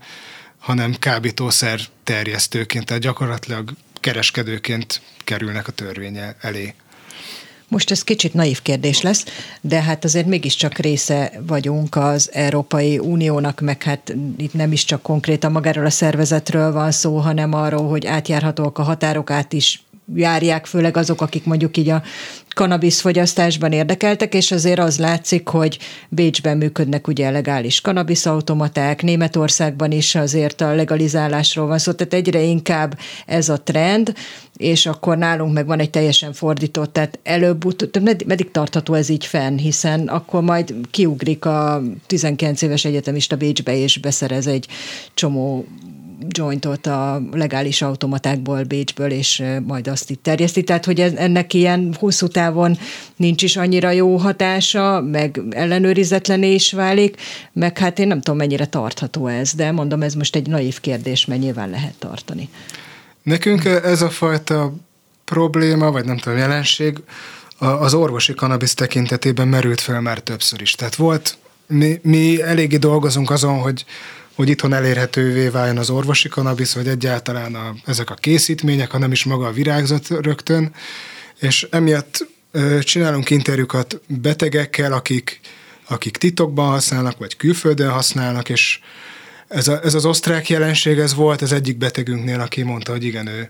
hanem 0.63 0.95
kábítószer 0.99 1.79
terjesztőként, 2.03 2.85
tehát 2.85 3.03
gyakorlatilag 3.03 3.73
kereskedőként 3.99 5.01
kerülnek 5.23 5.67
a 5.67 5.71
törvénye 5.71 6.35
elé. 6.41 6.73
Most 7.67 7.91
ez 7.91 8.03
kicsit 8.03 8.33
naív 8.33 8.61
kérdés 8.61 9.01
lesz, 9.01 9.25
de 9.61 9.81
hát 9.81 10.03
azért 10.03 10.25
mégiscsak 10.25 10.77
része 10.77 11.31
vagyunk 11.47 11.95
az 11.95 12.29
Európai 12.33 12.97
Uniónak, 12.97 13.59
meg 13.59 13.83
hát 13.83 14.15
itt 14.37 14.53
nem 14.53 14.71
is 14.71 14.85
csak 14.85 15.01
konkrétan 15.01 15.51
magáról 15.51 15.85
a 15.85 15.89
szervezetről 15.89 16.71
van 16.71 16.91
szó, 16.91 17.17
hanem 17.17 17.53
arról, 17.53 17.89
hogy 17.89 18.05
átjárhatóak 18.05 18.77
a 18.77 18.83
határok 18.83 19.29
át 19.29 19.53
is 19.53 19.83
járják, 20.15 20.65
főleg 20.65 20.97
azok, 20.97 21.21
akik 21.21 21.45
mondjuk 21.45 21.77
így 21.77 21.89
a 21.89 22.03
kanabisz 22.53 22.99
fogyasztásban 22.99 23.71
érdekeltek, 23.71 24.33
és 24.33 24.51
azért 24.51 24.79
az 24.79 24.99
látszik, 24.99 25.47
hogy 25.47 25.79
Bécsben 26.09 26.57
működnek 26.57 27.07
ugye 27.07 27.29
legális 27.29 27.81
automaták, 28.23 29.01
Németországban 29.01 29.91
is 29.91 30.15
azért 30.15 30.61
a 30.61 30.75
legalizálásról 30.75 31.67
van 31.67 31.77
szó, 31.77 31.91
tehát 31.91 32.13
egyre 32.13 32.41
inkább 32.41 32.97
ez 33.25 33.49
a 33.49 33.61
trend, 33.61 34.13
és 34.57 34.85
akkor 34.85 35.17
nálunk 35.17 35.53
meg 35.53 35.65
van 35.65 35.79
egy 35.79 35.89
teljesen 35.89 36.33
fordított, 36.33 36.93
tehát 36.93 37.19
előbb, 37.23 37.63
meddig 38.25 38.51
tartható 38.51 38.93
ez 38.93 39.09
így 39.09 39.25
fenn, 39.25 39.57
hiszen 39.57 40.07
akkor 40.07 40.41
majd 40.41 40.73
kiugrik 40.91 41.45
a 41.45 41.81
19 42.07 42.61
éves 42.61 42.85
egyetemista 42.85 43.35
Bécsbe, 43.35 43.75
és 43.75 43.97
beszerez 43.97 44.47
egy 44.47 44.67
csomó 45.13 45.65
jointot 46.29 46.85
a 46.85 47.21
legális 47.31 47.81
automatákból 47.81 48.63
Bécsből, 48.63 49.11
és 49.11 49.43
majd 49.65 49.87
azt 49.87 50.09
itt 50.09 50.23
terjeszti. 50.23 50.63
Tehát, 50.63 50.85
hogy 50.85 50.99
ennek 50.99 51.53
ilyen 51.53 51.95
hosszú 51.99 52.27
távon 52.27 52.77
nincs 53.15 53.43
is 53.43 53.57
annyira 53.57 53.91
jó 53.91 54.17
hatása, 54.17 55.01
meg 55.01 55.41
ellenőrizetlené 55.49 56.53
is 56.53 56.71
válik, 56.71 57.17
meg 57.53 57.77
hát 57.77 57.99
én 57.99 58.07
nem 58.07 58.21
tudom, 58.21 58.37
mennyire 58.37 58.65
tartható 58.65 59.27
ez, 59.27 59.53
de 59.53 59.71
mondom, 59.71 60.01
ez 60.01 60.13
most 60.13 60.35
egy 60.35 60.47
naív 60.47 60.79
kérdés, 60.79 61.25
mert 61.25 61.41
nyilván 61.41 61.69
lehet 61.69 61.95
tartani. 61.99 62.49
Nekünk 63.23 63.65
ez 63.65 64.01
a 64.01 64.09
fajta 64.09 64.73
probléma, 65.25 65.91
vagy 65.91 66.05
nem 66.05 66.17
tudom, 66.17 66.37
jelenség 66.37 66.97
az 67.57 67.93
orvosi 67.93 68.33
kanabisz 68.33 68.73
tekintetében 68.73 69.47
merült 69.47 69.81
fel 69.81 70.01
már 70.01 70.19
többször 70.19 70.61
is. 70.61 70.71
Tehát 70.71 70.95
volt, 70.95 71.37
mi, 71.67 71.99
mi 72.01 72.41
eléggé 72.41 72.77
dolgozunk 72.77 73.29
azon, 73.29 73.59
hogy 73.59 73.85
hogy 74.35 74.49
itthon 74.49 74.73
elérhetővé 74.73 75.47
váljon 75.47 75.77
az 75.77 75.89
orvosi 75.89 76.29
kanabisz, 76.29 76.73
vagy 76.73 76.87
egyáltalán 76.87 77.55
a, 77.55 77.75
ezek 77.85 78.09
a 78.09 78.13
készítmények, 78.13 78.91
hanem 78.91 79.11
is 79.11 79.23
maga 79.23 79.47
a 79.47 79.51
virágzat 79.51 80.07
rögtön, 80.07 80.73
és 81.39 81.67
emiatt 81.71 82.25
csinálunk 82.81 83.29
interjúkat 83.29 84.01
betegekkel, 84.07 84.93
akik, 84.93 85.39
akik 85.87 86.17
titokban 86.17 86.69
használnak, 86.69 87.17
vagy 87.17 87.35
külföldön 87.35 87.89
használnak, 87.89 88.49
és 88.49 88.79
ez, 89.47 89.67
a, 89.67 89.79
ez 89.83 89.93
az 89.93 90.05
osztrák 90.05 90.49
jelenség, 90.49 90.97
ez 90.97 91.13
volt 91.13 91.41
az 91.41 91.51
egyik 91.51 91.77
betegünknél, 91.77 92.39
aki 92.39 92.61
mondta, 92.61 92.91
hogy 92.91 93.03
igen, 93.03 93.27
ő 93.27 93.49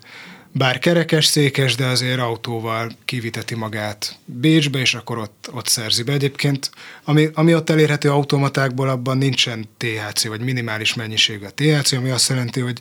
bár 0.56 0.80
kerekes, 0.80 1.26
székes, 1.26 1.76
de 1.76 1.86
azért 1.86 2.20
autóval 2.20 2.92
kiviteti 3.06 3.56
magát 3.56 4.20
Bécsbe, 4.26 4.80
és 4.80 4.94
akkor 4.94 5.18
ott, 5.18 5.50
ott 5.52 5.68
szerzi 5.68 6.04
be. 6.04 6.12
Egyébként, 6.12 6.72
ami, 7.04 7.30
ami 7.34 7.56
ott 7.56 7.70
elérhető 7.70 8.10
automatákból, 8.10 8.90
abban 8.90 9.18
nincsen 9.18 9.70
THC, 9.78 10.28
vagy 10.28 10.42
minimális 10.42 10.94
mennyiségű 10.94 11.46
a 11.46 11.54
THC, 11.56 11.92
ami 11.92 12.10
azt 12.10 12.30
jelenti, 12.30 12.60
hogy 12.60 12.80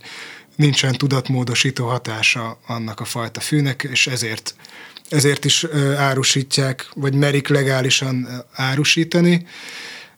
nincsen 0.56 0.92
tudatmódosító 0.92 1.86
hatása 1.86 2.58
annak 2.66 3.00
a 3.00 3.04
fajta 3.04 3.40
fűnek, 3.40 3.88
és 3.90 4.06
ezért, 4.06 4.54
ezért 5.08 5.44
is 5.44 5.66
árusítják, 5.96 6.88
vagy 6.94 7.14
merik 7.14 7.48
legálisan 7.48 8.28
árusítani. 8.52 9.46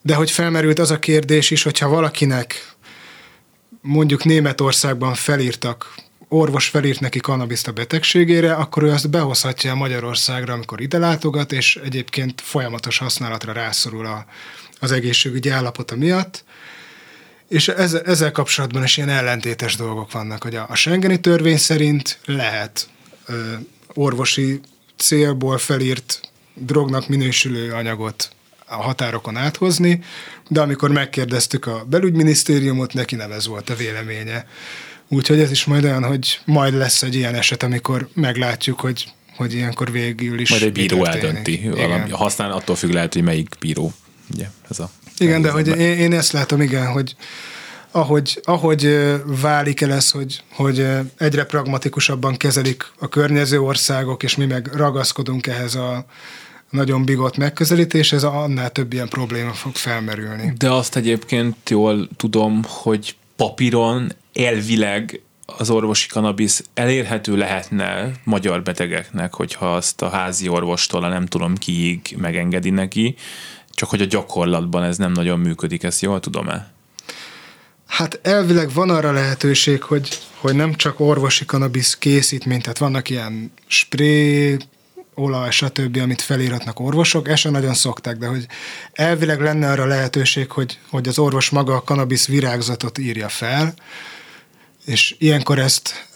De 0.02 0.14
hogy 0.14 0.30
felmerült 0.30 0.78
az 0.78 0.90
a 0.90 0.98
kérdés 0.98 1.50
is, 1.50 1.62
hogyha 1.62 1.88
valakinek 1.88 2.72
mondjuk 3.80 4.24
Németországban 4.24 5.14
felírtak 5.14 5.94
orvos 6.28 6.68
felírt 6.68 7.00
neki 7.00 7.18
kanabiszt 7.18 7.68
a 7.68 7.72
betegségére, 7.72 8.54
akkor 8.54 8.82
ő 8.82 8.90
azt 8.90 9.10
behozhatja 9.10 9.74
Magyarországra, 9.74 10.52
amikor 10.52 10.80
ide 10.80 10.98
látogat, 10.98 11.52
és 11.52 11.76
egyébként 11.84 12.40
folyamatos 12.40 12.98
használatra 12.98 13.52
rászorul 13.52 14.06
a, 14.06 14.26
az 14.80 14.92
egészségügyi 14.92 15.48
állapota 15.48 15.96
miatt. 15.96 16.44
És 17.48 17.68
ez, 17.68 17.94
ezzel 17.94 18.32
kapcsolatban 18.32 18.82
is 18.82 18.96
ilyen 18.96 19.08
ellentétes 19.08 19.76
dolgok 19.76 20.12
vannak, 20.12 20.42
hogy 20.42 20.54
a, 20.54 20.66
a 20.68 20.74
Schengeni 20.74 21.20
törvény 21.20 21.58
szerint 21.58 22.18
lehet 22.24 22.88
ö, 23.26 23.52
orvosi 23.94 24.60
célból 24.96 25.58
felírt 25.58 26.20
drognak 26.54 27.08
minősülő 27.08 27.72
anyagot 27.72 28.30
a 28.66 28.74
határokon 28.74 29.36
áthozni, 29.36 30.02
de 30.48 30.60
amikor 30.60 30.90
megkérdeztük 30.90 31.66
a 31.66 31.84
belügyminisztériumot, 31.84 32.92
neki 32.92 33.14
nem 33.14 33.32
ez 33.32 33.46
volt 33.46 33.70
a 33.70 33.74
véleménye. 33.74 34.46
Úgyhogy 35.08 35.40
ez 35.40 35.50
is 35.50 35.64
majd 35.64 35.84
olyan, 35.84 36.04
hogy 36.04 36.40
majd 36.44 36.74
lesz 36.74 37.02
egy 37.02 37.14
ilyen 37.14 37.34
eset, 37.34 37.62
amikor 37.62 38.08
meglátjuk, 38.14 38.80
hogy, 38.80 39.12
hogy 39.36 39.54
ilyenkor 39.54 39.92
végül 39.92 40.40
is 40.40 40.50
Majd 40.50 40.62
egy 40.62 40.72
bíró 40.72 41.04
eldönti. 41.04 41.70
Valami, 41.74 42.10
használ 42.10 42.52
attól 42.52 42.76
függ 42.76 42.90
lehet, 42.90 43.12
hogy 43.12 43.22
melyik 43.22 43.48
bíró. 43.60 43.92
Ugye, 44.34 44.46
ez 44.70 44.78
a 44.78 44.90
igen, 45.18 45.42
de 45.42 45.50
hogy 45.50 45.68
én, 45.68 45.98
én 45.98 46.12
ezt 46.12 46.32
látom, 46.32 46.60
igen, 46.60 46.86
hogy 46.86 47.16
ahogy, 47.90 48.40
ahogy 48.44 49.10
válik 49.40 49.80
el 49.80 49.92
ez, 49.92 50.10
hogy, 50.10 50.42
hogy 50.52 50.86
egyre 51.18 51.44
pragmatikusabban 51.44 52.36
kezelik 52.36 52.92
a 52.98 53.08
környező 53.08 53.60
országok, 53.60 54.22
és 54.22 54.36
mi 54.36 54.46
meg 54.46 54.70
ragaszkodunk 54.72 55.46
ehhez 55.46 55.74
a 55.74 56.04
nagyon 56.70 57.04
bigott 57.04 57.36
megközelítéshez, 57.36 58.24
annál 58.24 58.70
több 58.70 58.92
ilyen 58.92 59.08
probléma 59.08 59.52
fog 59.52 59.74
felmerülni. 59.74 60.52
De 60.58 60.70
azt 60.70 60.96
egyébként 60.96 61.70
jól 61.70 62.08
tudom, 62.16 62.62
hogy 62.66 63.16
papíron 63.36 64.12
elvileg 64.32 65.22
az 65.46 65.70
orvosi 65.70 66.08
kanabisz 66.08 66.64
elérhető 66.74 67.36
lehetne 67.36 68.10
magyar 68.24 68.62
betegeknek, 68.62 69.34
hogyha 69.34 69.74
azt 69.74 70.02
a 70.02 70.08
házi 70.08 70.48
orvostól 70.48 71.04
a 71.04 71.08
nem 71.08 71.26
tudom 71.26 71.54
kiig 71.54 72.14
megengedi 72.18 72.70
neki, 72.70 73.14
csak 73.70 73.88
hogy 73.88 74.00
a 74.00 74.04
gyakorlatban 74.06 74.82
ez 74.82 74.96
nem 74.96 75.12
nagyon 75.12 75.38
működik, 75.38 75.82
ezt 75.82 76.02
jól 76.02 76.20
tudom-e? 76.20 76.72
Hát 77.86 78.20
elvileg 78.22 78.72
van 78.72 78.90
arra 78.90 79.12
lehetőség, 79.12 79.82
hogy, 79.82 80.18
hogy 80.38 80.54
nem 80.54 80.74
csak 80.74 81.00
orvosi 81.00 81.44
kanabisz 81.44 81.94
készítmény, 81.94 82.60
tehát 82.60 82.78
vannak 82.78 83.10
ilyen 83.10 83.52
spré, 83.66 84.56
olaj, 85.14 85.50
stb., 85.50 85.96
amit 85.96 86.22
felírhatnak 86.22 86.80
orvosok, 86.80 87.28
ezt 87.28 87.50
nagyon 87.50 87.74
szokták, 87.74 88.16
de 88.16 88.26
hogy 88.26 88.46
elvileg 88.92 89.40
lenne 89.40 89.70
arra 89.70 89.86
lehetőség, 89.86 90.50
hogy, 90.50 90.78
hogy 90.90 91.08
az 91.08 91.18
orvos 91.18 91.50
maga 91.50 91.74
a 91.74 91.82
kanabisz 91.82 92.26
virágzatot 92.26 92.98
írja 92.98 93.28
fel, 93.28 93.74
és 94.84 95.14
ilyenkor 95.18 95.58
ezt 95.58 96.08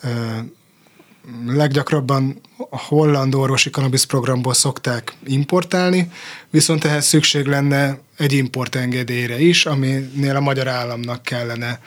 leggyakrabban 1.46 2.40
a 2.70 2.78
holland 2.78 3.34
orvosi 3.34 3.70
kanabisz 3.70 4.04
programból 4.04 4.54
szokták 4.54 5.12
importálni, 5.26 6.10
viszont 6.50 6.84
ehhez 6.84 7.06
szükség 7.06 7.46
lenne 7.46 7.98
egy 8.16 8.32
importengedélyre 8.32 9.40
is, 9.40 9.66
aminél 9.66 10.36
a 10.36 10.40
magyar 10.40 10.68
államnak 10.68 11.22
kellene 11.22 11.80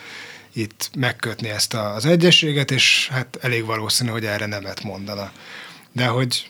itt 0.53 0.89
megkötni 0.97 1.49
ezt 1.49 1.73
az 1.73 2.05
egyességet, 2.05 2.71
és 2.71 3.09
hát 3.11 3.37
elég 3.41 3.65
valószínű, 3.65 4.09
hogy 4.09 4.25
erre 4.25 4.45
nemet 4.45 4.83
mondana. 4.83 5.31
De 5.91 6.05
hogy 6.05 6.47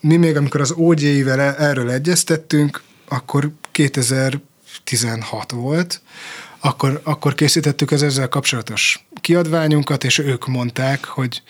mi 0.00 0.16
még, 0.16 0.36
amikor 0.36 0.60
az 0.60 0.72
OG-vel 0.76 1.40
e- 1.40 1.54
erről 1.58 1.90
egyeztettünk, 1.90 2.82
akkor 3.08 3.50
2016 3.72 5.52
volt, 5.52 6.00
akkor, 6.58 7.00
akkor 7.04 7.34
készítettük 7.34 7.90
az 7.90 8.02
ezzel 8.02 8.28
kapcsolatos 8.28 9.06
kiadványunkat, 9.20 10.04
és 10.04 10.18
ők 10.18 10.46
mondták, 10.46 11.04
hogy 11.04 11.42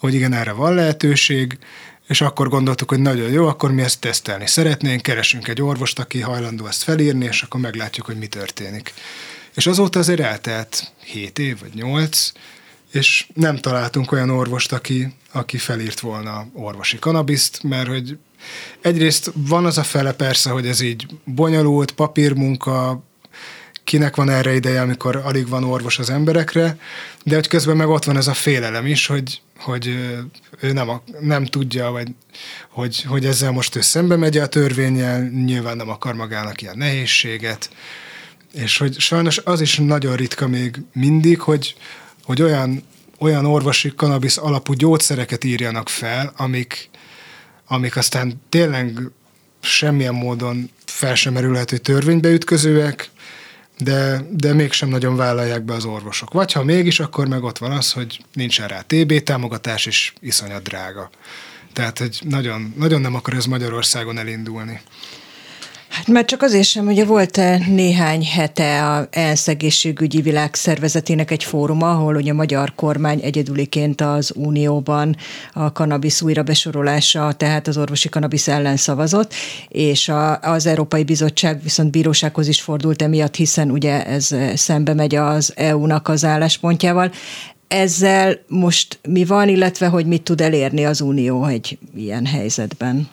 hogy 0.00 0.14
igen, 0.14 0.32
erre 0.32 0.52
van 0.52 0.74
lehetőség, 0.74 1.58
és 2.06 2.20
akkor 2.20 2.48
gondoltuk, 2.48 2.88
hogy 2.88 3.00
nagyon 3.00 3.30
jó, 3.30 3.46
akkor 3.46 3.72
mi 3.72 3.82
ezt 3.82 4.00
tesztelni 4.00 4.46
szeretnénk, 4.46 5.02
keresünk 5.02 5.48
egy 5.48 5.62
orvost, 5.62 5.98
aki 5.98 6.20
hajlandó 6.20 6.66
ezt 6.66 6.82
felírni, 6.82 7.24
és 7.24 7.42
akkor 7.42 7.60
meglátjuk, 7.60 8.06
hogy 8.06 8.18
mi 8.18 8.26
történik. 8.26 8.94
És 9.54 9.66
azóta 9.66 9.98
azért 9.98 10.20
eltelt 10.20 10.92
7 11.04 11.38
év 11.38 11.60
vagy 11.60 11.74
8, 11.74 12.32
és 12.92 13.26
nem 13.34 13.56
találtunk 13.56 14.12
olyan 14.12 14.30
orvost, 14.30 14.72
aki, 14.72 15.14
aki 15.32 15.58
felírt 15.58 16.00
volna 16.00 16.46
orvosi 16.52 16.98
kanabiszt, 16.98 17.62
mert 17.62 17.88
hogy 17.88 18.18
egyrészt 18.80 19.32
van 19.34 19.64
az 19.66 19.78
a 19.78 19.82
fele 19.82 20.12
persze, 20.12 20.50
hogy 20.50 20.66
ez 20.66 20.80
így 20.80 21.06
bonyolult, 21.24 21.92
papírmunka, 21.92 23.02
kinek 23.84 24.16
van 24.16 24.28
erre 24.28 24.54
ideje, 24.54 24.80
amikor 24.80 25.16
alig 25.16 25.48
van 25.48 25.64
orvos 25.64 25.98
az 25.98 26.10
emberekre, 26.10 26.78
de 27.24 27.34
hogy 27.34 27.48
közben 27.48 27.76
meg 27.76 27.88
ott 27.88 28.04
van 28.04 28.16
ez 28.16 28.26
a 28.26 28.34
félelem 28.34 28.86
is, 28.86 29.06
hogy, 29.06 29.40
hogy 29.58 29.86
ő 30.60 30.72
nem, 30.72 30.90
nem 31.20 31.44
tudja, 31.44 31.90
vagy 31.90 32.08
hogy, 32.68 33.02
hogy 33.02 33.26
ezzel 33.26 33.50
most 33.50 33.76
ő 33.76 33.80
szembe 33.80 34.16
megy 34.16 34.38
a 34.38 34.46
törvényel, 34.46 35.22
nyilván 35.22 35.76
nem 35.76 35.88
akar 35.88 36.14
magának 36.14 36.62
ilyen 36.62 36.76
nehézséget, 36.76 37.70
és 38.52 38.78
hogy 38.78 38.98
sajnos 38.98 39.38
az 39.38 39.60
is 39.60 39.76
nagyon 39.76 40.16
ritka 40.16 40.48
még 40.48 40.82
mindig, 40.92 41.40
hogy, 41.40 41.74
hogy 42.24 42.42
olyan, 42.42 42.82
olyan 43.18 43.44
orvosi 43.44 43.92
kanabisz 43.96 44.36
alapú 44.36 44.72
gyógyszereket 44.72 45.44
írjanak 45.44 45.88
fel, 45.88 46.32
amik, 46.36 46.90
amik 47.66 47.96
aztán 47.96 48.42
tényleg 48.48 49.00
semmilyen 49.60 50.14
módon 50.14 50.70
fel 50.84 51.14
sem 51.14 51.32
merülhető 51.32 51.76
törvénybe 51.76 52.28
ütközőek, 52.28 53.10
de, 53.78 54.24
de 54.30 54.52
mégsem 54.52 54.88
nagyon 54.88 55.16
vállalják 55.16 55.62
be 55.62 55.74
az 55.74 55.84
orvosok. 55.84 56.32
Vagy 56.32 56.52
ha 56.52 56.64
mégis, 56.64 57.00
akkor 57.00 57.28
meg 57.28 57.42
ott 57.42 57.58
van 57.58 57.70
az, 57.70 57.92
hogy 57.92 58.24
nincsen 58.32 58.68
rá 58.68 58.80
TB 58.80 59.22
támogatás, 59.22 59.86
és 59.86 60.12
iszonyat 60.20 60.62
drága. 60.62 61.10
Tehát, 61.72 61.98
hogy 61.98 62.20
nagyon, 62.28 62.74
nagyon 62.76 63.00
nem 63.00 63.14
akar 63.14 63.34
ez 63.34 63.44
Magyarországon 63.44 64.18
elindulni. 64.18 64.80
Hát 65.90 66.06
már 66.06 66.24
csak 66.24 66.42
azért 66.42 66.66
sem, 66.66 66.86
ugye 66.86 67.04
volt 67.04 67.36
néhány 67.68 68.24
hete 68.24 68.86
a 68.86 69.08
ENSZ 69.10 69.48
egészségügyi 69.48 70.20
világszervezetének 70.20 71.30
egy 71.30 71.44
fóruma, 71.44 71.90
ahol 71.90 72.16
ugye 72.16 72.30
a 72.30 72.34
magyar 72.34 72.74
kormány 72.74 73.20
egyedüliként 73.22 74.00
az 74.00 74.32
Unióban 74.36 75.16
a 75.52 75.72
kanabisz 75.72 76.22
újra 76.22 76.42
besorolása, 76.42 77.32
tehát 77.32 77.68
az 77.68 77.76
orvosi 77.76 78.08
kanabisz 78.08 78.48
ellen 78.48 78.76
szavazott, 78.76 79.34
és 79.68 80.08
a, 80.08 80.38
az 80.40 80.66
Európai 80.66 81.04
Bizottság 81.04 81.62
viszont 81.62 81.90
bírósághoz 81.90 82.48
is 82.48 82.60
fordult 82.60 83.02
emiatt, 83.02 83.34
hiszen 83.34 83.70
ugye 83.70 84.06
ez 84.06 84.34
szembe 84.54 84.94
megy 84.94 85.14
az 85.14 85.52
EU-nak 85.56 86.08
az 86.08 86.24
álláspontjával. 86.24 87.10
Ezzel 87.68 88.38
most 88.48 88.98
mi 89.08 89.24
van, 89.24 89.48
illetve 89.48 89.86
hogy 89.86 90.06
mit 90.06 90.22
tud 90.22 90.40
elérni 90.40 90.84
az 90.84 91.00
Unió 91.00 91.44
egy 91.44 91.78
ilyen 91.96 92.26
helyzetben? 92.26 93.08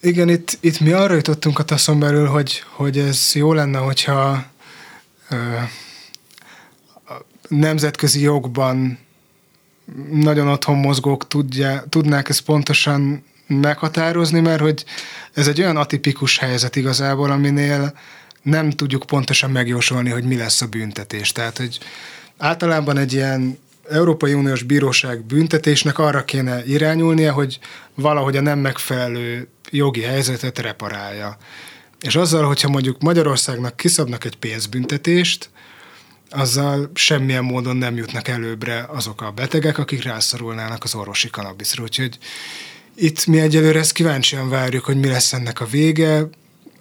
Igen, 0.00 0.28
itt, 0.28 0.58
itt 0.60 0.80
mi 0.80 0.92
arra 0.92 1.14
jutottunk 1.14 1.58
a 1.58 1.62
taszon 1.62 1.98
belül, 1.98 2.26
hogy, 2.26 2.62
hogy 2.70 2.98
ez 2.98 3.30
jó 3.34 3.52
lenne, 3.52 3.78
hogyha 3.78 4.44
ö, 5.30 5.36
nemzetközi 7.48 8.20
jogban 8.20 8.98
nagyon 10.10 10.48
otthon 10.48 10.76
mozgók 10.76 11.26
tudja, 11.26 11.84
tudnák 11.88 12.28
ezt 12.28 12.40
pontosan 12.40 13.24
meghatározni, 13.46 14.40
mert 14.40 14.60
hogy 14.60 14.84
ez 15.32 15.48
egy 15.48 15.60
olyan 15.60 15.76
atipikus 15.76 16.38
helyzet 16.38 16.76
igazából, 16.76 17.30
aminél 17.30 17.98
nem 18.42 18.70
tudjuk 18.70 19.06
pontosan 19.06 19.50
megjósolni, 19.50 20.10
hogy 20.10 20.24
mi 20.24 20.36
lesz 20.36 20.60
a 20.60 20.66
büntetés. 20.66 21.32
Tehát, 21.32 21.58
hogy 21.58 21.78
általában 22.36 22.96
egy 22.96 23.12
ilyen 23.12 23.58
Európai 23.90 24.32
Uniós 24.32 24.62
Bíróság 24.62 25.24
büntetésnek 25.24 25.98
arra 25.98 26.24
kéne 26.24 26.64
irányulnia, 26.66 27.32
hogy 27.32 27.58
valahogy 27.94 28.36
a 28.36 28.40
nem 28.40 28.58
megfelelő 28.58 29.48
jogi 29.70 30.00
helyzetet 30.00 30.58
reparálja. 30.58 31.36
És 32.00 32.16
azzal, 32.16 32.44
hogyha 32.44 32.68
mondjuk 32.68 33.00
Magyarországnak 33.02 33.76
kiszabnak 33.76 34.24
egy 34.24 34.36
pénzbüntetést, 34.36 35.50
azzal 36.30 36.90
semmilyen 36.94 37.44
módon 37.44 37.76
nem 37.76 37.96
jutnak 37.96 38.28
előbbre 38.28 38.86
azok 38.88 39.22
a 39.22 39.30
betegek, 39.30 39.78
akik 39.78 40.02
rászorulnának 40.02 40.84
az 40.84 40.94
orvosi 40.94 41.30
kanabiszra. 41.30 41.82
Úgyhogy 41.82 42.18
itt 42.94 43.26
mi 43.26 43.40
egyelőre 43.40 43.78
ezt 43.78 43.92
kíváncsian 43.92 44.48
várjuk, 44.48 44.84
hogy 44.84 44.96
mi 44.96 45.08
lesz 45.08 45.32
ennek 45.32 45.60
a 45.60 45.66
vége. 45.66 46.28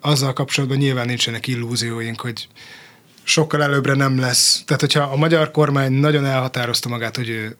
Azzal 0.02 0.34
kapcsolatban 0.34 0.78
nyilván 0.78 1.06
nincsenek 1.06 1.48
illúzióink, 1.48 2.22
hogy 2.22 2.48
sokkal 3.28 3.64
előbbre 3.64 3.94
nem 3.94 4.20
lesz. 4.20 4.62
Tehát, 4.66 4.82
hogyha 4.82 5.02
a 5.02 5.16
magyar 5.16 5.52
kormány 5.52 5.92
nagyon 5.92 6.26
elhatározta 6.26 6.90
magát, 6.90 7.16
hogy 7.16 7.30
ő 7.30 7.56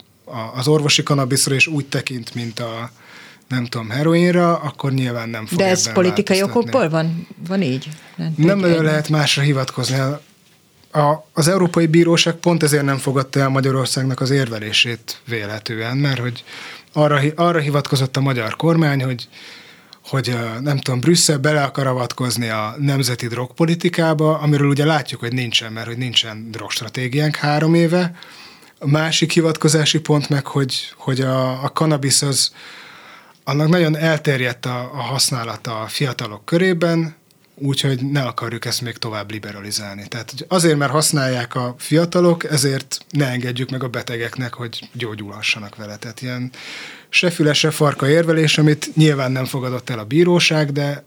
az 0.54 0.68
orvosi 0.68 1.02
kanabiszra 1.02 1.54
is 1.54 1.66
úgy 1.66 1.86
tekint, 1.86 2.34
mint 2.34 2.60
a, 2.60 2.90
nem 3.48 3.66
tudom, 3.66 3.90
heroinra, 3.90 4.56
akkor 4.56 4.92
nyilván 4.92 5.28
nem 5.28 5.46
fog 5.46 5.58
De 5.58 5.66
ez 5.66 5.92
politikai 5.92 6.42
okokból 6.42 6.88
van? 6.88 7.26
Van 7.48 7.62
így? 7.62 7.88
Nem, 8.16 8.34
nem 8.36 8.58
nagyon 8.58 8.84
lehet 8.84 9.08
másra 9.08 9.42
hivatkozni. 9.42 9.98
A, 10.92 11.26
az 11.32 11.48
Európai 11.48 11.86
Bíróság 11.86 12.34
pont 12.34 12.62
ezért 12.62 12.84
nem 12.84 12.98
fogadta 12.98 13.40
el 13.40 13.48
Magyarországnak 13.48 14.20
az 14.20 14.30
érvelését 14.30 15.20
vélhetően, 15.26 15.96
mert 15.96 16.18
hogy 16.18 16.44
arra, 16.92 17.20
arra 17.34 17.58
hivatkozott 17.58 18.16
a 18.16 18.20
magyar 18.20 18.56
kormány, 18.56 19.02
hogy 19.02 19.28
hogy 20.08 20.36
nem 20.60 20.78
tudom, 20.78 21.00
Brüsszel 21.00 21.38
bele 21.38 21.62
akar 21.62 21.86
avatkozni 21.86 22.48
a 22.48 22.74
nemzeti 22.78 23.26
drogpolitikába, 23.26 24.38
amiről 24.38 24.68
ugye 24.68 24.84
látjuk, 24.84 25.20
hogy 25.20 25.32
nincsen, 25.32 25.72
mert 25.72 25.86
hogy 25.86 25.98
nincsen 25.98 26.50
drogstratégiánk 26.50 27.36
három 27.36 27.74
éve. 27.74 28.16
A 28.78 28.86
másik 28.86 29.32
hivatkozási 29.32 30.00
pont 30.00 30.28
meg, 30.28 30.46
hogy, 30.46 30.92
hogy 30.96 31.20
a, 31.20 31.62
a 31.62 31.68
cannabis 31.68 32.22
az 32.22 32.52
annak 33.44 33.68
nagyon 33.68 33.96
elterjedt 33.96 34.66
a, 34.66 34.90
a 34.92 35.02
használata 35.02 35.80
a 35.80 35.86
fiatalok 35.86 36.44
körében, 36.44 37.16
úgyhogy 37.54 38.10
ne 38.10 38.22
akarjuk 38.22 38.64
ezt 38.64 38.80
még 38.80 38.96
tovább 38.96 39.30
liberalizálni. 39.30 40.08
Tehát 40.08 40.34
azért, 40.48 40.78
mert 40.78 40.90
használják 40.90 41.54
a 41.54 41.74
fiatalok, 41.78 42.44
ezért 42.44 42.98
ne 43.10 43.26
engedjük 43.26 43.70
meg 43.70 43.82
a 43.82 43.88
betegeknek, 43.88 44.54
hogy 44.54 44.88
gyógyulhassanak 44.92 45.76
vele. 45.76 45.96
Tehát 45.96 46.22
ilyen 46.22 46.50
se 47.08 47.30
füle, 47.30 47.52
se 47.52 47.70
farka 47.70 48.08
érvelés, 48.08 48.58
amit 48.58 48.90
nyilván 48.94 49.32
nem 49.32 49.44
fogadott 49.44 49.90
el 49.90 49.98
a 49.98 50.04
bíróság, 50.04 50.72
de 50.72 51.04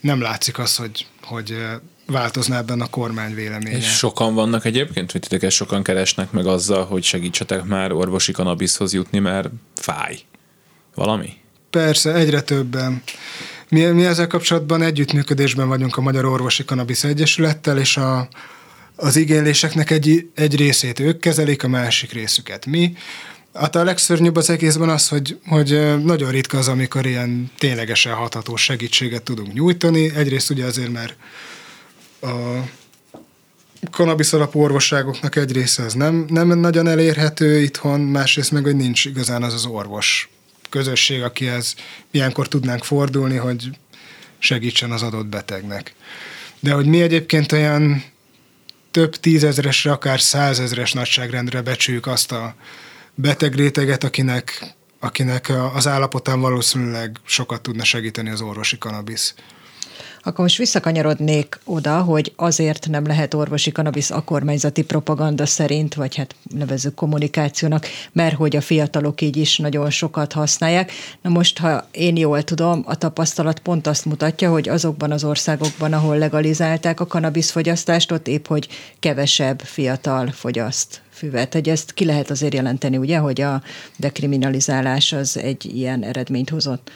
nem 0.00 0.20
látszik 0.20 0.58
az, 0.58 0.76
hogy, 0.76 1.06
hogy 1.22 1.56
változna 2.06 2.56
ebben 2.56 2.80
a 2.80 2.86
kormány 2.86 3.34
véleménye. 3.34 3.76
És 3.76 3.96
sokan 3.96 4.34
vannak 4.34 4.64
egyébként, 4.64 5.12
hogy 5.12 5.20
titeket 5.20 5.50
sokan 5.50 5.82
keresnek 5.82 6.30
meg 6.30 6.46
azzal, 6.46 6.84
hogy 6.84 7.02
segítsetek 7.02 7.64
már 7.64 7.92
orvosi 7.92 8.32
kanabiszhoz 8.32 8.92
jutni, 8.92 9.18
mert 9.18 9.48
fáj. 9.74 10.18
Valami? 10.94 11.32
Persze, 11.70 12.14
egyre 12.14 12.40
többen. 12.40 13.02
Mi, 13.68 13.84
mi 13.84 14.04
ezzel 14.04 14.26
kapcsolatban 14.26 14.82
együttműködésben 14.82 15.68
vagyunk 15.68 15.96
a 15.96 16.00
Magyar 16.00 16.24
Orvosi 16.24 16.64
Kanabisz 16.64 17.04
Egyesülettel, 17.04 17.78
és 17.78 17.96
a, 17.96 18.28
az 18.96 19.16
igényléseknek 19.16 19.90
egy, 19.90 20.30
egy 20.34 20.56
részét 20.56 21.00
ők 21.00 21.20
kezelik, 21.20 21.62
a 21.62 21.68
másik 21.68 22.12
részüket 22.12 22.66
mi. 22.66 22.92
Hát 23.58 23.76
a 23.76 23.84
legszörnyűbb 23.84 24.36
az 24.36 24.50
egészben 24.50 24.88
az, 24.88 25.08
hogy, 25.08 25.38
hogy 25.46 26.02
nagyon 26.04 26.30
ritka 26.30 26.58
az, 26.58 26.68
amikor 26.68 27.06
ilyen 27.06 27.50
ténylegesen 27.58 28.14
hatható 28.14 28.56
segítséget 28.56 29.22
tudunk 29.22 29.52
nyújtani. 29.52 30.14
Egyrészt 30.14 30.50
ugye 30.50 30.64
azért, 30.64 30.92
mert 30.92 31.16
a 32.20 32.30
kanabisz 33.90 34.32
alapú 34.32 34.60
orvosságoknak 34.60 35.36
egy 35.36 35.52
része 35.52 35.82
az 35.82 35.92
nem, 35.92 36.24
nem 36.28 36.58
nagyon 36.58 36.86
elérhető 36.86 37.60
itthon, 37.60 38.00
másrészt 38.00 38.50
meg, 38.50 38.64
hogy 38.64 38.76
nincs 38.76 39.04
igazán 39.04 39.42
az 39.42 39.54
az 39.54 39.66
orvos 39.66 40.28
közösség, 40.70 41.22
akihez 41.22 41.74
ilyenkor 42.10 42.48
tudnánk 42.48 42.84
fordulni, 42.84 43.36
hogy 43.36 43.70
segítsen 44.38 44.90
az 44.90 45.02
adott 45.02 45.26
betegnek. 45.26 45.94
De 46.60 46.72
hogy 46.72 46.86
mi 46.86 47.02
egyébként 47.02 47.52
olyan 47.52 48.04
több 48.90 49.16
tízezresre, 49.16 49.92
akár 49.92 50.20
százezres 50.20 50.92
nagyságrendre 50.92 51.62
becsüljük 51.62 52.06
azt 52.06 52.32
a 52.32 52.54
beteg 53.20 53.54
réteget, 53.54 54.04
akinek, 54.04 54.74
akinek 55.00 55.52
az 55.74 55.86
állapotán 55.86 56.40
valószínűleg 56.40 57.16
sokat 57.24 57.60
tudna 57.60 57.84
segíteni 57.84 58.30
az 58.30 58.40
orvosi 58.40 58.78
kanabisz. 58.78 59.34
Akkor 60.22 60.40
most 60.40 60.56
visszakanyarodnék 60.56 61.58
oda, 61.64 62.00
hogy 62.00 62.32
azért 62.36 62.88
nem 62.88 63.06
lehet 63.06 63.34
orvosi 63.34 63.72
kanabisz 63.72 64.10
a 64.10 64.24
kormányzati 64.24 64.84
propaganda 64.84 65.46
szerint, 65.46 65.94
vagy 65.94 66.16
hát 66.16 66.34
nevezük 66.42 66.94
kommunikációnak, 66.94 67.86
mert 68.12 68.34
hogy 68.34 68.56
a 68.56 68.60
fiatalok 68.60 69.20
így 69.20 69.36
is 69.36 69.56
nagyon 69.56 69.90
sokat 69.90 70.32
használják. 70.32 70.92
Na 71.22 71.30
most, 71.30 71.58
ha 71.58 71.88
én 71.90 72.16
jól 72.16 72.42
tudom, 72.42 72.82
a 72.86 72.94
tapasztalat 72.94 73.58
pont 73.58 73.86
azt 73.86 74.04
mutatja, 74.04 74.50
hogy 74.50 74.68
azokban 74.68 75.12
az 75.12 75.24
országokban, 75.24 75.92
ahol 75.92 76.18
legalizálták 76.18 77.00
a 77.00 77.06
kanabiszfogyasztást, 77.06 78.12
ott 78.12 78.28
épp, 78.28 78.46
hogy 78.46 78.68
kevesebb 78.98 79.60
fiatal 79.60 80.30
fogyaszt 80.30 81.00
füvet. 81.18 81.52
Hogy 81.52 81.68
ezt 81.68 81.92
ki 81.92 82.04
lehet 82.04 82.30
azért 82.30 82.54
jelenteni, 82.54 82.96
ugye, 82.96 83.18
hogy 83.18 83.40
a 83.40 83.62
dekriminalizálás 83.96 85.12
az 85.12 85.36
egy 85.36 85.64
ilyen 85.64 86.02
eredményt 86.02 86.50
hozott. 86.50 86.90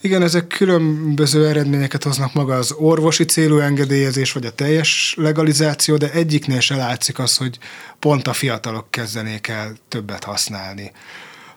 Igen, 0.00 0.22
ezek 0.22 0.46
különböző 0.46 1.46
eredményeket 1.46 2.02
hoznak 2.02 2.32
maga 2.32 2.54
az 2.54 2.72
orvosi 2.72 3.24
célú 3.24 3.58
engedélyezés, 3.58 4.32
vagy 4.32 4.46
a 4.46 4.50
teljes 4.50 5.14
legalizáció, 5.16 5.96
de 5.96 6.12
egyiknél 6.12 6.60
se 6.60 6.76
látszik 6.76 7.18
az, 7.18 7.36
hogy 7.36 7.58
pont 7.98 8.28
a 8.28 8.32
fiatalok 8.32 8.90
kezdenék 8.90 9.48
el 9.48 9.72
többet 9.88 10.24
használni. 10.24 10.92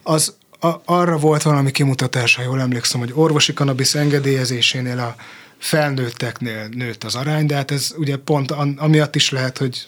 Az 0.03 0.33
a, 0.59 0.67
arra 0.85 1.17
volt 1.17 1.41
valami 1.41 1.71
kimutatás, 1.71 2.35
ha 2.35 2.41
jól 2.41 2.61
emlékszem, 2.61 2.99
hogy 2.99 3.11
orvosi 3.13 3.53
kanabisz 3.53 3.95
engedélyezésénél 3.95 4.99
a 4.99 5.15
felnőtteknél 5.57 6.67
nőtt 6.67 7.03
az 7.03 7.15
arány, 7.15 7.45
de 7.45 7.55
hát 7.55 7.71
ez 7.71 7.93
ugye 7.97 8.17
pont 8.17 8.51
amiatt 8.77 9.15
is 9.15 9.29
lehet, 9.29 9.57
hogy, 9.57 9.87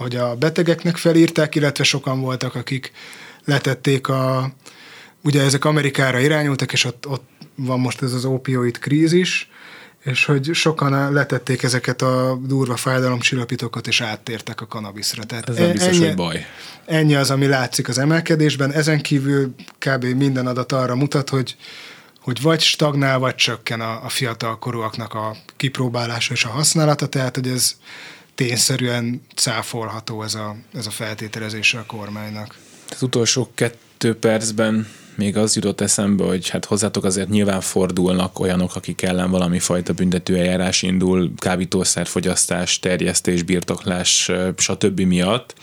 hogy 0.00 0.16
a 0.16 0.34
betegeknek 0.34 0.96
felírták, 0.96 1.54
illetve 1.54 1.84
sokan 1.84 2.20
voltak, 2.20 2.54
akik 2.54 2.92
letették 3.44 4.08
a, 4.08 4.52
ugye 5.22 5.42
ezek 5.42 5.64
Amerikára 5.64 6.18
irányultak, 6.18 6.72
és 6.72 6.84
ott, 6.84 7.06
ott 7.08 7.28
van 7.54 7.80
most 7.80 8.02
ez 8.02 8.12
az 8.12 8.24
opioid 8.24 8.78
krízis, 8.78 9.50
és 10.04 10.24
hogy 10.24 10.50
sokan 10.54 11.12
letették 11.12 11.62
ezeket 11.62 12.02
a 12.02 12.38
durva 12.42 12.76
fájdalomcsillapítókat, 12.76 13.86
és 13.86 14.00
áttértek 14.00 14.60
a 14.60 14.66
kanabiszra. 14.66 15.24
Tehát 15.24 15.48
ez 15.48 15.56
nem 15.56 15.72
biztos, 15.72 15.96
ennyi, 15.96 16.06
hogy 16.06 16.14
baj. 16.14 16.46
Ennyi 16.86 17.14
az, 17.14 17.30
ami 17.30 17.46
látszik 17.46 17.88
az 17.88 17.98
emelkedésben. 17.98 18.72
Ezen 18.72 19.00
kívül 19.00 19.54
kb. 19.78 20.04
minden 20.04 20.46
adat 20.46 20.72
arra 20.72 20.94
mutat, 20.94 21.28
hogy 21.28 21.56
hogy 22.20 22.42
vagy 22.42 22.60
stagnál, 22.60 23.18
vagy 23.18 23.34
csökken 23.34 23.80
a, 23.80 24.04
a 24.04 24.08
fiatal 24.08 24.58
korúaknak 24.58 25.14
a 25.14 25.36
kipróbálása 25.56 26.32
és 26.32 26.44
a 26.44 26.48
használata, 26.48 27.06
tehát 27.06 27.34
hogy 27.34 27.48
ez 27.48 27.76
tényszerűen 28.46 29.22
cáfolható 29.34 30.22
ez 30.22 30.34
a, 30.34 30.56
ez 30.74 30.86
a 30.86 30.90
feltételezése 30.90 31.78
a 31.78 31.84
kormánynak. 31.86 32.58
Az 32.90 33.02
utolsó 33.02 33.50
kettő 33.54 34.14
percben 34.14 34.88
még 35.14 35.36
az 35.36 35.54
jutott 35.54 35.80
eszembe, 35.80 36.24
hogy 36.24 36.48
hát 36.48 36.64
hozzátok 36.64 37.04
azért 37.04 37.28
nyilván 37.28 37.60
fordulnak 37.60 38.38
olyanok, 38.38 38.76
akik 38.76 39.02
ellen 39.02 39.30
valami 39.30 39.58
fajta 39.58 39.92
büntetőeljárás 39.92 40.82
indul, 40.82 41.32
kábítószerfogyasztás, 41.36 42.78
terjesztés, 42.78 43.42
birtoklás, 43.42 44.30
stb. 44.56 45.00
miatt 45.00 45.54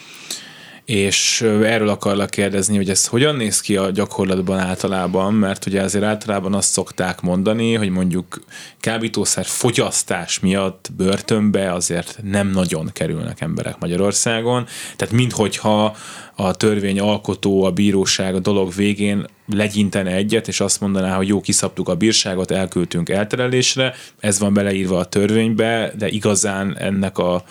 és 0.87 1.41
erről 1.41 1.89
akarlak 1.89 2.29
kérdezni, 2.29 2.75
hogy 2.75 2.89
ez 2.89 3.07
hogyan 3.07 3.35
néz 3.35 3.59
ki 3.61 3.77
a 3.77 3.89
gyakorlatban 3.89 4.59
általában, 4.59 5.33
mert 5.33 5.65
ugye 5.65 5.81
azért 5.81 6.03
általában 6.03 6.53
azt 6.53 6.71
szokták 6.71 7.21
mondani, 7.21 7.73
hogy 7.73 7.89
mondjuk 7.89 8.39
kábítószer 8.79 9.45
fogyasztás 9.45 10.39
miatt 10.39 10.89
börtönbe 10.97 11.73
azért 11.73 12.19
nem 12.23 12.47
nagyon 12.47 12.89
kerülnek 12.93 13.41
emberek 13.41 13.79
Magyarországon, 13.79 14.65
tehát 14.95 15.13
minthogyha 15.13 15.95
a 16.35 16.55
törvény 16.55 16.99
alkotó, 16.99 17.63
a 17.63 17.71
bíróság 17.71 18.35
a 18.35 18.39
dolog 18.39 18.73
végén 18.73 19.25
legyintene 19.53 20.11
egyet, 20.11 20.47
és 20.47 20.59
azt 20.59 20.81
mondaná, 20.81 21.15
hogy 21.15 21.27
jó, 21.27 21.41
kiszabtuk 21.41 21.89
a 21.89 21.95
bírságot, 21.95 22.51
elküldtünk 22.51 23.09
elterelésre, 23.09 23.93
ez 24.19 24.39
van 24.39 24.53
beleírva 24.53 24.97
a 24.97 25.05
törvénybe, 25.05 25.91
de 25.97 26.07
igazán 26.07 26.77
ennek 26.77 27.17
a 27.17 27.43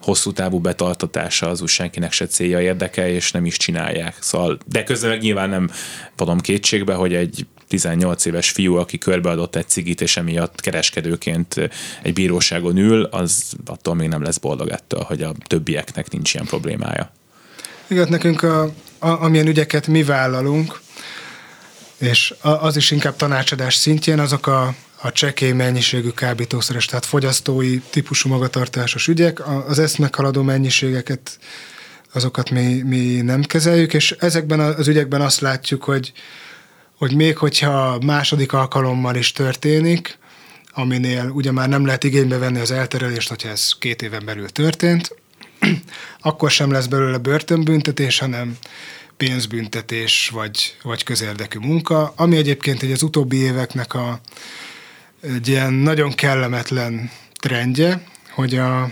hosszú 0.00 0.32
távú 0.32 0.58
betartatása 0.58 1.48
az 1.48 1.60
úgy 1.60 1.68
senkinek 1.68 2.12
se 2.12 2.26
célja 2.26 2.60
érdeke, 2.60 3.10
és 3.10 3.32
nem 3.32 3.46
is 3.46 3.56
csinálják. 3.56 4.16
Szóval, 4.20 4.58
de 4.66 4.84
közben 4.84 5.10
meg 5.10 5.20
nyilván 5.20 5.48
nem 5.48 5.70
vonom 6.16 6.40
kétségbe, 6.40 6.94
hogy 6.94 7.14
egy 7.14 7.46
18 7.68 8.24
éves 8.24 8.50
fiú, 8.50 8.76
aki 8.76 8.98
körbeadott 8.98 9.56
egy 9.56 9.68
cigit, 9.68 10.00
és 10.00 10.16
emiatt 10.16 10.60
kereskedőként 10.60 11.54
egy 12.02 12.12
bíróságon 12.12 12.76
ül, 12.76 13.04
az 13.04 13.52
attól 13.66 13.94
még 13.94 14.08
nem 14.08 14.22
lesz 14.22 14.38
boldog 14.38 14.68
ettől, 14.68 15.02
hogy 15.02 15.22
a 15.22 15.32
többieknek 15.46 16.10
nincs 16.10 16.34
ilyen 16.34 16.46
problémája. 16.46 17.10
Igen, 17.86 18.08
nekünk 18.08 18.42
a, 18.42 18.62
a, 18.98 19.08
amilyen 19.08 19.46
ügyeket 19.46 19.86
mi 19.86 20.02
vállalunk, 20.02 20.80
és 21.98 22.34
az 22.40 22.76
is 22.76 22.90
inkább 22.90 23.16
tanácsadás 23.16 23.74
szintjén, 23.74 24.18
azok 24.18 24.46
a 24.46 24.74
a 25.00 25.12
csekély 25.12 25.52
mennyiségű 25.52 26.10
kábítószeres, 26.10 26.84
tehát 26.84 27.06
fogyasztói 27.06 27.78
típusú 27.78 28.28
magatartásos 28.28 29.08
ügyek, 29.08 29.48
az 29.68 29.78
ezt 29.78 29.98
meghaladó 29.98 30.42
mennyiségeket 30.42 31.38
azokat 32.12 32.50
mi, 32.50 32.82
mi 32.82 33.20
nem 33.20 33.42
kezeljük, 33.42 33.94
és 33.94 34.16
ezekben 34.18 34.60
az 34.60 34.88
ügyekben 34.88 35.20
azt 35.20 35.40
látjuk, 35.40 35.84
hogy, 35.84 36.12
hogy 36.96 37.14
még 37.14 37.36
hogyha 37.36 37.98
második 38.04 38.52
alkalommal 38.52 39.16
is 39.16 39.32
történik, 39.32 40.18
aminél 40.72 41.30
ugye 41.34 41.52
már 41.52 41.68
nem 41.68 41.86
lehet 41.86 42.04
igénybe 42.04 42.38
venni 42.38 42.58
az 42.58 42.70
elterelést, 42.70 43.28
hogyha 43.28 43.48
ez 43.48 43.72
két 43.78 44.02
éven 44.02 44.24
belül 44.24 44.48
történt, 44.48 45.14
akkor 46.20 46.50
sem 46.50 46.70
lesz 46.70 46.86
belőle 46.86 47.18
börtönbüntetés, 47.18 48.18
hanem 48.18 48.56
pénzbüntetés 49.16 50.28
vagy, 50.32 50.76
vagy 50.82 51.04
közérdekű 51.04 51.58
munka, 51.58 52.12
ami 52.16 52.36
egyébként 52.36 52.82
egy 52.82 52.92
az 52.92 53.02
utóbbi 53.02 53.36
éveknek 53.36 53.94
a, 53.94 54.20
egy 55.20 55.48
ilyen 55.48 55.72
nagyon 55.72 56.12
kellemetlen 56.12 57.10
trendje, 57.40 58.02
hogy 58.30 58.56
a 58.56 58.90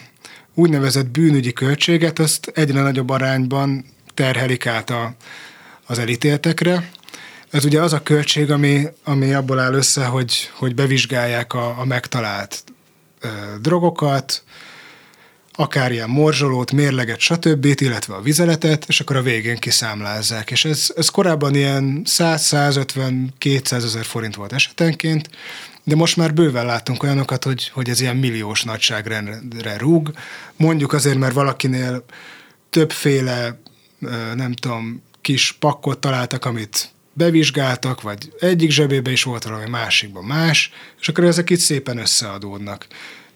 úgynevezett 0.54 1.06
bűnügyi 1.06 1.52
költséget 1.52 2.18
azt 2.18 2.52
egyre 2.54 2.80
nagyobb 2.80 3.10
arányban 3.10 3.84
terhelik 4.14 4.66
át 4.66 4.90
a, 4.90 5.14
az 5.86 5.98
elítéltekre. 5.98 6.90
Ez 7.50 7.64
ugye 7.64 7.80
az 7.80 7.92
a 7.92 8.02
költség, 8.02 8.50
ami, 8.50 8.86
ami 9.04 9.32
abból 9.32 9.58
áll 9.58 9.74
össze, 9.74 10.04
hogy, 10.04 10.50
hogy 10.54 10.74
bevizsgálják 10.74 11.52
a, 11.52 11.78
a 11.78 11.84
megtalált 11.84 12.64
ö, 13.20 13.28
drogokat, 13.60 14.42
akár 15.52 15.92
ilyen 15.92 16.08
morzsolót, 16.08 16.72
mérleget, 16.72 17.20
stb., 17.20 17.64
illetve 17.80 18.14
a 18.14 18.20
vizeletet, 18.20 18.84
és 18.88 19.00
akkor 19.00 19.16
a 19.16 19.22
végén 19.22 19.56
kiszámlázzák. 19.56 20.50
És 20.50 20.64
ez, 20.64 20.92
ez 20.96 21.08
korábban 21.08 21.54
ilyen 21.54 22.02
100-150-200 22.04 23.72
ezer 23.72 24.04
forint 24.04 24.34
volt 24.34 24.52
esetenként, 24.52 25.30
de 25.86 25.94
most 25.94 26.16
már 26.16 26.34
bőven 26.34 26.66
látunk 26.66 27.02
olyanokat, 27.02 27.44
hogy, 27.44 27.68
hogy 27.68 27.88
ez 27.88 28.00
ilyen 28.00 28.16
milliós 28.16 28.62
nagyságrendre 28.62 29.76
rúg. 29.76 30.10
Mondjuk 30.56 30.92
azért, 30.92 31.18
mert 31.18 31.34
valakinél 31.34 32.04
többféle, 32.70 33.60
nem 34.34 34.52
tudom, 34.52 35.02
kis 35.20 35.52
pakkot 35.52 35.98
találtak, 35.98 36.44
amit 36.44 36.90
bevizsgáltak, 37.12 38.02
vagy 38.02 38.32
egyik 38.40 38.70
zsebébe 38.70 39.10
is 39.10 39.22
volt 39.22 39.44
valami, 39.44 39.68
másikban 39.68 40.24
más, 40.24 40.72
és 41.00 41.08
akkor 41.08 41.24
ezek 41.24 41.50
itt 41.50 41.58
szépen 41.58 41.98
összeadódnak. 41.98 42.86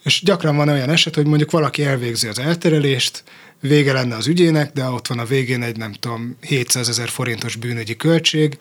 És 0.04 0.22
gyakran 0.22 0.56
van 0.56 0.68
olyan 0.68 0.90
eset, 0.90 1.14
hogy 1.14 1.26
mondjuk 1.26 1.50
valaki 1.50 1.84
elvégzi 1.84 2.26
az 2.26 2.38
elterelést, 2.38 3.24
vége 3.60 3.92
lenne 3.92 4.16
az 4.16 4.26
ügyének, 4.26 4.72
de 4.72 4.84
ott 4.84 5.06
van 5.06 5.18
a 5.18 5.24
végén 5.24 5.62
egy 5.62 5.76
nem 5.76 5.92
tudom 5.92 6.36
700 6.40 6.88
ezer 6.88 7.08
forintos 7.08 7.56
bűnügyi 7.56 7.96
költség, 7.96 8.58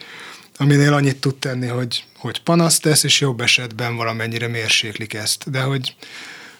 aminél 0.62 0.94
annyit 0.94 1.18
tud 1.18 1.36
tenni, 1.36 1.68
hogy, 1.68 2.04
hogy 2.18 2.42
panaszt 2.44 2.82
tesz, 2.82 3.04
és 3.04 3.22
jobb 3.22 3.42
esetben 3.42 3.96
valamennyire 3.96 4.48
mérséklik 4.48 5.14
ezt. 5.14 5.52
De 5.52 5.62
hogy 5.62 5.96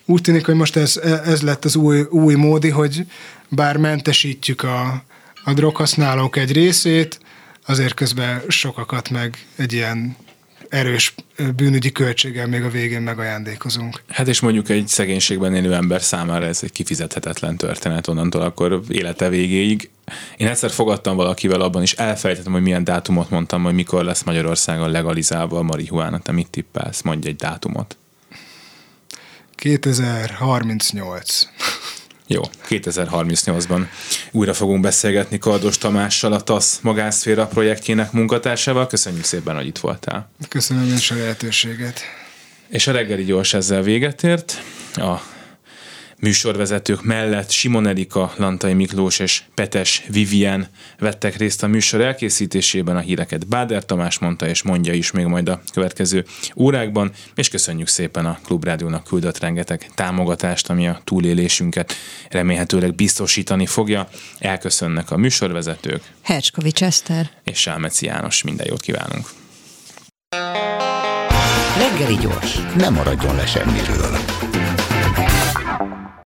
úgy 0.04 0.20
tűnik, 0.20 0.46
hogy 0.46 0.54
most 0.54 0.76
ez, 0.76 0.96
ez 1.24 1.42
lett 1.42 1.64
az 1.64 1.76
új, 1.76 2.00
új 2.00 2.34
módi, 2.34 2.68
hogy 2.68 3.06
bár 3.48 3.76
mentesítjük 3.76 4.62
a, 4.62 5.04
a 5.44 5.52
droghasználók 5.52 6.36
egy 6.36 6.52
részét, 6.52 7.20
azért 7.66 7.94
közben 7.94 8.42
sokakat 8.48 9.10
meg 9.10 9.46
egy 9.56 9.72
ilyen 9.72 10.16
erős 10.70 11.14
bűnügyi 11.56 11.92
költséggel 11.92 12.46
még 12.46 12.62
a 12.62 12.70
végén 12.70 13.00
megajándékozunk. 13.00 14.02
Hát 14.08 14.28
és 14.28 14.40
mondjuk 14.40 14.68
egy 14.68 14.88
szegénységben 14.88 15.54
élő 15.54 15.74
ember 15.74 16.02
számára 16.02 16.46
ez 16.46 16.60
egy 16.62 16.72
kifizethetetlen 16.72 17.56
történet 17.56 18.06
onnantól 18.06 18.42
akkor 18.42 18.82
élete 18.88 19.28
végéig. 19.28 19.90
Én 20.36 20.46
egyszer 20.46 20.70
fogadtam 20.70 21.16
valakivel 21.16 21.60
abban, 21.60 21.82
és 21.82 21.92
elfelejtettem, 21.92 22.52
hogy 22.52 22.62
milyen 22.62 22.84
dátumot 22.84 23.30
mondtam, 23.30 23.62
hogy 23.62 23.74
mikor 23.74 24.04
lesz 24.04 24.22
Magyarországon 24.22 24.90
legalizálva 24.90 25.58
a 25.58 25.62
marihuána. 25.62 26.18
Te 26.18 26.32
mit 26.32 26.50
tippelsz? 26.50 27.02
Mondj 27.02 27.28
egy 27.28 27.36
dátumot. 27.36 27.96
2038. 29.54 31.48
Jó, 32.32 32.42
2038-ban 32.68 33.86
újra 34.30 34.54
fogunk 34.54 34.80
beszélgetni 34.80 35.38
Kardos 35.38 35.78
Tamással, 35.78 36.32
a 36.32 36.40
TASZ 36.40 36.80
magánszféra 36.82 37.46
projektjének 37.46 38.12
munkatársával. 38.12 38.86
Köszönjük 38.86 39.24
szépen, 39.24 39.54
hogy 39.56 39.66
itt 39.66 39.78
voltál. 39.78 40.30
Köszönöm 40.48 40.92
is 40.96 41.10
a 41.10 41.14
lehetőséget. 41.14 42.00
És 42.68 42.86
a 42.86 42.92
reggeli 42.92 43.24
gyors 43.24 43.54
ezzel 43.54 43.82
véget 43.82 44.22
ért. 44.22 44.62
A 44.94 45.14
műsorvezetők 46.20 47.02
mellett 47.02 47.50
Simon 47.50 47.86
Erika, 47.86 48.32
Lantai 48.36 48.72
Miklós 48.72 49.18
és 49.18 49.42
Petes 49.54 50.02
Vivien 50.08 50.68
vettek 50.98 51.36
részt 51.36 51.62
a 51.62 51.66
műsor 51.66 52.00
elkészítésében, 52.00 52.96
a 52.96 53.00
híreket 53.00 53.48
Báder 53.48 53.84
Tamás 53.84 54.18
mondta 54.18 54.46
és 54.46 54.62
mondja 54.62 54.92
is 54.92 55.10
még 55.10 55.24
majd 55.24 55.48
a 55.48 55.62
következő 55.72 56.24
órákban, 56.56 57.10
és 57.34 57.48
köszönjük 57.48 57.88
szépen 57.88 58.26
a 58.26 58.38
Klubrádiónak 58.44 59.04
küldött 59.04 59.38
rengeteg 59.38 59.90
támogatást, 59.94 60.70
ami 60.70 60.88
a 60.88 61.00
túlélésünket 61.04 61.94
remélhetőleg 62.30 62.94
biztosítani 62.94 63.66
fogja. 63.66 64.08
Elköszönnek 64.38 65.10
a 65.10 65.16
műsorvezetők. 65.16 66.02
Hercskovics 66.22 66.82
Eszter. 66.82 67.30
És 67.44 67.58
Sálmeci 67.58 68.06
János, 68.06 68.42
minden 68.42 68.66
jót 68.68 68.80
kívánunk. 68.80 69.28
Reggeli 71.78 72.16
gyors, 72.16 72.58
nem 72.76 72.94
maradjon 72.94 73.36
le 73.36 73.46
semmiről. 73.46 74.18